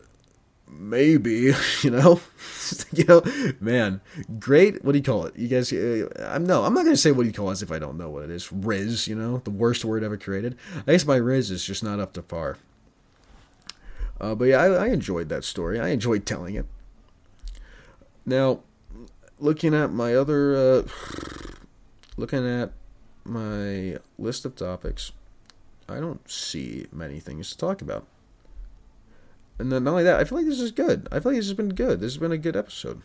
maybe, 0.68 1.52
you 1.82 1.90
know, 1.90 2.20
you 2.92 3.04
know, 3.04 3.22
man, 3.60 4.00
great. 4.38 4.84
What 4.84 4.92
do 4.92 4.98
you 4.98 5.04
call 5.04 5.26
it? 5.26 5.36
You 5.36 5.48
guys, 5.48 5.72
uh, 5.72 6.08
I'm 6.32 6.44
no, 6.44 6.64
I'm 6.64 6.74
not 6.74 6.84
gonna 6.84 6.96
say 6.96 7.12
what 7.12 7.22
do 7.22 7.28
you 7.28 7.34
call 7.34 7.50
it 7.50 7.62
if 7.62 7.70
I 7.70 7.78
don't 7.78 7.98
know 7.98 8.10
what 8.10 8.24
it 8.24 8.30
is. 8.30 8.50
Riz, 8.52 9.06
you 9.06 9.14
know, 9.14 9.38
the 9.44 9.50
worst 9.50 9.84
word 9.84 10.02
ever 10.02 10.16
created. 10.16 10.56
I 10.86 10.92
guess 10.92 11.06
my 11.06 11.16
Riz 11.16 11.50
is 11.50 11.64
just 11.64 11.84
not 11.84 12.00
up 12.00 12.12
to 12.14 12.22
par. 12.22 12.56
Uh, 14.20 14.34
but 14.34 14.46
yeah, 14.46 14.58
I, 14.58 14.66
I 14.68 14.86
enjoyed 14.88 15.28
that 15.30 15.44
story. 15.44 15.80
I 15.80 15.88
enjoyed 15.88 16.26
telling 16.26 16.54
it. 16.54 16.66
Now, 18.26 18.60
looking 19.38 19.74
at 19.74 19.92
my 19.92 20.14
other, 20.14 20.54
uh, 20.54 20.82
looking 22.16 22.46
at 22.46 22.72
my 23.24 23.98
list 24.18 24.44
of 24.44 24.56
topics, 24.56 25.12
I 25.88 26.00
don't 26.00 26.28
see 26.30 26.86
many 26.92 27.18
things 27.18 27.50
to 27.50 27.58
talk 27.58 27.80
about. 27.80 28.06
And 29.58 29.70
then 29.70 29.84
not 29.84 29.90
only 29.90 30.04
that, 30.04 30.20
I 30.20 30.24
feel 30.24 30.38
like 30.38 30.46
this 30.46 30.60
is 30.60 30.70
good. 30.70 31.08
I 31.10 31.20
feel 31.20 31.32
like 31.32 31.38
this 31.38 31.48
has 31.48 31.56
been 31.56 31.70
good. 31.74 32.00
This 32.00 32.12
has 32.12 32.18
been 32.18 32.32
a 32.32 32.38
good 32.38 32.56
episode. 32.56 33.02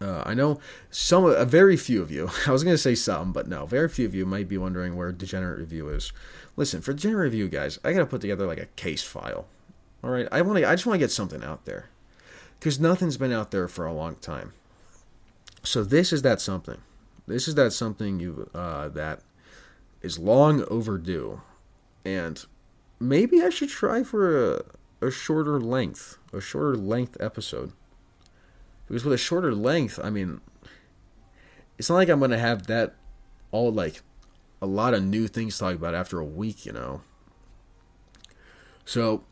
Uh, 0.00 0.22
I 0.26 0.34
know 0.34 0.60
some, 0.90 1.24
a 1.24 1.44
very 1.44 1.76
few 1.76 2.02
of 2.02 2.10
you. 2.10 2.30
I 2.46 2.52
was 2.52 2.62
going 2.62 2.74
to 2.74 2.78
say 2.78 2.94
some, 2.94 3.32
but 3.32 3.48
no, 3.48 3.64
very 3.66 3.88
few 3.88 4.06
of 4.06 4.14
you 4.14 4.26
might 4.26 4.48
be 4.48 4.58
wondering 4.58 4.96
where 4.96 5.12
Degenerate 5.12 5.58
Review 5.58 5.88
is. 5.88 6.12
Listen, 6.56 6.80
for 6.82 6.92
Degenerate 6.92 7.32
Review, 7.32 7.48
guys, 7.48 7.78
I 7.84 7.92
got 7.92 8.00
to 8.00 8.06
put 8.06 8.20
together 8.20 8.46
like 8.46 8.58
a 8.58 8.66
case 8.76 9.02
file. 9.02 9.46
All 10.04 10.10
right, 10.10 10.28
I 10.30 10.42
want 10.42 10.58
to. 10.58 10.68
I 10.68 10.74
just 10.74 10.84
want 10.84 10.96
to 10.96 11.02
get 11.02 11.10
something 11.10 11.42
out 11.42 11.64
there 11.64 11.88
because 12.60 12.78
nothing's 12.78 13.16
been 13.16 13.32
out 13.32 13.50
there 13.50 13.66
for 13.68 13.86
a 13.86 13.92
long 13.92 14.16
time. 14.16 14.52
So 15.62 15.82
this 15.82 16.12
is 16.12 16.20
that 16.20 16.42
something. 16.42 16.82
This 17.26 17.48
is 17.48 17.54
that 17.54 17.72
something 17.72 18.20
you 18.20 18.50
uh, 18.54 18.90
that 18.90 19.20
is 20.02 20.18
long 20.18 20.62
overdue, 20.64 21.40
and 22.04 22.44
maybe 23.00 23.40
I 23.40 23.48
should 23.48 23.70
try 23.70 24.02
for 24.02 24.56
a, 24.56 25.06
a 25.06 25.10
shorter 25.10 25.58
length, 25.58 26.18
a 26.34 26.40
shorter 26.42 26.76
length 26.76 27.16
episode. 27.18 27.72
Because 28.86 29.06
with 29.06 29.14
a 29.14 29.18
shorter 29.18 29.54
length, 29.54 29.98
I 30.04 30.10
mean, 30.10 30.42
it's 31.78 31.88
not 31.88 31.96
like 31.96 32.10
I'm 32.10 32.20
gonna 32.20 32.36
have 32.36 32.66
that 32.66 32.94
all 33.52 33.72
like 33.72 34.02
a 34.60 34.66
lot 34.66 34.92
of 34.92 35.02
new 35.02 35.28
things 35.28 35.54
to 35.54 35.60
talk 35.60 35.74
about 35.76 35.94
after 35.94 36.20
a 36.20 36.26
week, 36.26 36.66
you 36.66 36.72
know. 36.72 37.00
So 38.84 39.24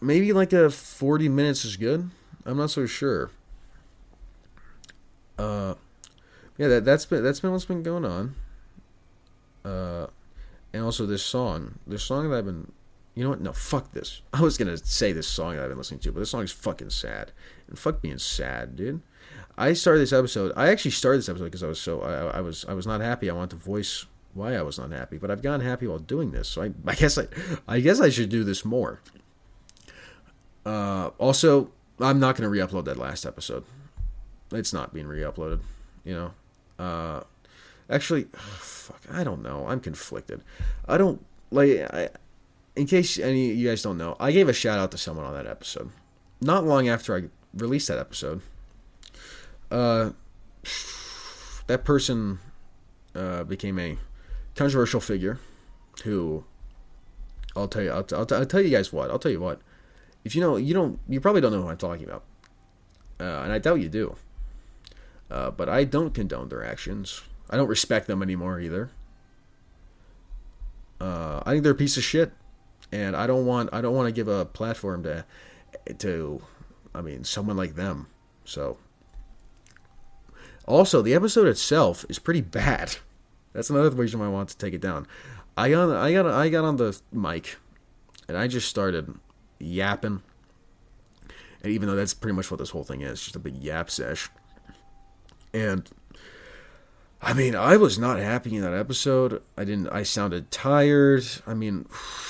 maybe 0.00 0.32
like 0.32 0.52
a 0.52 0.70
40 0.70 1.28
minutes 1.28 1.64
is 1.64 1.76
good. 1.76 2.10
I'm 2.44 2.56
not 2.56 2.70
so 2.70 2.86
sure 2.86 3.30
uh, 5.40 5.74
yeah, 6.58 6.68
that 6.68 6.84
that's 6.84 7.06
been 7.06 7.24
that's 7.24 7.40
been 7.40 7.52
what's 7.52 7.64
been 7.64 7.82
going 7.82 8.04
on. 8.04 8.34
Uh, 9.64 10.06
and 10.72 10.84
also 10.84 11.06
this 11.06 11.24
song, 11.24 11.78
this 11.86 12.02
song 12.02 12.30
that 12.30 12.38
I've 12.38 12.44
been, 12.44 12.70
you 13.14 13.24
know 13.24 13.30
what? 13.30 13.40
No, 13.40 13.52
fuck 13.52 13.92
this. 13.92 14.22
I 14.32 14.42
was 14.42 14.58
gonna 14.58 14.76
say 14.76 15.12
this 15.12 15.26
song 15.26 15.56
that 15.56 15.62
I've 15.62 15.70
been 15.70 15.78
listening 15.78 16.00
to, 16.00 16.12
but 16.12 16.20
this 16.20 16.30
song 16.30 16.42
is 16.42 16.52
fucking 16.52 16.90
sad, 16.90 17.32
and 17.68 17.78
fuck 17.78 18.02
being 18.02 18.18
sad, 18.18 18.76
dude. 18.76 19.00
I 19.56 19.72
started 19.72 20.00
this 20.00 20.12
episode. 20.12 20.52
I 20.56 20.68
actually 20.68 20.92
started 20.92 21.18
this 21.18 21.28
episode 21.28 21.44
because 21.44 21.62
I 21.62 21.68
was 21.68 21.80
so 21.80 22.02
I, 22.02 22.38
I 22.38 22.40
was 22.40 22.64
I 22.68 22.74
was 22.74 22.86
not 22.86 23.00
happy. 23.00 23.30
I 23.30 23.34
wanted 23.34 23.50
to 23.50 23.56
voice 23.56 24.06
why 24.32 24.54
I 24.54 24.62
was 24.62 24.78
not 24.78 24.92
happy, 24.92 25.18
but 25.18 25.30
I've 25.30 25.42
gotten 25.42 25.64
happy 25.66 25.86
while 25.86 25.98
doing 25.98 26.30
this. 26.30 26.48
So 26.48 26.62
I, 26.62 26.72
I 26.86 26.94
guess 26.94 27.16
I, 27.18 27.26
I 27.66 27.80
guess 27.80 28.00
I 28.00 28.10
should 28.10 28.28
do 28.28 28.44
this 28.44 28.64
more. 28.64 29.00
Uh, 30.64 31.10
also, 31.18 31.70
I'm 31.98 32.20
not 32.20 32.36
going 32.36 32.44
to 32.44 32.50
re-upload 32.50 32.84
that 32.84 32.96
last 32.96 33.24
episode 33.24 33.64
it's 34.52 34.72
not 34.72 34.92
being 34.92 35.06
re-uploaded. 35.06 35.60
You 36.04 36.14
know, 36.14 36.84
uh, 36.84 37.20
actually, 37.88 38.24
fuck, 38.34 39.00
I 39.10 39.24
don't 39.24 39.42
know. 39.42 39.66
I'm 39.68 39.80
conflicted. 39.80 40.42
I 40.88 40.98
don't 40.98 41.24
like. 41.50 41.80
I, 41.92 42.08
in 42.76 42.86
case 42.86 43.18
any 43.18 43.52
you 43.52 43.68
guys 43.68 43.82
don't 43.82 43.98
know, 43.98 44.16
I 44.18 44.32
gave 44.32 44.48
a 44.48 44.52
shout 44.52 44.78
out 44.78 44.90
to 44.92 44.98
someone 44.98 45.26
on 45.26 45.34
that 45.34 45.46
episode. 45.46 45.90
Not 46.40 46.64
long 46.64 46.88
after 46.88 47.16
I 47.16 47.24
released 47.54 47.88
that 47.88 47.98
episode, 47.98 48.40
uh, 49.70 50.10
that 51.66 51.84
person 51.84 52.38
uh, 53.14 53.44
became 53.44 53.78
a 53.78 53.98
controversial 54.54 55.00
figure 55.00 55.38
who 56.04 56.44
I'll 57.54 57.68
tell 57.68 57.82
you 57.82 57.90
I'll, 57.90 58.04
t- 58.04 58.16
I'll, 58.16 58.26
t- 58.26 58.34
I'll 58.34 58.46
tell 58.46 58.60
you 58.60 58.70
guys 58.70 58.92
what 58.92 59.10
I'll 59.10 59.18
tell 59.18 59.32
you 59.32 59.40
what 59.40 59.60
if 60.24 60.34
you 60.34 60.40
know 60.40 60.56
you 60.56 60.74
don't 60.74 60.98
you 61.08 61.20
probably 61.20 61.40
don't 61.40 61.52
know 61.52 61.62
who 61.62 61.68
I'm 61.68 61.76
talking 61.76 62.04
about 62.04 62.24
uh, 63.18 63.42
and 63.42 63.52
I 63.52 63.58
doubt 63.58 63.80
you 63.80 63.88
do 63.88 64.16
uh, 65.30 65.50
but 65.50 65.68
I 65.68 65.84
don't 65.84 66.12
condone 66.12 66.48
their 66.48 66.64
actions. 66.64 67.22
I 67.48 67.56
don't 67.56 67.68
respect 67.68 68.06
them 68.06 68.22
anymore 68.22 68.60
either. 68.60 68.90
Uh, 71.00 71.40
I 71.46 71.52
think 71.52 71.62
they're 71.62 71.72
a 71.72 71.76
piece 71.76 71.96
of 71.96 72.02
shit, 72.02 72.32
and 72.92 73.16
I 73.16 73.26
don't 73.26 73.46
want 73.46 73.70
I 73.72 73.80
don't 73.80 73.94
want 73.94 74.08
to 74.08 74.12
give 74.12 74.28
a 74.28 74.44
platform 74.44 75.02
to 75.04 75.24
to 75.98 76.42
I 76.94 77.00
mean 77.00 77.24
someone 77.24 77.56
like 77.56 77.76
them. 77.76 78.08
So 78.44 78.76
also 80.66 81.00
the 81.00 81.14
episode 81.14 81.46
itself 81.46 82.04
is 82.08 82.18
pretty 82.18 82.42
bad. 82.42 82.96
That's 83.52 83.70
another 83.70 83.90
reason 83.90 84.20
why 84.20 84.26
I 84.26 84.30
want 84.30 84.48
to 84.50 84.58
take 84.58 84.74
it 84.74 84.80
down. 84.80 85.06
I 85.56 85.70
got 85.70 85.90
I 85.90 86.12
got 86.12 86.26
I 86.26 86.48
got 86.48 86.64
on 86.64 86.76
the 86.76 87.00
mic, 87.12 87.56
and 88.28 88.36
I 88.36 88.48
just 88.48 88.68
started 88.68 89.14
yapping. 89.60 90.22
And 91.62 91.72
even 91.72 91.88
though 91.88 91.96
that's 91.96 92.14
pretty 92.14 92.34
much 92.34 92.50
what 92.50 92.58
this 92.58 92.70
whole 92.70 92.84
thing 92.84 93.02
is, 93.02 93.22
just 93.22 93.36
a 93.36 93.40
big 93.40 93.56
yap 93.56 93.90
sesh. 93.90 94.30
And 95.52 95.88
I 97.22 97.34
mean, 97.34 97.54
I 97.54 97.76
was 97.76 97.98
not 97.98 98.18
happy 98.18 98.56
in 98.56 98.62
that 98.62 98.72
episode. 98.72 99.42
I 99.56 99.64
didn't. 99.64 99.88
I 99.88 100.04
sounded 100.04 100.50
tired. 100.50 101.24
I 101.46 101.52
mean, 101.52 101.86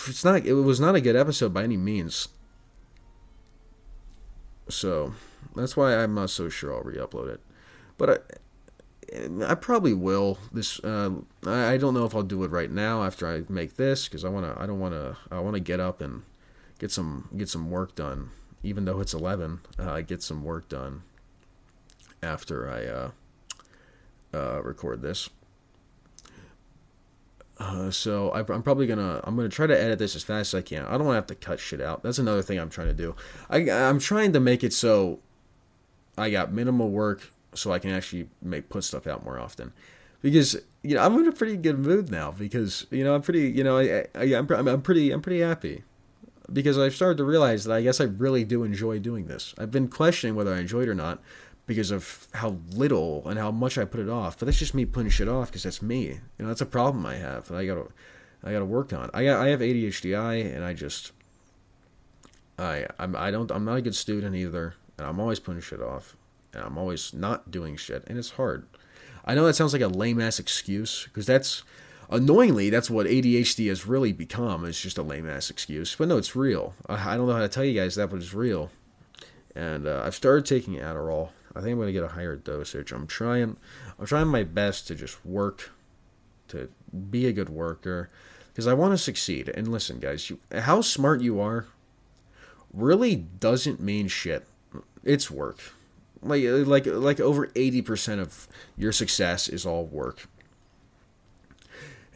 it's 0.08 0.24
not. 0.24 0.44
It 0.44 0.54
was 0.54 0.80
not 0.80 0.96
a 0.96 1.00
good 1.00 1.16
episode 1.16 1.54
by 1.54 1.62
any 1.62 1.76
means. 1.76 2.28
So, 4.68 5.14
That's 5.56 5.76
why 5.76 5.96
I'm 5.96 6.14
not 6.14 6.30
so 6.30 6.48
sure 6.48 6.72
I'll 6.72 6.82
re-upload 6.82 7.28
it. 7.28 7.40
But 7.98 8.24
I, 9.10 9.52
I 9.52 9.54
probably 9.54 9.94
will. 9.94 10.38
This 10.52 10.80
uh, 10.80 11.10
I 11.46 11.76
don't 11.76 11.94
know 11.94 12.04
if 12.04 12.14
I'll 12.14 12.22
do 12.22 12.42
it 12.44 12.50
right 12.50 12.70
now 12.70 13.04
after 13.04 13.28
I 13.28 13.42
make 13.48 13.76
this 13.76 14.08
because 14.08 14.24
I 14.24 14.28
wanna. 14.28 14.56
I 14.58 14.66
don't 14.66 14.80
wanna. 14.80 15.18
I 15.30 15.38
wanna 15.38 15.60
get 15.60 15.78
up 15.78 16.00
and 16.00 16.22
get 16.80 16.90
some 16.90 17.28
get 17.36 17.48
some 17.48 17.70
work 17.70 17.94
done. 17.94 18.30
Even 18.62 18.84
though 18.84 19.00
it's 19.00 19.14
11, 19.14 19.60
uh, 19.78 20.00
get 20.02 20.22
some 20.22 20.44
work 20.44 20.68
done 20.68 21.02
after 22.22 22.68
I 22.68 22.84
uh, 22.84 23.10
uh, 24.34 24.62
record 24.62 25.00
this. 25.00 25.30
Uh, 27.58 27.90
so 27.90 28.30
I, 28.30 28.40
am 28.40 28.62
probably 28.62 28.86
gonna 28.86 29.20
I'm 29.24 29.36
gonna 29.36 29.50
try 29.50 29.66
to 29.66 29.78
edit 29.78 29.98
this 29.98 30.16
as 30.16 30.22
fast 30.22 30.54
as 30.54 30.58
I 30.58 30.62
can. 30.62 30.84
I 30.86 30.92
don't 30.92 31.06
want 31.06 31.12
to 31.12 31.16
have 31.16 31.26
to 31.26 31.34
cut 31.34 31.60
shit 31.60 31.80
out. 31.80 32.02
That's 32.02 32.18
another 32.18 32.42
thing 32.42 32.58
I'm 32.58 32.70
trying 32.70 32.88
to 32.88 32.94
do. 32.94 33.14
I 33.50 33.70
I'm 33.70 33.98
trying 33.98 34.32
to 34.32 34.40
make 34.40 34.64
it 34.64 34.72
so 34.72 35.20
I 36.16 36.30
got 36.30 36.52
minimal 36.52 36.90
work 36.90 37.30
so 37.54 37.72
I 37.72 37.78
can 37.78 37.90
actually 37.90 38.28
make 38.40 38.70
put 38.70 38.84
stuff 38.84 39.06
out 39.06 39.24
more 39.24 39.38
often. 39.38 39.72
Because 40.22 40.56
you 40.82 40.94
know 40.94 41.02
I'm 41.02 41.14
in 41.18 41.28
a 41.28 41.32
pretty 41.32 41.56
good 41.56 41.78
mood 41.78 42.10
now 42.10 42.30
because 42.30 42.86
you 42.90 43.04
know 43.04 43.14
I'm 43.14 43.22
pretty 43.22 43.50
you 43.50 43.62
know 43.62 43.78
I, 43.78 44.06
I 44.14 44.34
I'm, 44.34 44.50
I'm 44.50 44.80
pretty 44.80 45.10
I'm 45.10 45.20
pretty 45.20 45.40
happy 45.40 45.84
because 46.52 46.78
I've 46.78 46.94
started 46.94 47.18
to 47.18 47.24
realize 47.24 47.64
that 47.64 47.74
I 47.74 47.82
guess 47.82 48.00
I 48.00 48.04
really 48.04 48.44
do 48.44 48.64
enjoy 48.64 48.98
doing 48.98 49.26
this. 49.26 49.54
I've 49.58 49.70
been 49.70 49.88
questioning 49.88 50.34
whether 50.34 50.52
I 50.52 50.60
enjoyed 50.60 50.88
it 50.88 50.90
or 50.90 50.94
not 50.94 51.20
because 51.66 51.90
of 51.90 52.26
how 52.34 52.56
little 52.72 53.28
and 53.28 53.38
how 53.38 53.50
much 53.50 53.78
I 53.78 53.84
put 53.84 54.00
it 54.00 54.08
off. 54.08 54.38
But 54.38 54.46
that's 54.46 54.58
just 54.58 54.74
me 54.74 54.84
putting 54.84 55.10
shit 55.10 55.28
off 55.28 55.48
because 55.48 55.62
that's 55.62 55.80
me. 55.82 56.06
You 56.06 56.20
know, 56.40 56.48
that's 56.48 56.60
a 56.60 56.66
problem 56.66 57.06
I 57.06 57.16
have 57.16 57.48
that 57.48 57.56
I 57.56 57.66
gotta 57.66 57.86
I 58.42 58.52
gotta 58.52 58.64
work 58.64 58.92
on. 58.92 59.10
I 59.14 59.24
got, 59.24 59.40
I 59.40 59.48
have 59.48 59.60
ADHD 59.60 60.54
and 60.54 60.64
I 60.64 60.72
just 60.72 61.12
I 62.58 62.86
I'm 62.98 63.14
I 63.14 63.30
don't 63.30 63.50
I'm 63.50 63.64
not 63.64 63.76
a 63.76 63.82
good 63.82 63.94
student 63.94 64.34
either, 64.34 64.74
and 64.98 65.06
I'm 65.06 65.20
always 65.20 65.40
putting 65.40 65.60
shit 65.60 65.80
off, 65.80 66.16
and 66.52 66.64
I'm 66.64 66.76
always 66.76 67.14
not 67.14 67.50
doing 67.50 67.76
shit, 67.76 68.04
and 68.06 68.18
it's 68.18 68.30
hard. 68.30 68.66
I 69.24 69.34
know 69.34 69.46
that 69.46 69.54
sounds 69.54 69.72
like 69.72 69.82
a 69.82 69.88
lame 69.88 70.20
ass 70.20 70.38
excuse 70.38 71.04
because 71.04 71.26
that's 71.26 71.62
annoyingly 72.10 72.70
that's 72.70 72.90
what 72.90 73.06
ADHD 73.06 73.68
has 73.68 73.86
really 73.86 74.12
become. 74.12 74.64
It's 74.64 74.80
just 74.80 74.98
a 74.98 75.02
lame 75.02 75.28
ass 75.28 75.50
excuse, 75.50 75.94
but 75.96 76.08
no, 76.08 76.18
it's 76.18 76.36
real. 76.36 76.74
I, 76.88 77.16
don't 77.16 77.26
know 77.26 77.32
how 77.34 77.40
to 77.40 77.48
tell 77.48 77.64
you 77.64 77.80
guys 77.80 77.94
that, 77.94 78.10
but 78.10 78.16
it's 78.16 78.34
real. 78.34 78.70
And 79.54 79.86
uh, 79.86 80.02
I've 80.04 80.14
started 80.14 80.46
taking 80.46 80.74
Adderall 80.74 81.30
I 81.54 81.60
think 81.60 81.72
I'm 81.72 81.80
gonna 81.80 81.92
get 81.92 82.04
a 82.04 82.08
higher 82.08 82.36
dosage. 82.36 82.92
I'm 82.92 83.06
trying, 83.06 83.56
I'm 83.98 84.06
trying 84.06 84.28
my 84.28 84.44
best 84.44 84.86
to 84.88 84.94
just 84.94 85.24
work, 85.26 85.70
to 86.48 86.68
be 87.10 87.26
a 87.26 87.32
good 87.32 87.48
worker, 87.48 88.10
because 88.48 88.66
I 88.66 88.74
want 88.74 88.92
to 88.92 88.98
succeed. 88.98 89.48
And 89.48 89.68
listen, 89.68 89.98
guys, 89.98 90.30
you, 90.30 90.38
how 90.52 90.80
smart 90.80 91.20
you 91.20 91.40
are, 91.40 91.66
really 92.72 93.16
doesn't 93.16 93.80
mean 93.80 94.06
shit. 94.06 94.46
It's 95.02 95.30
work. 95.30 95.58
Like 96.22 96.44
like 96.44 96.86
like 96.86 97.18
over 97.18 97.50
eighty 97.56 97.82
percent 97.82 98.20
of 98.20 98.46
your 98.76 98.92
success 98.92 99.48
is 99.48 99.66
all 99.66 99.86
work. 99.86 100.28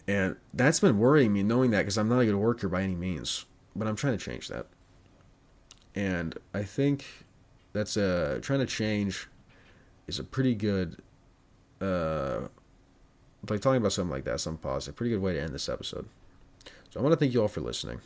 And 0.06 0.36
that's 0.52 0.80
been 0.80 0.98
worrying 0.98 1.32
me 1.32 1.42
knowing 1.42 1.70
that 1.70 1.80
because 1.80 1.96
I'm 1.96 2.08
not 2.08 2.20
a 2.20 2.26
good 2.26 2.34
worker 2.34 2.68
by 2.68 2.82
any 2.82 2.94
means. 2.94 3.46
But 3.74 3.88
I'm 3.88 3.96
trying 3.96 4.16
to 4.16 4.24
change 4.24 4.48
that. 4.48 4.66
And 5.94 6.38
I 6.52 6.62
think 6.62 7.04
that's 7.72 7.96
uh 7.96 8.38
trying 8.42 8.60
to 8.60 8.66
change 8.66 9.28
is 10.06 10.18
a 10.18 10.24
pretty 10.24 10.54
good 10.54 11.02
uh 11.80 12.42
like 13.48 13.60
talking 13.60 13.78
about 13.78 13.92
something 13.92 14.12
like 14.12 14.24
that, 14.24 14.40
something 14.40 14.62
positive, 14.62 14.96
pretty 14.96 15.10
good 15.10 15.22
way 15.22 15.34
to 15.34 15.40
end 15.40 15.54
this 15.54 15.68
episode. 15.68 16.06
So 16.90 17.00
I 17.00 17.02
want 17.02 17.12
to 17.12 17.16
thank 17.16 17.34
you 17.34 17.42
all 17.42 17.48
for 17.48 17.60
listening. 17.60 18.00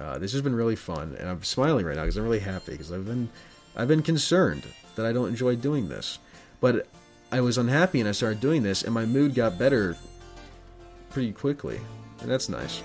Uh, 0.00 0.18
this 0.18 0.32
has 0.32 0.40
been 0.40 0.54
really 0.54 0.76
fun, 0.76 1.16
and 1.18 1.28
I'm 1.28 1.42
smiling 1.42 1.84
right 1.84 1.96
now 1.96 2.02
because 2.02 2.16
I'm 2.16 2.24
really 2.24 2.38
happy 2.38 2.72
because 2.72 2.90
I've 2.90 3.04
been 3.04 3.28
I've 3.76 3.88
been 3.88 4.02
concerned 4.02 4.64
that 4.96 5.04
I 5.04 5.12
don't 5.12 5.28
enjoy 5.28 5.56
doing 5.56 5.88
this, 5.88 6.18
but 6.60 6.86
I 7.30 7.40
was 7.40 7.58
unhappy 7.58 8.00
and 8.00 8.08
I 8.08 8.12
started 8.12 8.40
doing 8.40 8.62
this, 8.62 8.82
and 8.82 8.94
my 8.94 9.04
mood 9.04 9.34
got 9.34 9.58
better 9.58 9.96
pretty 11.12 11.32
quickly, 11.32 11.80
and 12.20 12.30
that's 12.30 12.48
nice. 12.48 12.82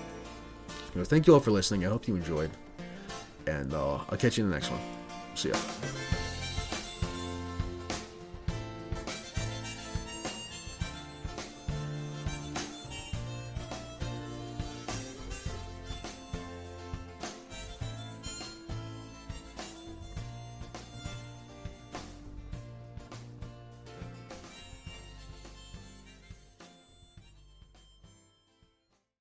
Know, 0.94 1.04
thank 1.04 1.26
you 1.26 1.34
all 1.34 1.40
for 1.40 1.50
listening. 1.50 1.86
I 1.86 1.88
hope 1.88 2.08
you 2.08 2.16
enjoyed, 2.16 2.50
and 3.46 3.72
uh, 3.72 3.98
I'll 4.10 4.18
catch 4.18 4.38
you 4.38 4.44
in 4.44 4.50
the 4.50 4.56
next 4.56 4.70
one. 4.70 4.80
See 5.34 5.50
ya. 5.50 5.56